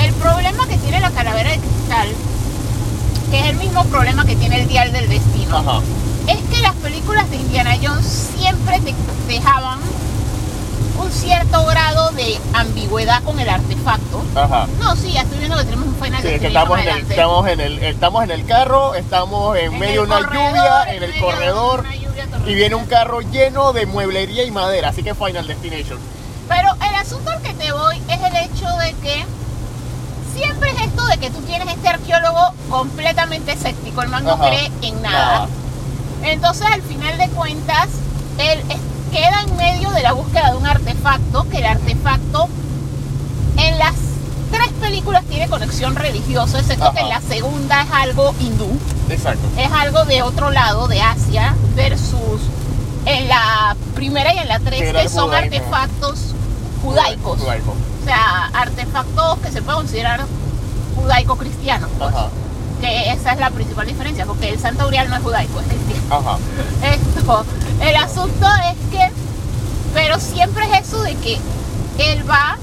[0.02, 2.08] el problema que tiene la calavera de cristal,
[3.30, 5.80] que es el mismo problema que tiene el Dial del Destino, Ajá.
[6.26, 8.94] Es que las películas de Indiana Jones siempre te
[9.32, 9.78] dejaban
[11.02, 14.22] un cierto grado de ambigüedad con el artefacto.
[14.34, 14.66] Ajá.
[14.78, 17.48] No, sí, ya estoy viendo que tenemos un final Sí, que estamos en, el, estamos,
[17.48, 21.02] en el, estamos en el carro, estamos en, En medio de una corredor, lluvia, en
[21.02, 22.10] el corredor, lluvia
[22.46, 25.98] y viene un carro lleno de mueblería y madera, así que Final Destination.
[26.48, 29.24] Pero el asunto al que te voy es el hecho de que
[30.34, 34.48] siempre es esto de que tú tienes este arqueólogo completamente escéptico, el man no Ajá.
[34.48, 35.48] cree en nada.
[36.22, 37.88] Entonces al final de cuentas,
[38.38, 38.60] él
[39.12, 42.48] queda en medio de la búsqueda de un artefacto, que el artefacto
[43.56, 43.94] en las
[44.50, 46.94] tres películas tiene conexión religiosa, excepto Ajá.
[46.94, 48.68] que en la segunda es algo hindú,
[49.08, 49.46] Exacto.
[49.56, 52.40] es algo de otro lado, de Asia, versus
[53.06, 56.34] en la primera y en la tres, Era que son artefactos
[56.82, 57.38] judaicos.
[57.40, 57.74] Judaico.
[58.02, 60.24] O sea, artefactos que se pueden considerar
[60.96, 61.90] judaico-cristianos.
[61.98, 62.14] pues.
[62.14, 62.28] Ajá.
[62.80, 66.02] Que esa es la principal diferencia, porque el Santo Grial no es judaico, es cristiano.
[66.10, 66.38] Ajá.
[66.82, 67.44] Esto,
[67.82, 69.10] el asunto es que,
[69.94, 71.38] pero siempre es eso de que
[71.98, 72.56] él va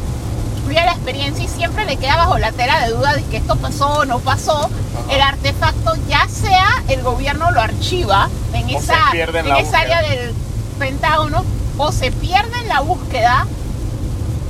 [0.67, 3.55] vive la experiencia y siempre le queda bajo la tela de duda de que esto
[3.55, 4.69] pasó o no pasó,
[5.09, 10.01] el artefacto ya sea el gobierno lo archiva en O esa, en en esa área
[10.01, 10.33] del
[10.77, 11.43] Pentágono
[11.77, 13.47] o se pierde en la búsqueda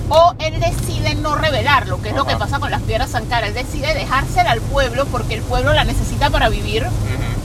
[0.10, 3.48] o él decide no revelarlo, que es lo que pasa con las piedras Sankara.
[3.48, 6.86] Él decide dejársela al pueblo porque el pueblo la necesita para vivir.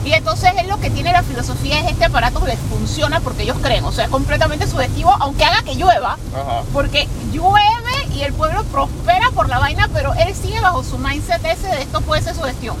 [0.05, 3.57] Y entonces él lo que tiene la filosofía es este aparato les funciona porque ellos
[3.61, 3.85] creen.
[3.85, 6.17] O sea, es completamente sugestivo, aunque haga que llueva.
[6.33, 6.63] Ajá.
[6.73, 11.43] Porque llueve y el pueblo prospera por la vaina, pero él sigue bajo su mindset
[11.45, 12.75] ese de esto puede ser sugestión.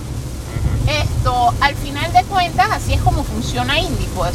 [0.87, 4.33] Esto, al final de cuentas, así es como funciona Indie, pues.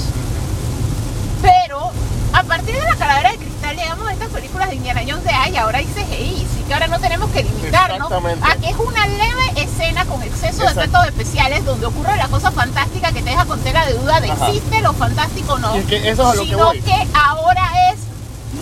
[1.43, 1.91] Pero
[2.39, 5.31] a partir de la calavera de cristal llegamos a estas películas de Indiana Jones de
[5.31, 8.13] ay, ahora hay CGI, así que ahora no tenemos que limitarnos
[8.43, 12.51] a que es una leve escena con exceso de efectos especiales donde ocurre la cosa
[12.53, 14.47] fantástica que te deja con tela de duda de Ajá.
[14.49, 15.75] existe lo fantástico o no.
[15.75, 17.99] Es que eso es a lo que sino que ahora es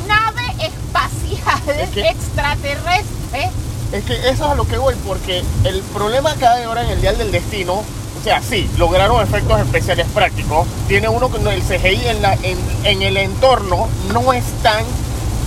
[0.08, 3.50] nave espacial Es que- extraterrestre.
[3.92, 6.90] Es que eso es a lo que voy, porque el problema acá de ahora en
[6.90, 7.84] el Dial del Destino,
[8.26, 10.66] sea, sí, lograron efectos especiales prácticos.
[10.88, 14.84] Tiene uno que el CGI en, la, en, en el entorno no es tan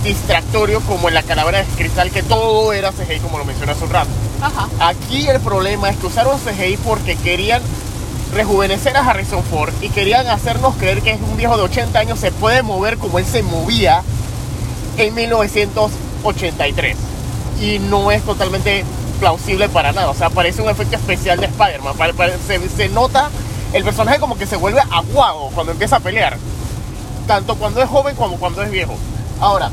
[0.02, 3.84] distractorio como en la calavera de cristal, que todo era CGI, como lo mencioné hace
[3.84, 4.08] un rato.
[4.40, 4.66] Ajá.
[4.80, 7.60] Aquí el problema es que usaron CGI porque querían
[8.34, 12.18] rejuvenecer a Harrison Ford y querían hacernos creer que es un viejo de 80 años
[12.18, 14.02] se puede mover como él se movía
[14.96, 16.96] en 1983
[17.60, 18.86] y no es totalmente
[19.20, 21.94] plausible para nada, o sea, parece un efecto especial de Spider-Man,
[22.46, 23.30] se, se nota
[23.72, 26.36] el personaje como que se vuelve aguado cuando empieza a pelear,
[27.26, 28.96] tanto cuando es joven como cuando es viejo.
[29.40, 29.70] Ahora,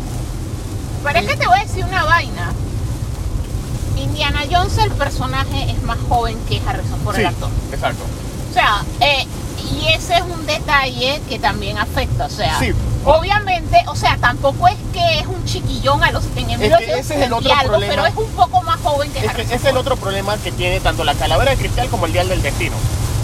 [1.03, 2.51] Pero es que te voy a decir una vaina.
[3.97, 7.49] Indiana Jones, el personaje, es más joven que Harrison Ford, sí, el actor.
[7.71, 8.03] exacto.
[8.51, 9.25] O sea, eh,
[9.71, 12.25] y ese es un detalle que también afecta.
[12.25, 12.71] O sea, Sí.
[13.05, 16.99] Obviamente, o sea, tampoco es que es un chiquillón a los en el Es que
[16.99, 17.93] ese es el otro 1960 y algo, problema.
[17.93, 20.51] pero es un poco más joven que Es que ese es el otro problema que
[20.51, 22.75] tiene tanto la calavera de cristal como el dial del destino.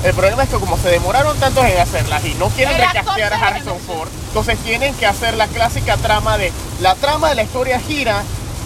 [0.04, 3.38] El problema es que como se demoraron tanto en hacerlas y no quieren recastear a
[3.48, 3.80] Harrison.
[3.80, 6.52] Ford, entonces tienen que hacer la clásica trama de
[6.82, 8.22] la trama de la historia gira,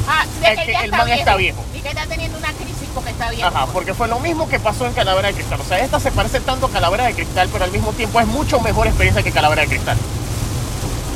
[0.09, 1.65] Ah, de que que el está man viejo, está viejo.
[1.75, 3.47] Y que está teniendo una crisis porque está viejo.
[3.49, 5.59] ajá, porque fue lo mismo que pasó en Calavera de Cristal.
[5.59, 8.25] O sea, esta se parece tanto a Calavera de Cristal, pero al mismo tiempo es
[8.27, 9.97] mucho mejor experiencia que Calavera de Cristal.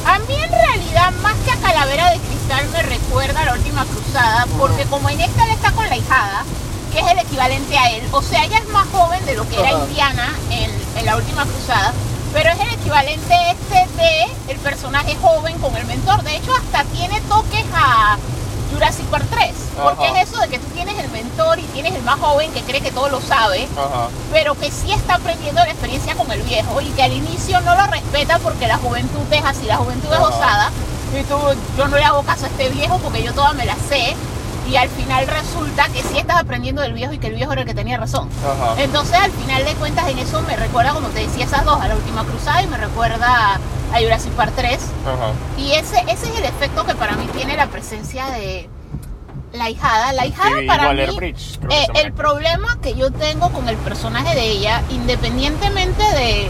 [0.06, 3.86] A mí en realidad, más que a Calavera de Cristal, me recuerda a la última
[3.86, 6.44] cruzada, porque como en esta él está con la hijada,
[6.91, 9.60] que es el equivalente a él, o sea, ella es más joven de lo que
[9.60, 9.72] era.
[9.72, 11.94] Indiana en, en la última cruzada,
[12.34, 16.23] pero es el equivalente este de el personaje joven con el mentor.
[16.23, 18.18] De hecho, hasta tiene toques a
[18.72, 19.52] Jurassic Park 3,
[19.84, 20.22] porque Ajá.
[20.22, 22.81] es eso de que tú tienes el mentor y tienes el más joven que cree
[22.81, 24.07] que todo lo sabe Ajá.
[24.31, 27.76] pero que sí está aprendiendo la experiencia con el viejo y que al inicio no
[27.76, 30.72] lo respeta porque la juventud es así, la juventud es osada.
[31.18, 31.38] Y tú,
[31.77, 34.15] yo no le hago caso a este viejo porque yo toda me la sé.
[34.69, 37.61] Y al final resulta que sí estás aprendiendo del viejo y que el viejo era
[37.61, 38.29] el que tenía razón.
[38.45, 38.81] Ajá.
[38.81, 41.88] Entonces al final de cuentas en eso me recuerda, como te decía, esas dos, a
[41.88, 43.59] la última cruzada y me recuerda
[43.93, 44.79] a Jurassic Park 3.
[45.05, 45.33] Ajá.
[45.57, 48.69] Y ese, ese es el efecto que para mí tiene la presencia de
[49.53, 50.13] la hijada.
[50.13, 54.35] La hijada Sí, para mí, Bridge, eh, el problema que yo tengo con el personaje
[54.35, 56.49] de ella, independientemente de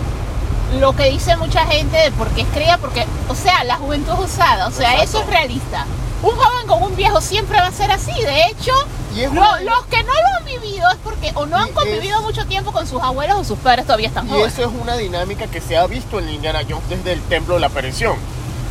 [0.80, 4.14] lo que dice mucha gente de por qué es creída, porque, o sea, la juventud
[4.14, 5.04] es usada, o sea, Exacto.
[5.04, 5.86] eso es realista.
[6.24, 8.72] Un joven con un viejo siempre va a ser así, de hecho,
[9.16, 11.62] Y es lo- una- los que no lo han vivido es porque o no Y
[11.62, 14.54] han convivido es- mucho tiempo con sus abuelos o sus padres todavía están Y jóvenes.
[14.54, 17.62] eso es una dinámica que se ha visto en Indiana Jones desde el Templo de
[17.62, 18.16] la Perdición.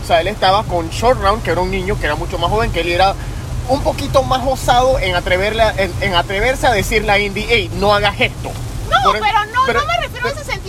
[0.02, 2.50] O sea, él estaba con Short Round, que era un niño que era mucho más
[2.50, 3.14] joven, que él era
[3.68, 8.50] un poquito más osado en, atreverse a decirle a Indy, hey, no hagas esto.
[8.88, 10.59] No, Por pero no, pero- no me refiero a ese sentido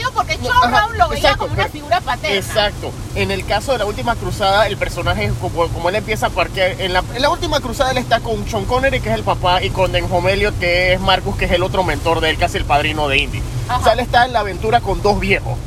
[0.49, 2.35] ajá, Brown lo veía exacto, como una pero- figura paterna.
[2.37, 2.91] Exacto.
[3.15, 6.79] En el caso de la última cruzada, el personaje, como, como él empieza a parquear,
[6.79, 9.61] en la, en la última cruzada él está con Sean Connery, que es el papá,
[9.63, 12.57] y con Denham Elliot, que es Marcus, que es el otro mentor de él, casi
[12.57, 13.41] el padrino de Indy.
[13.67, 13.79] Ajá.
[13.79, 15.57] O sea, él está en la aventura con dos viejos.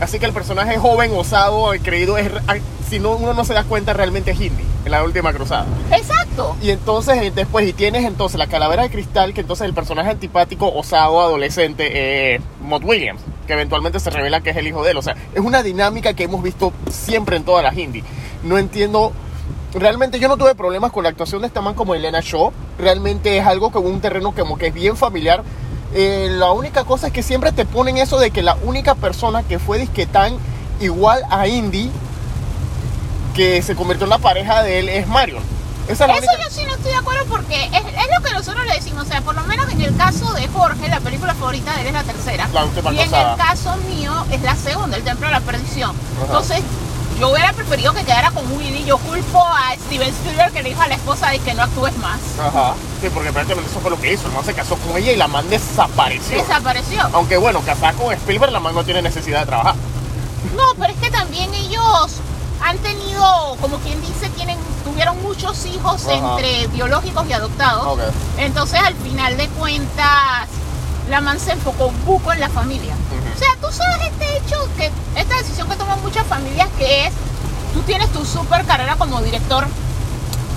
[0.00, 2.30] Así que el personaje joven, osado, creído, es,
[2.88, 5.66] si no, uno no se da cuenta, realmente es Indy, en la última cruzada.
[5.90, 6.56] Exacto.
[6.62, 10.10] Y entonces, eh, después, y tienes entonces la calavera de cristal, que entonces el personaje
[10.10, 14.92] antipático, osado, adolescente, eh, Mott Williams, que eventualmente se revela que es el hijo de
[14.92, 14.98] él.
[14.98, 18.04] O sea, es una dinámica que hemos visto siempre en todas las indie.
[18.44, 19.12] No entiendo.
[19.74, 22.52] Realmente yo no tuve problemas con la actuación de esta man como Elena Shaw.
[22.78, 25.42] Realmente es algo como un terreno como que es bien familiar.
[25.94, 29.42] Eh, la única cosa es que siempre te ponen eso de que la única persona
[29.42, 30.34] que fue disque tan
[30.80, 31.90] igual a Indy
[33.34, 35.42] que se convirtió en la pareja de él es Marion.
[35.88, 38.22] Esa es la Eso única- yo sí no estoy de acuerdo porque es, es lo
[38.24, 39.04] que nosotros le decimos.
[39.04, 41.86] O sea, por lo menos en el caso de Jorge, la película favorita de él
[41.88, 42.48] es la tercera.
[42.52, 45.90] La última y en el caso mío es la segunda, El Templo de la Perdición.
[45.90, 46.26] Ajá.
[46.26, 46.60] Entonces,
[47.18, 48.84] yo hubiera preferido que quedara con Willy.
[48.84, 51.96] Yo culpo a Steven Spielberg que le dijo a la esposa de que no actúes
[51.98, 52.20] más.
[52.38, 52.74] Ajá.
[53.00, 54.26] Sí, porque prácticamente eso fue lo que hizo.
[54.28, 56.36] El man se casó con ella y la man desapareció.
[56.38, 57.00] Desapareció.
[57.14, 59.74] Aunque bueno, casada con Spielberg, la man no tiene necesidad de trabajar.
[60.54, 62.12] No, pero es que también ellos
[62.62, 66.14] han tenido, como quien dice, tienen, tuvieron muchos hijos Ajá.
[66.14, 67.98] entre biológicos y adoptados.
[68.38, 70.48] Entonces, al final de cuentas,
[71.08, 72.94] la man se enfocó un poco en la familia.
[73.34, 77.12] O sea, tú sabes este hecho, que esta decisión que toman muchas familias, que es,
[77.72, 79.66] tú tienes tu super carrera como director,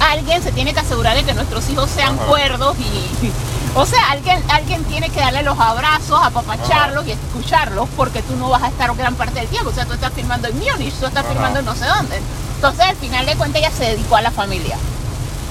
[0.09, 2.25] alguien se tiene que asegurar de que nuestros hijos sean Ajá.
[2.25, 3.31] cuerdos y,
[3.75, 8.49] o sea, alguien, alguien tiene que darle los abrazos, apapacharlos y escucharlos, porque tú no
[8.49, 9.69] vas a estar gran parte del tiempo.
[9.69, 11.33] O sea, tú estás filmando en Múnich, tú estás Ajá.
[11.33, 12.19] filmando en no sé dónde.
[12.55, 14.77] Entonces, al final de cuentas, ella se dedicó a la familia.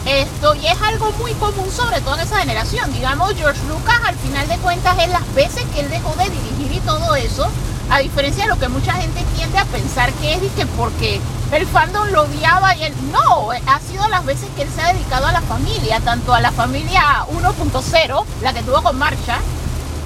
[0.06, 2.92] Esto, y es algo muy común, sobre todo en esa generación.
[2.92, 6.72] Digamos, George Lucas, al final de cuentas, es las veces que él dejó de dirigir
[6.72, 7.50] y todo eso,
[7.90, 11.20] a diferencia de lo que mucha gente tiende a pensar que es y que porque
[11.52, 12.94] el fandom lo odiaba y él.
[13.12, 16.40] No, ha sido las veces que él se ha dedicado a la familia, tanto a
[16.40, 19.38] la familia 1.0, la que tuvo con Marcha,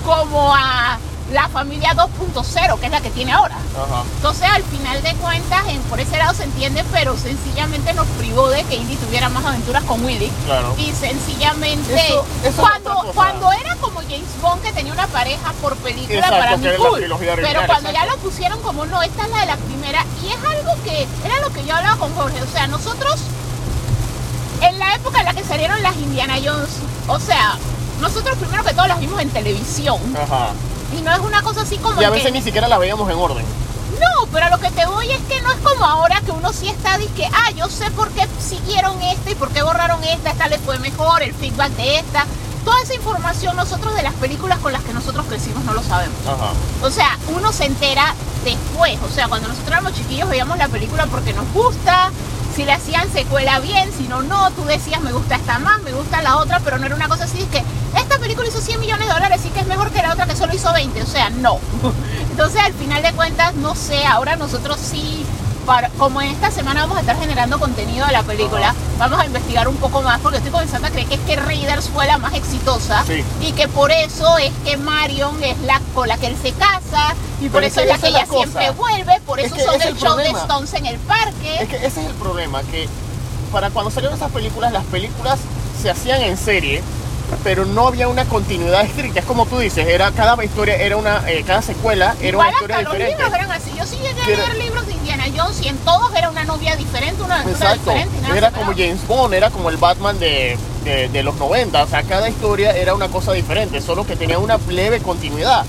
[0.05, 0.99] como a
[1.33, 3.57] la familia 2.0, que es la que tiene ahora.
[3.57, 4.03] Ajá.
[4.17, 8.49] Entonces, al final de cuentas, en- por ese lado se entiende, pero sencillamente nos privó
[8.51, 10.31] de que Indy tuviera más aventuras con Willy.
[10.45, 10.75] Claro.
[10.79, 15.53] Y sencillamente, Eso- eso es cuando, cuando era como James Bond, que tenía una pareja
[15.63, 16.89] por película, Exacto, para mí cool.
[17.13, 20.29] original, Pero cuando ya lo pusieron como no, esta es la de la primera, y
[20.29, 22.43] es algo que era lo que yo hablaba con Jorge.
[22.43, 23.17] O sea, nosotros,
[24.61, 26.69] en la época en la que salieron las Indiana Jones,
[27.09, 27.57] o sea,
[28.01, 29.99] nosotros primero que todo las vimos en televisión.
[30.17, 30.51] Ajá.
[30.99, 32.01] Y no es una cosa así como.
[32.01, 33.45] Y a que- veces ni siquiera la veíamos en orden.
[34.01, 36.53] no, pero a lo que te voy es que no es como ahora que uno
[36.53, 40.31] sí está que, ah, yo sé por qué siguieron esta y por qué borraron esta,
[40.31, 42.27] esta le fue mejor, el feedback de esta.
[42.65, 46.17] Toda esa información nosotros de las películas con las que nosotros crecimos no lo sabemos.
[46.27, 46.53] Ajá.
[46.83, 48.15] O sea, uno se entera
[48.45, 48.99] después.
[49.09, 52.11] O sea, cuando nosotros éramos chiquillos veíamos la película porque nos gusta.
[52.55, 54.51] Si le hacían secuela bien, si no, no.
[54.53, 57.25] Tú decías, me gusta esta más, me gusta la otra, pero no era una cosa
[57.25, 57.43] así.
[57.43, 57.65] Es que
[57.99, 60.37] esta película hizo 100 millones de dólares y que es mejor que la otra que
[60.37, 61.03] solo hizo 20.
[61.03, 61.59] O sea, no.
[62.31, 64.07] Entonces, al final de cuentas, no sé.
[64.07, 65.27] Ahora nosotros sí,
[65.65, 69.27] para- como en esta semana vamos a estar generando contenido de la película, vamos a
[69.27, 72.19] investigar un poco más porque estoy comenzando a creer que es que Raiders fue la
[72.19, 73.25] más exitosa Sí.
[73.41, 77.15] y que por eso es que Marion es la con la que él se casa
[77.41, 79.89] y por eso es la que ella siempre vuelve, por Es eso que son el
[79.89, 80.29] el show de.
[80.31, 81.63] Stones en el parque.
[81.63, 82.89] Es que ese es el problema, que
[83.53, 85.39] para cuando salieron esas películas, las películas
[85.81, 86.83] se hacían en serie,
[87.43, 89.21] pero no había una continuidad estricta.
[89.21, 92.53] Es como tú dices, era cada historia, era una, eh, cada secuela era Igual una
[92.55, 93.23] historia hasta los diferente.
[93.23, 93.71] libros eran así.
[93.77, 96.77] Yo sí llegué a leer libros de Indiana Jones y en todos era una novia
[96.77, 98.21] diferente, una aventura diferente.
[98.23, 101.87] nada era como James Bond, era como el Batman de, de- de los 90, o
[101.87, 105.65] sea, cada historia era una cosa diferente, solo que tenía una leve continuidad.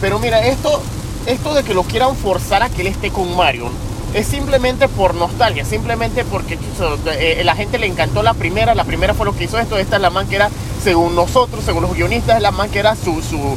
[0.00, 0.82] Pero mira, esto,
[1.26, 3.72] esto de que lo quieran forzar a que él esté con Marion,
[4.14, 8.84] es simplemente por nostalgia, simplemente porque chuzo, eh, la gente le encantó la primera, la
[8.84, 10.50] primera fue lo que hizo esto, esta es la man que era,
[10.82, 13.56] según nosotros, según los guionistas, es la man que era su, su,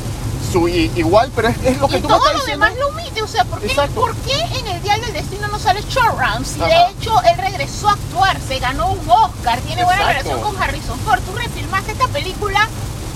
[0.51, 2.65] su i- igual, pero es, es lo que y tú me todo estás lo diciendo.
[2.65, 3.75] demás lo omite, o sea, ¿por qué.
[3.95, 6.45] ¿por qué en el Dial del Destino no sale Short Round?
[6.45, 6.91] Si de Ajá.
[6.91, 10.23] hecho él regresó a actuar, se ganó un Oscar, tiene buena Exacto.
[10.29, 11.19] relación con Harrison Ford.
[11.21, 12.67] Tú refilmaste esta película,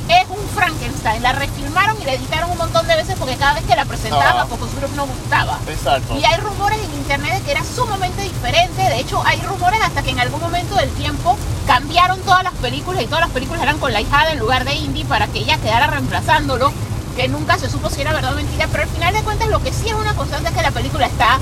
[0.09, 3.63] es un Frankenstein, la refilmaron y la editaron un montón de veces porque cada vez
[3.65, 4.41] que la presentaban Ajá.
[4.43, 5.59] a Focus Group no gustaba.
[5.67, 6.15] Exacto.
[6.17, 8.81] Y hay rumores en internet de que era sumamente diferente.
[8.81, 13.03] De hecho, hay rumores hasta que en algún momento del tiempo cambiaron todas las películas
[13.03, 15.57] y todas las películas eran con la hijada en lugar de Indy para que ella
[15.57, 16.71] quedara reemplazándolo.
[17.15, 18.67] Que nunca se supo si era verdad o mentira.
[18.71, 21.07] Pero al final de cuentas, lo que sí es una constante es que la película
[21.07, 21.39] está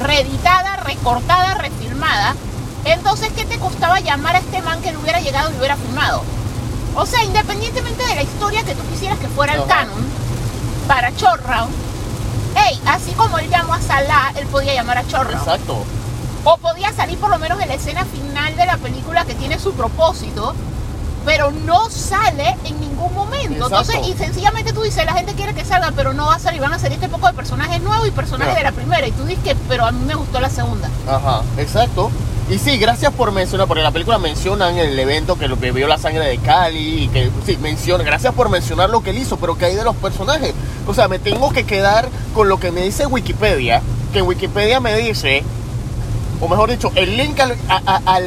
[0.00, 2.36] reeditada, recortada, refilmada.
[2.84, 6.22] Entonces, ¿qué te costaba llamar a este man que no hubiera llegado y hubiera filmado?
[6.96, 9.68] O sea, independientemente de la historia que tú quisieras que fuera el Ajá.
[9.68, 10.04] canon
[10.88, 11.72] para Round,
[12.56, 15.30] hey, así como él llamó a Salah, él podía llamar a Round.
[15.32, 15.84] Exacto.
[16.44, 19.58] O podía salir por lo menos en la escena final de la película que tiene
[19.58, 20.54] su propósito,
[21.24, 23.66] pero no sale en ningún momento.
[23.66, 23.92] Exacto.
[23.92, 26.60] Entonces, y sencillamente tú dices, la gente quiere que salga, pero no va a salir,
[26.60, 29.06] van a salir este poco de personajes nuevos y personajes de la primera.
[29.06, 30.88] Y tú dices que, pero a mí me gustó la segunda.
[31.08, 32.10] Ajá, exacto.
[32.50, 35.86] Y sí, gracias por mencionar, porque en la película mencionan el evento que lo bebió
[35.86, 39.36] la sangre de Cali, y que sí, menciona, gracias por mencionar lo que él hizo,
[39.36, 40.52] pero que hay de los personajes.
[40.88, 43.82] O sea, me tengo que quedar con lo que me dice Wikipedia,
[44.12, 45.44] que Wikipedia me dice,
[46.40, 48.26] o mejor dicho, el link al, a- a- al,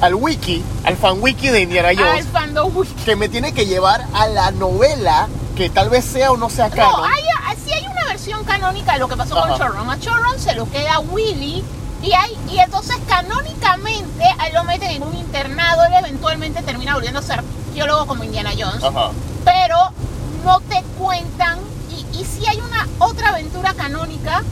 [0.00, 2.26] al wiki, al fan wiki de Indiana Al Jones,
[2.74, 2.94] wiki.
[3.04, 6.68] que me tiene que llevar a la novela, que tal vez sea o no sea
[6.70, 7.04] No, canon.
[7.04, 9.58] hay, sí hay una versión canónica de lo que pasó con Ajá.
[9.58, 9.90] Chorron.
[9.90, 11.62] A Chorron se lo queda Willy.
[12.02, 15.84] Y, hay, y entonces canónicamente a él lo meten en un internado.
[15.86, 18.82] Él eventualmente termina volviendo a ser arqueólogo como Indiana Jones.
[18.82, 19.10] Ajá.
[19.44, 19.76] Pero
[20.44, 21.58] no te cuentan.
[21.90, 24.42] Y, y si hay una otra aventura canónica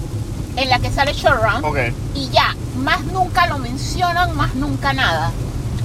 [0.57, 1.79] en la que sale Showrun Ok.
[2.15, 5.31] y ya, más nunca lo mencionan, más nunca nada.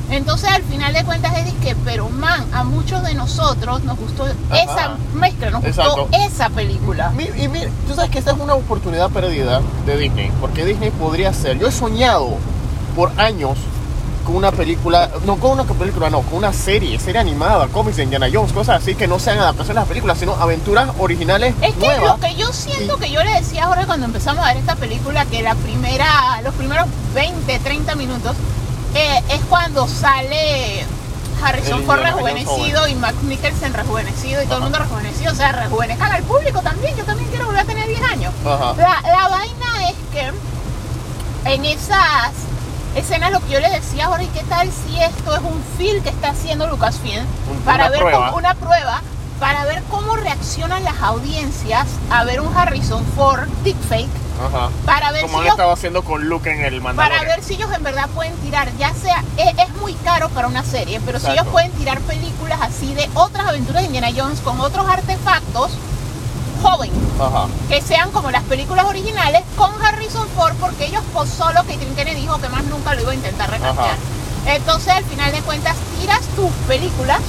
[0.10, 4.28] Entonces al final de cuentas es que, pero man, a muchos de nosotros nos gustó
[4.28, 6.04] esa mezcla, nos Exacto.
[6.08, 7.12] gustó esa película.
[7.38, 11.34] Y mira, tú sabes que esta es una oportunidad perdida de Disney, porque Disney podría
[11.34, 11.58] ser.
[11.58, 12.30] Yo he soñado
[12.96, 13.58] por años
[14.26, 18.04] con una película, no con una película, no, con una serie, serie animada, cómics de
[18.04, 21.74] Indiana Jones, cosas así que no sean adaptaciones a las películas, sino aventuras originales Es
[21.76, 22.04] que nuevas.
[22.04, 25.26] lo que yo siento que yo le decía ahora cuando empezamos a ver esta película,
[25.26, 28.36] que la primera, los primeros 20, 30 minutos,
[28.96, 30.86] eh, es cuando sale
[31.44, 36.12] Harrison Jones rejuvenecido y Matt Mikkelsen rejuvenecido y todo el mundo rejuvenecido, o sea, rejuvenezcan
[36.12, 38.34] al público también, yo también quiero volver a tener 10 años.
[38.46, 38.74] Ajá.
[38.78, 40.32] La, la vaina es que
[41.54, 42.32] en esas
[42.96, 46.02] escenas lo que yo les decía ahora, ¿y qué tal si esto es un film
[46.02, 48.26] que está haciendo Lucasfilm Un- para ver prueba.
[48.28, 49.02] cómo- una prueba
[49.40, 54.08] para ver cómo reaccionan las audiencias a ver un Harrison Ford deepfake
[54.44, 54.70] Ajá.
[54.86, 57.54] para ver Como si han ellos, estado haciendo con Luke en el para ver si
[57.54, 61.20] ellos en verdad pueden tirar, ya sea es, es muy caro para una serie, pero
[61.20, 65.72] si ellos pueden tirar películas así de otras aventuras de Indiana Jones con otros artefactos
[66.62, 67.48] joven Ajá.
[67.70, 72.22] que sean como las películas originales con Harrison Ford porque ellos pues solo que Kennedy
[72.22, 73.96] dijo que más nunca lo iba a intentar recastear.
[74.48, 77.20] Entonces al final de cuentas tiras tus películas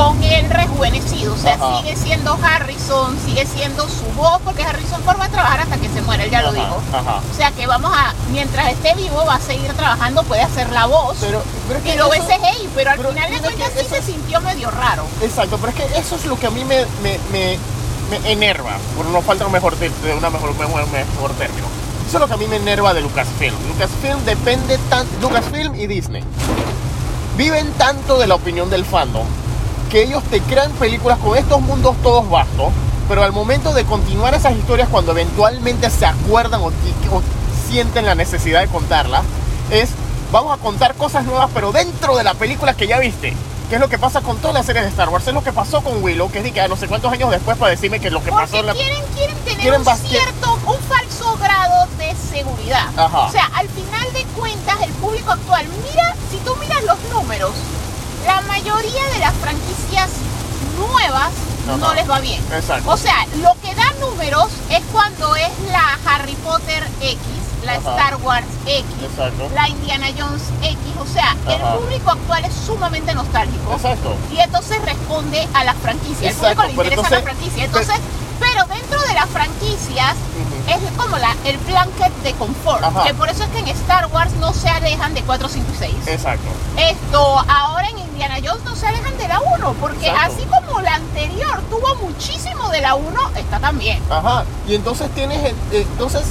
[0.00, 1.78] con él rejuvenecido, o sea, Ajá.
[1.82, 5.88] sigue siendo Harrison, sigue siendo su voz porque Harrison Ford va a trabajar hasta que
[5.90, 6.80] se muera, él ya lo dijo.
[6.92, 7.20] Ajá.
[7.30, 10.86] O sea que vamos a, mientras esté vivo va a seguir trabajando, puede hacer la
[10.86, 13.38] voz Pero, pero es que y lo ves eso- CGI, pero al pero final de
[13.40, 15.04] cuentas sí eso se es- sintió medio raro.
[15.22, 17.58] Exacto, pero es que eso es lo que a mí me, me, me,
[18.10, 18.72] me enerva.
[18.96, 21.66] Por no falta un mejor, de una mejor, mejor, mejor término.
[22.08, 23.54] Eso es lo que a mí me enerva de Lucasfilm.
[23.68, 25.12] Lucasfilm depende tanto.
[25.20, 26.24] Lucasfilm y Disney
[27.36, 29.26] viven tanto de la opinión del fandom
[29.90, 32.72] que ellos te crean películas con estos mundos todos vastos,
[33.08, 36.70] pero al momento de continuar esas historias, cuando eventualmente se acuerdan o,
[37.68, 39.22] sienten la necesidad de contarlas,
[39.70, 39.90] es
[40.30, 43.36] vamos a contar cosas nuevas, pero dentro de la película que ya viste.
[43.68, 45.28] Que es lo que pasa con todas las series de Star Wars.
[45.28, 47.30] Es lo que pasó con Willow, que es de que a no sé cuántos años
[47.30, 48.72] después para decirme que lo que pasó en la...
[48.72, 52.88] quieren, quieren tener quieren un cierto, un falso grado de seguridad.
[52.96, 53.26] Ajá.
[53.26, 57.52] O sea, al final de cuentas, el público actual, mira, si tú miras los números,
[58.26, 60.10] la mayoría de las franquicias
[61.78, 62.42] no les va bien.
[62.52, 62.90] Exacto.
[62.90, 67.18] O sea, lo que da números es cuando es la Harry Potter X,
[67.64, 67.90] la Ajá.
[67.90, 69.48] Star Wars X, Exacto.
[69.54, 70.78] la Indiana Jones X.
[71.00, 73.72] O sea, el público actual es sumamente nostálgico.
[73.72, 74.14] Exacto.
[74.32, 76.42] Y entonces responde a las franquicias.
[76.42, 77.64] Al público le pero interesa la entonces- franquicia.
[77.64, 77.96] Entonces,
[78.38, 80.16] pero dentro de las franquicias.
[80.72, 82.82] Es como la, el blanket de confort.
[82.82, 83.04] Ajá.
[83.04, 85.76] Que por eso es que en Star Wars no se alejan de 4, 5 y
[85.76, 85.94] 6.
[86.06, 86.48] Exacto.
[86.76, 89.72] Esto, ahora en Indiana Jones no se alejan de la 1.
[89.80, 90.34] Porque Exacto.
[90.34, 94.02] así como la anterior tuvo muchísimo de la 1, esta también.
[94.10, 94.44] Ajá.
[94.68, 96.22] Y entonces tienes, eh, entonces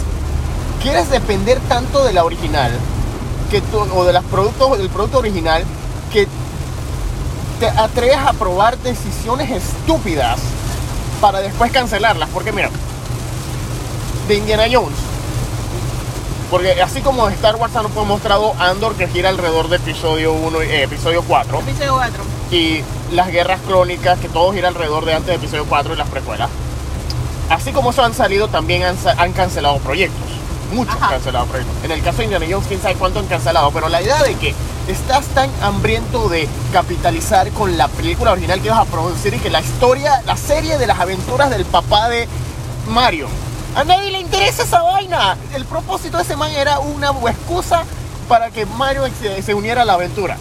[0.82, 2.72] quieres depender tanto de la original
[3.52, 5.64] que tú, o de los productos del producto original
[6.12, 6.28] que
[7.60, 10.40] te atreves a probar decisiones estúpidas
[11.20, 12.30] para después cancelarlas.
[12.30, 12.70] Porque mira,
[14.30, 14.96] de Indiana Jones.
[16.52, 20.68] Porque así como Star Wars han mostrado Andor que gira alrededor de episodio 1 y
[20.68, 22.24] eh, episodio 4 Episodio 4.
[22.52, 26.08] y las guerras crónicas, que todo gira alrededor de antes de episodio 4 y las
[26.10, 26.50] precuelas.
[27.50, 30.30] Así como eso han salido, también han, cancelado proyectos.
[30.74, 31.06] Muchos Ajá.
[31.06, 31.76] han cancelado proyectos.
[31.84, 33.72] En el caso de Indiana Jones, quién sabe cuánto han cancelado.
[33.72, 34.54] Pero la idea de que
[34.88, 39.50] estás tan hambriento de capitalizar con la película original que vas a producir y que
[39.50, 42.28] la historia, la serie de las aventuras del papá de
[42.88, 43.28] Mario.
[43.76, 45.36] A nadie le interesa esa vaina.
[45.56, 47.84] El propósito de ese man era una excusa
[48.28, 50.38] para que Mario se, se uniera a la aventura.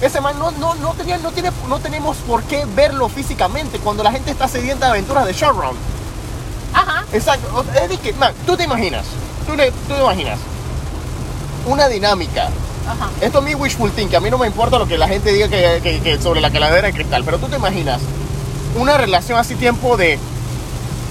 [0.00, 4.02] Ese man no, no, no, tenía, no, tiene, no tenemos por qué verlo físicamente cuando
[4.02, 5.76] la gente está sedienta de aventuras de Showround.
[6.72, 7.04] Ajá.
[7.12, 7.64] Exacto.
[7.82, 9.04] Es de que, man, tú te imaginas,
[9.46, 10.38] tú, le- tú te imaginas
[11.66, 12.44] una dinámica.
[12.88, 13.10] Ajá.
[13.20, 15.48] Esto es mi wishful thinking, a mí no me importa lo que la gente diga
[15.48, 18.00] que, que- que sobre la calavera de cristal, pero tú te imaginas
[18.78, 20.18] una relación así tiempo de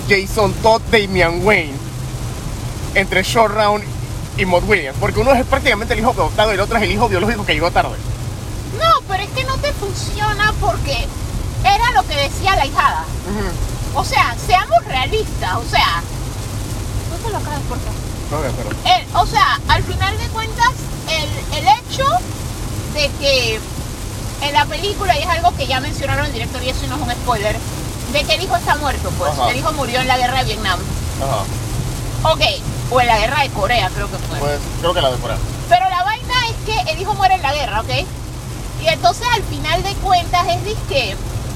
[0.09, 1.73] Jason Todd, Damian Wayne
[2.95, 3.83] entre Showround
[4.37, 6.91] y Maud Williams, porque uno es prácticamente el hijo adoptado y el otro es el
[6.91, 7.97] hijo biológico que llegó tarde.
[8.77, 11.07] No, pero es que no te funciona porque
[11.63, 13.03] era lo que decía la hijada.
[13.93, 16.01] O sea, seamos realistas, o sea.
[17.11, 18.49] No te lo acabes, por favor.
[18.49, 20.71] Ok, pero- El- o sea, al final de cuentas,
[21.09, 22.05] el, el hecho
[22.93, 23.59] de que
[24.41, 27.01] en la película, y es algo que ya mencionaron el director y eso no es
[27.01, 27.57] un spoiler,
[28.13, 29.31] de que el hijo está muerto, pues.
[29.33, 29.49] Ajá.
[29.51, 30.79] El hijo murió en la guerra de Vietnam.
[31.21, 32.31] Ajá.
[32.33, 32.41] Ok,
[32.91, 34.39] o en la guerra de Corea, creo que fue.
[34.39, 35.37] Pues creo que la decoran.
[35.67, 37.89] Pero la vaina es que el hijo muere en la guerra, ¿ok?
[38.81, 41.15] Y entonces al final de cuentas es de que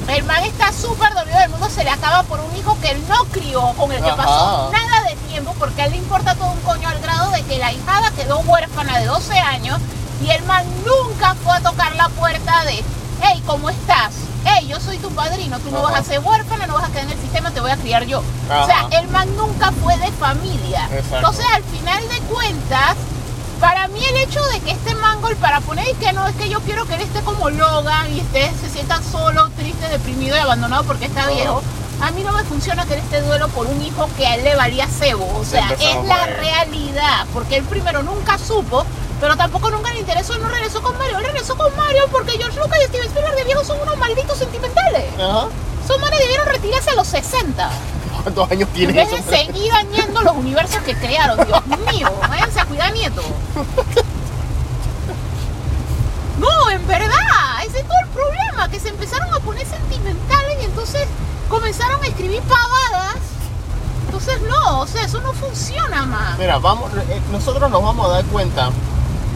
[0.09, 3.01] el man está súper dolido del mundo, se le acaba por un hijo que él
[3.07, 4.17] no crió, con el que Ajá.
[4.17, 7.41] pasó nada de tiempo, porque a él le importa todo un coño al grado de
[7.43, 9.79] que la hijada quedó huérfana de 12 años
[10.21, 12.83] y el man nunca fue a tocar la puerta de,
[13.21, 14.11] hey, ¿cómo estás?
[14.45, 15.91] Hey, yo soy tu padrino, tú no Ajá.
[15.91, 18.03] vas a ser huérfana, no vas a quedar en el sistema, te voy a criar
[18.05, 18.19] yo.
[18.19, 20.85] O sea, el man nunca fue de familia.
[20.91, 21.15] Exacto.
[21.15, 22.95] Entonces, al final de cuentas,
[23.59, 26.49] para mí el hecho de que este mangol, para poner y que no, es que
[26.49, 30.39] yo quiero que él esté como Logan y esté, se sienta solo, triste, deprimido y
[30.39, 31.61] abandonado porque está viejo.
[32.01, 34.43] A mí no me funciona que él esté duelo por un hijo que a él
[34.43, 35.25] le valía cebo.
[35.39, 37.25] O sea, Empezamos es la realidad.
[37.33, 38.85] Porque él primero nunca supo,
[39.23, 40.33] pero tampoco nunca le interesó.
[40.33, 41.17] Él no regresó con Mario.
[41.17, 44.37] Él regresó con Mario porque George Lucas y Steven Spielberg de viejos son unos malditos
[44.37, 45.05] sentimentales.
[45.17, 45.47] Ajá.
[45.87, 47.69] Son manes debieron retirarse a los 60.
[48.21, 49.15] ¿Cuántos años En tiene eso?
[49.29, 53.21] seguir dañando los universos que crearon, Dios mío, váyanse a cuidar nieto.
[56.39, 60.65] No, en verdad, ese es todo el problema, que se empezaron a poner sentimentales y
[60.65, 61.07] entonces
[61.47, 63.15] comenzaron a escribir pavadas.
[64.05, 66.37] Entonces no, o sea, eso no funciona más.
[66.37, 68.69] Mira, vamos, eh, nosotros nos vamos a dar cuenta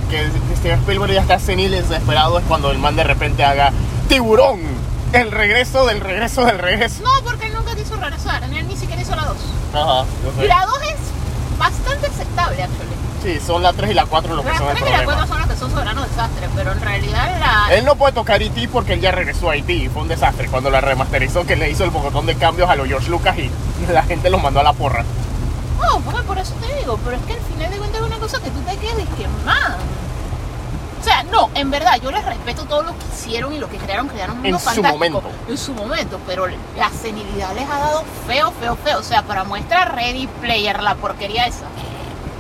[0.07, 3.71] que Steven Spielberg ya está senil y desesperado es cuando el man de repente haga
[4.07, 4.59] tiburón,
[5.13, 7.03] el regreso del regreso del regreso.
[7.03, 9.37] No, porque él nunca quiso regresar, él ni siquiera hizo la 2.
[9.73, 12.97] Ajá, yo Y la 2 es bastante aceptable, actually.
[13.23, 15.05] Sí, son la 3 y la 4 los que son el 3 y la 4
[15.05, 15.27] problema.
[15.27, 18.69] son las que son soberanos desastres, pero en realidad la, Él no puede tocar E.T.
[18.69, 19.89] porque él ya regresó a E.T.
[19.89, 22.87] Fue un desastre cuando la remasterizó, que le hizo el botón de cambios a los
[22.87, 23.51] George Lucas y
[23.91, 25.03] la gente los mandó a la porra.
[25.81, 28.49] No, porque por eso te digo, pero es que al final de cuentas cosa que
[28.51, 29.75] tú te quedas y que man.
[30.99, 33.77] O sea, no, en verdad, yo les respeto todo lo que hicieron y lo que
[33.77, 35.23] crearon, crearon un mundo En su momento.
[35.47, 38.99] En su momento, pero la senilidad les ha dado feo, feo, feo.
[38.99, 41.67] O sea, para muestra Ready Player, la porquería esa.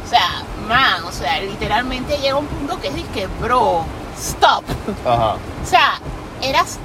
[0.05, 3.85] O sea, man, o sea, literalmente llega un punto que es que, bro,
[4.17, 4.65] stop.
[5.05, 5.35] Ajá.
[5.35, 5.93] O sea,
[6.41, 6.79] eras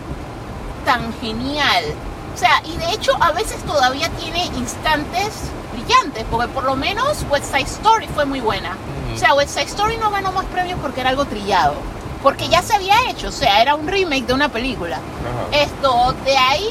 [0.84, 1.84] tan genial.
[2.32, 7.24] O sea, y de hecho a veces todavía tiene instantes brillantes, porque por lo menos
[7.30, 8.76] West Side Story fue muy buena.
[9.14, 11.74] O sea, West Side Story no ganó más premios porque era algo trillado.
[12.22, 14.96] Porque ya se había hecho, o sea, era un remake de una película.
[14.96, 15.62] Ajá.
[15.62, 16.68] Esto, de ahí,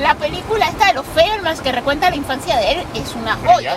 [0.00, 3.76] la película esta de los Fairmans que recuenta la infancia de él es una joya.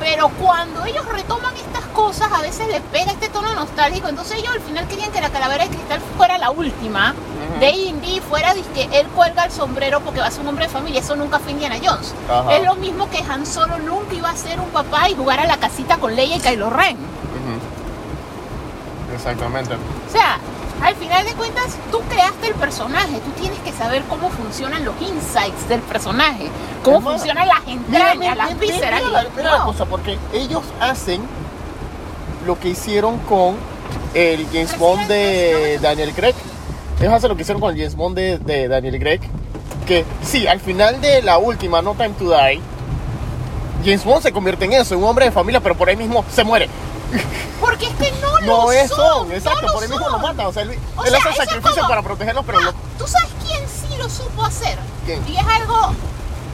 [0.00, 4.08] Pero cuando ellos retoman estas cosas, a veces les pega este tono nostálgico.
[4.08, 7.12] Entonces ellos al final querían que la calavera de cristal fuera la última.
[7.12, 7.60] Ujú.
[7.60, 10.72] De Indy fuera que él cuelga el sombrero porque va a ser un hombre de
[10.72, 11.00] familia.
[11.00, 12.14] Eso nunca fue Indiana Jones.
[12.50, 15.46] Es lo mismo que Han Solo nunca iba a ser un papá y jugar a
[15.46, 16.96] la casita con Leia y Kylo Ren.
[19.14, 19.74] Exactamente.
[19.74, 20.38] O sea,
[20.82, 23.20] al final de cuentas, tú creaste el personaje.
[23.24, 26.48] Tú tienes que saber cómo funcionan los insights del personaje.
[26.82, 29.00] Cómo Hermano, funcionan las entrañas, Mira, las mira, vísceras.
[29.04, 31.22] mira la- mira la cosa, porque ellos hacen
[32.46, 33.56] lo que hicieron con
[34.14, 36.34] el James Bond de Daniel Craig.
[37.00, 39.20] Ellos hacen lo que hicieron con el James Bond de, de Daniel Craig.
[39.86, 42.60] Que sí, al final de la última, No Time to Die,
[43.84, 46.24] James Bond se convierte en eso, en un hombre de familia, pero por ahí mismo
[46.32, 46.68] se muere.
[47.60, 48.98] Porque es que no, No lo es son,
[49.28, 50.22] son, exacto, no por ahí mismo lo son.
[50.22, 50.48] mata.
[50.48, 52.66] O sea, él, O él sea, hace el eso sacrificio como- para protegerlos, pero No,
[52.66, 54.78] lo- ¿Tú sabes quién sí lo supo hacer?
[55.06, 55.22] ¿Quién?
[55.28, 55.92] Y es algo...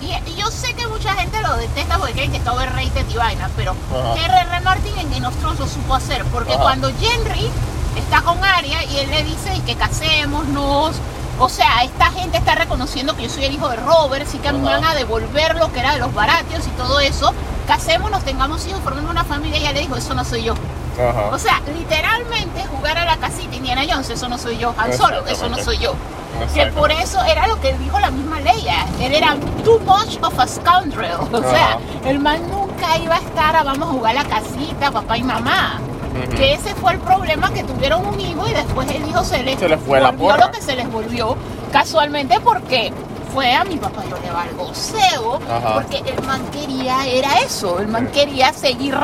[0.00, 3.14] Y, y yo sé que mucha gente lo detesta porque creen que está overrated y
[3.16, 4.14] vaina, pero Ajá.
[4.24, 4.60] R.R.
[4.60, 6.24] Martin en Game of Thrones lo supo hacer.
[6.26, 6.62] Porque Ajá.
[6.62, 7.50] cuando Henry
[7.96, 10.96] está con Arya y él le dice y que casémonos...
[11.40, 14.50] O sea, esta gente está reconociendo que yo soy el hijo de Robert, sí que
[14.52, 17.32] me van a devolver lo que era de los baratios y todo eso.
[17.68, 19.58] Casémonos, tengamos hijos, formemos una familia.
[19.58, 20.54] Y ella le dijo, eso no soy yo.
[20.94, 21.28] Ajá.
[21.30, 24.74] O sea, literalmente jugar a la casita Indiana Jones, eso no soy yo.
[24.76, 25.94] Han Solo, eso no soy yo.
[26.54, 28.86] Que por eso era lo que dijo la misma Leia.
[29.00, 31.12] Él era too much of a scoundrel.
[31.32, 31.78] O sea, Ajá.
[32.06, 35.22] el man nunca iba a estar a vamos a jugar a la casita, papá y
[35.22, 35.78] mamá.
[36.36, 39.58] Que ese fue el problema, que tuvieron un hijo y después el hijo se les,
[39.60, 40.46] Se les fue la volvió porra.
[40.46, 41.36] lo que se les volvió
[41.70, 42.92] casualmente porque
[43.32, 45.38] fue a mi papá yo le valgo cebo
[45.74, 48.96] porque el man quería era eso, el man quería seguir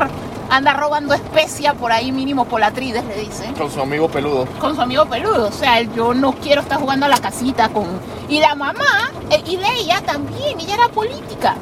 [0.51, 4.47] anda robando especia por ahí mínimo polatrides le dicen Con su amigo peludo.
[4.61, 5.49] con su amigo peludo.
[5.49, 7.87] O sea, yo no quiero estar jugando a la casita con.
[8.29, 11.57] Y la mamá, eh, y Leia también, ella era política.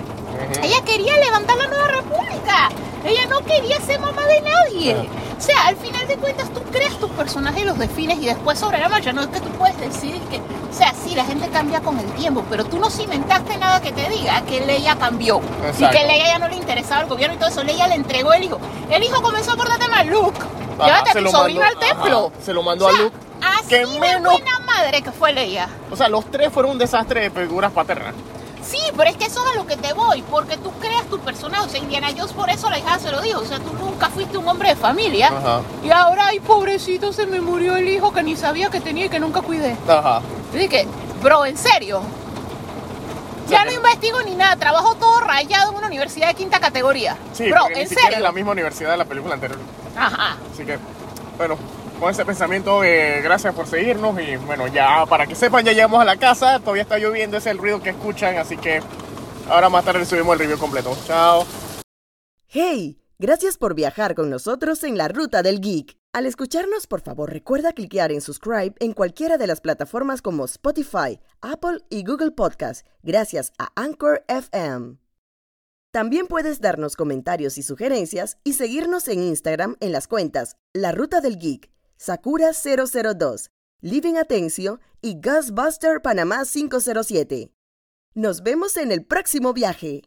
[0.62, 2.70] Ella quería levantar la nueva república.
[3.04, 5.08] Ella no quería ser mamá de nadie.
[5.36, 8.58] O sea, al final de cuentas tú creas tus personajes y los defines y después
[8.58, 11.48] sobre la marcha no es que tú puedes decir que, o sea, sí, la gente
[11.48, 15.40] cambia con el tiempo, pero tú no cimentaste nada que te diga que Leia cambió
[15.64, 15.98] y Exacto.
[15.98, 17.64] que Leia ya no le interesaba el gobierno y todo eso.
[17.64, 18.60] Leia le entregó el hijo.
[18.88, 20.38] El hijo comenzó a portarte mal, Luke.
[20.78, 22.26] Ajá, Llévate a tu mandó- al templo.
[22.28, 23.16] ajá, se lo mandó O sea, a Luke.
[23.58, 25.68] Así que de buena madre que fue Leia.
[25.90, 28.14] O sea, los tres fueron un desastre de figuras paternas.
[28.64, 31.18] Sí, pero es que eso es a lo que te voy, porque tú creas tu
[31.18, 31.66] personaje.
[31.66, 33.40] O sea, Indiana Jones por eso la hija se lo dijo.
[33.40, 35.28] O sea, tú nunca fuiste un hombre de familia.
[35.28, 35.60] Ajá.
[35.82, 39.08] Y ahora, ay, pobrecito, se me murió el hijo que ni sabía que tenía y
[39.08, 39.76] que nunca cuidé.
[39.88, 40.22] Ajá.
[40.54, 40.86] Así que,
[41.22, 42.02] bro, en serio.
[43.48, 47.16] Ya no investigo ni nada, trabajo todo rayado en una universidad de quinta categoría.
[47.34, 48.16] Sí, Bro, ni en serio.
[48.16, 49.58] es la misma universidad de la película anterior.
[49.96, 50.36] Ajá.
[50.54, 50.78] Así que,
[51.36, 51.58] bueno,
[52.02, 54.20] con ese pensamiento, gracias por seguirnos.
[54.20, 56.58] Y bueno, ya para que sepan, ya llegamos a la casa.
[56.58, 58.38] Todavía está lloviendo, ese es el ruido que escuchan.
[58.38, 58.80] Así que
[59.48, 60.96] ahora más tarde subimos el review completo.
[61.06, 61.46] Chao.
[62.48, 62.98] ¡Hey!
[63.20, 65.96] Gracias por viajar con nosotros en la ruta del geek.
[66.12, 71.20] Al escucharnos, por favor, recuerda cliquear en subscribe en cualquiera de las plataformas como Spotify,
[71.40, 74.96] Apple y Google Podcast, gracias a Anchor FM.
[75.92, 81.20] También puedes darnos comentarios y sugerencias y seguirnos en Instagram en las cuentas La Ruta
[81.20, 81.71] del Geek,
[82.02, 83.50] Sakura002,
[83.80, 87.52] Living Atencio y Ghostbuster Panamá 507.
[88.14, 90.02] Nos vemos en el próximo viaje.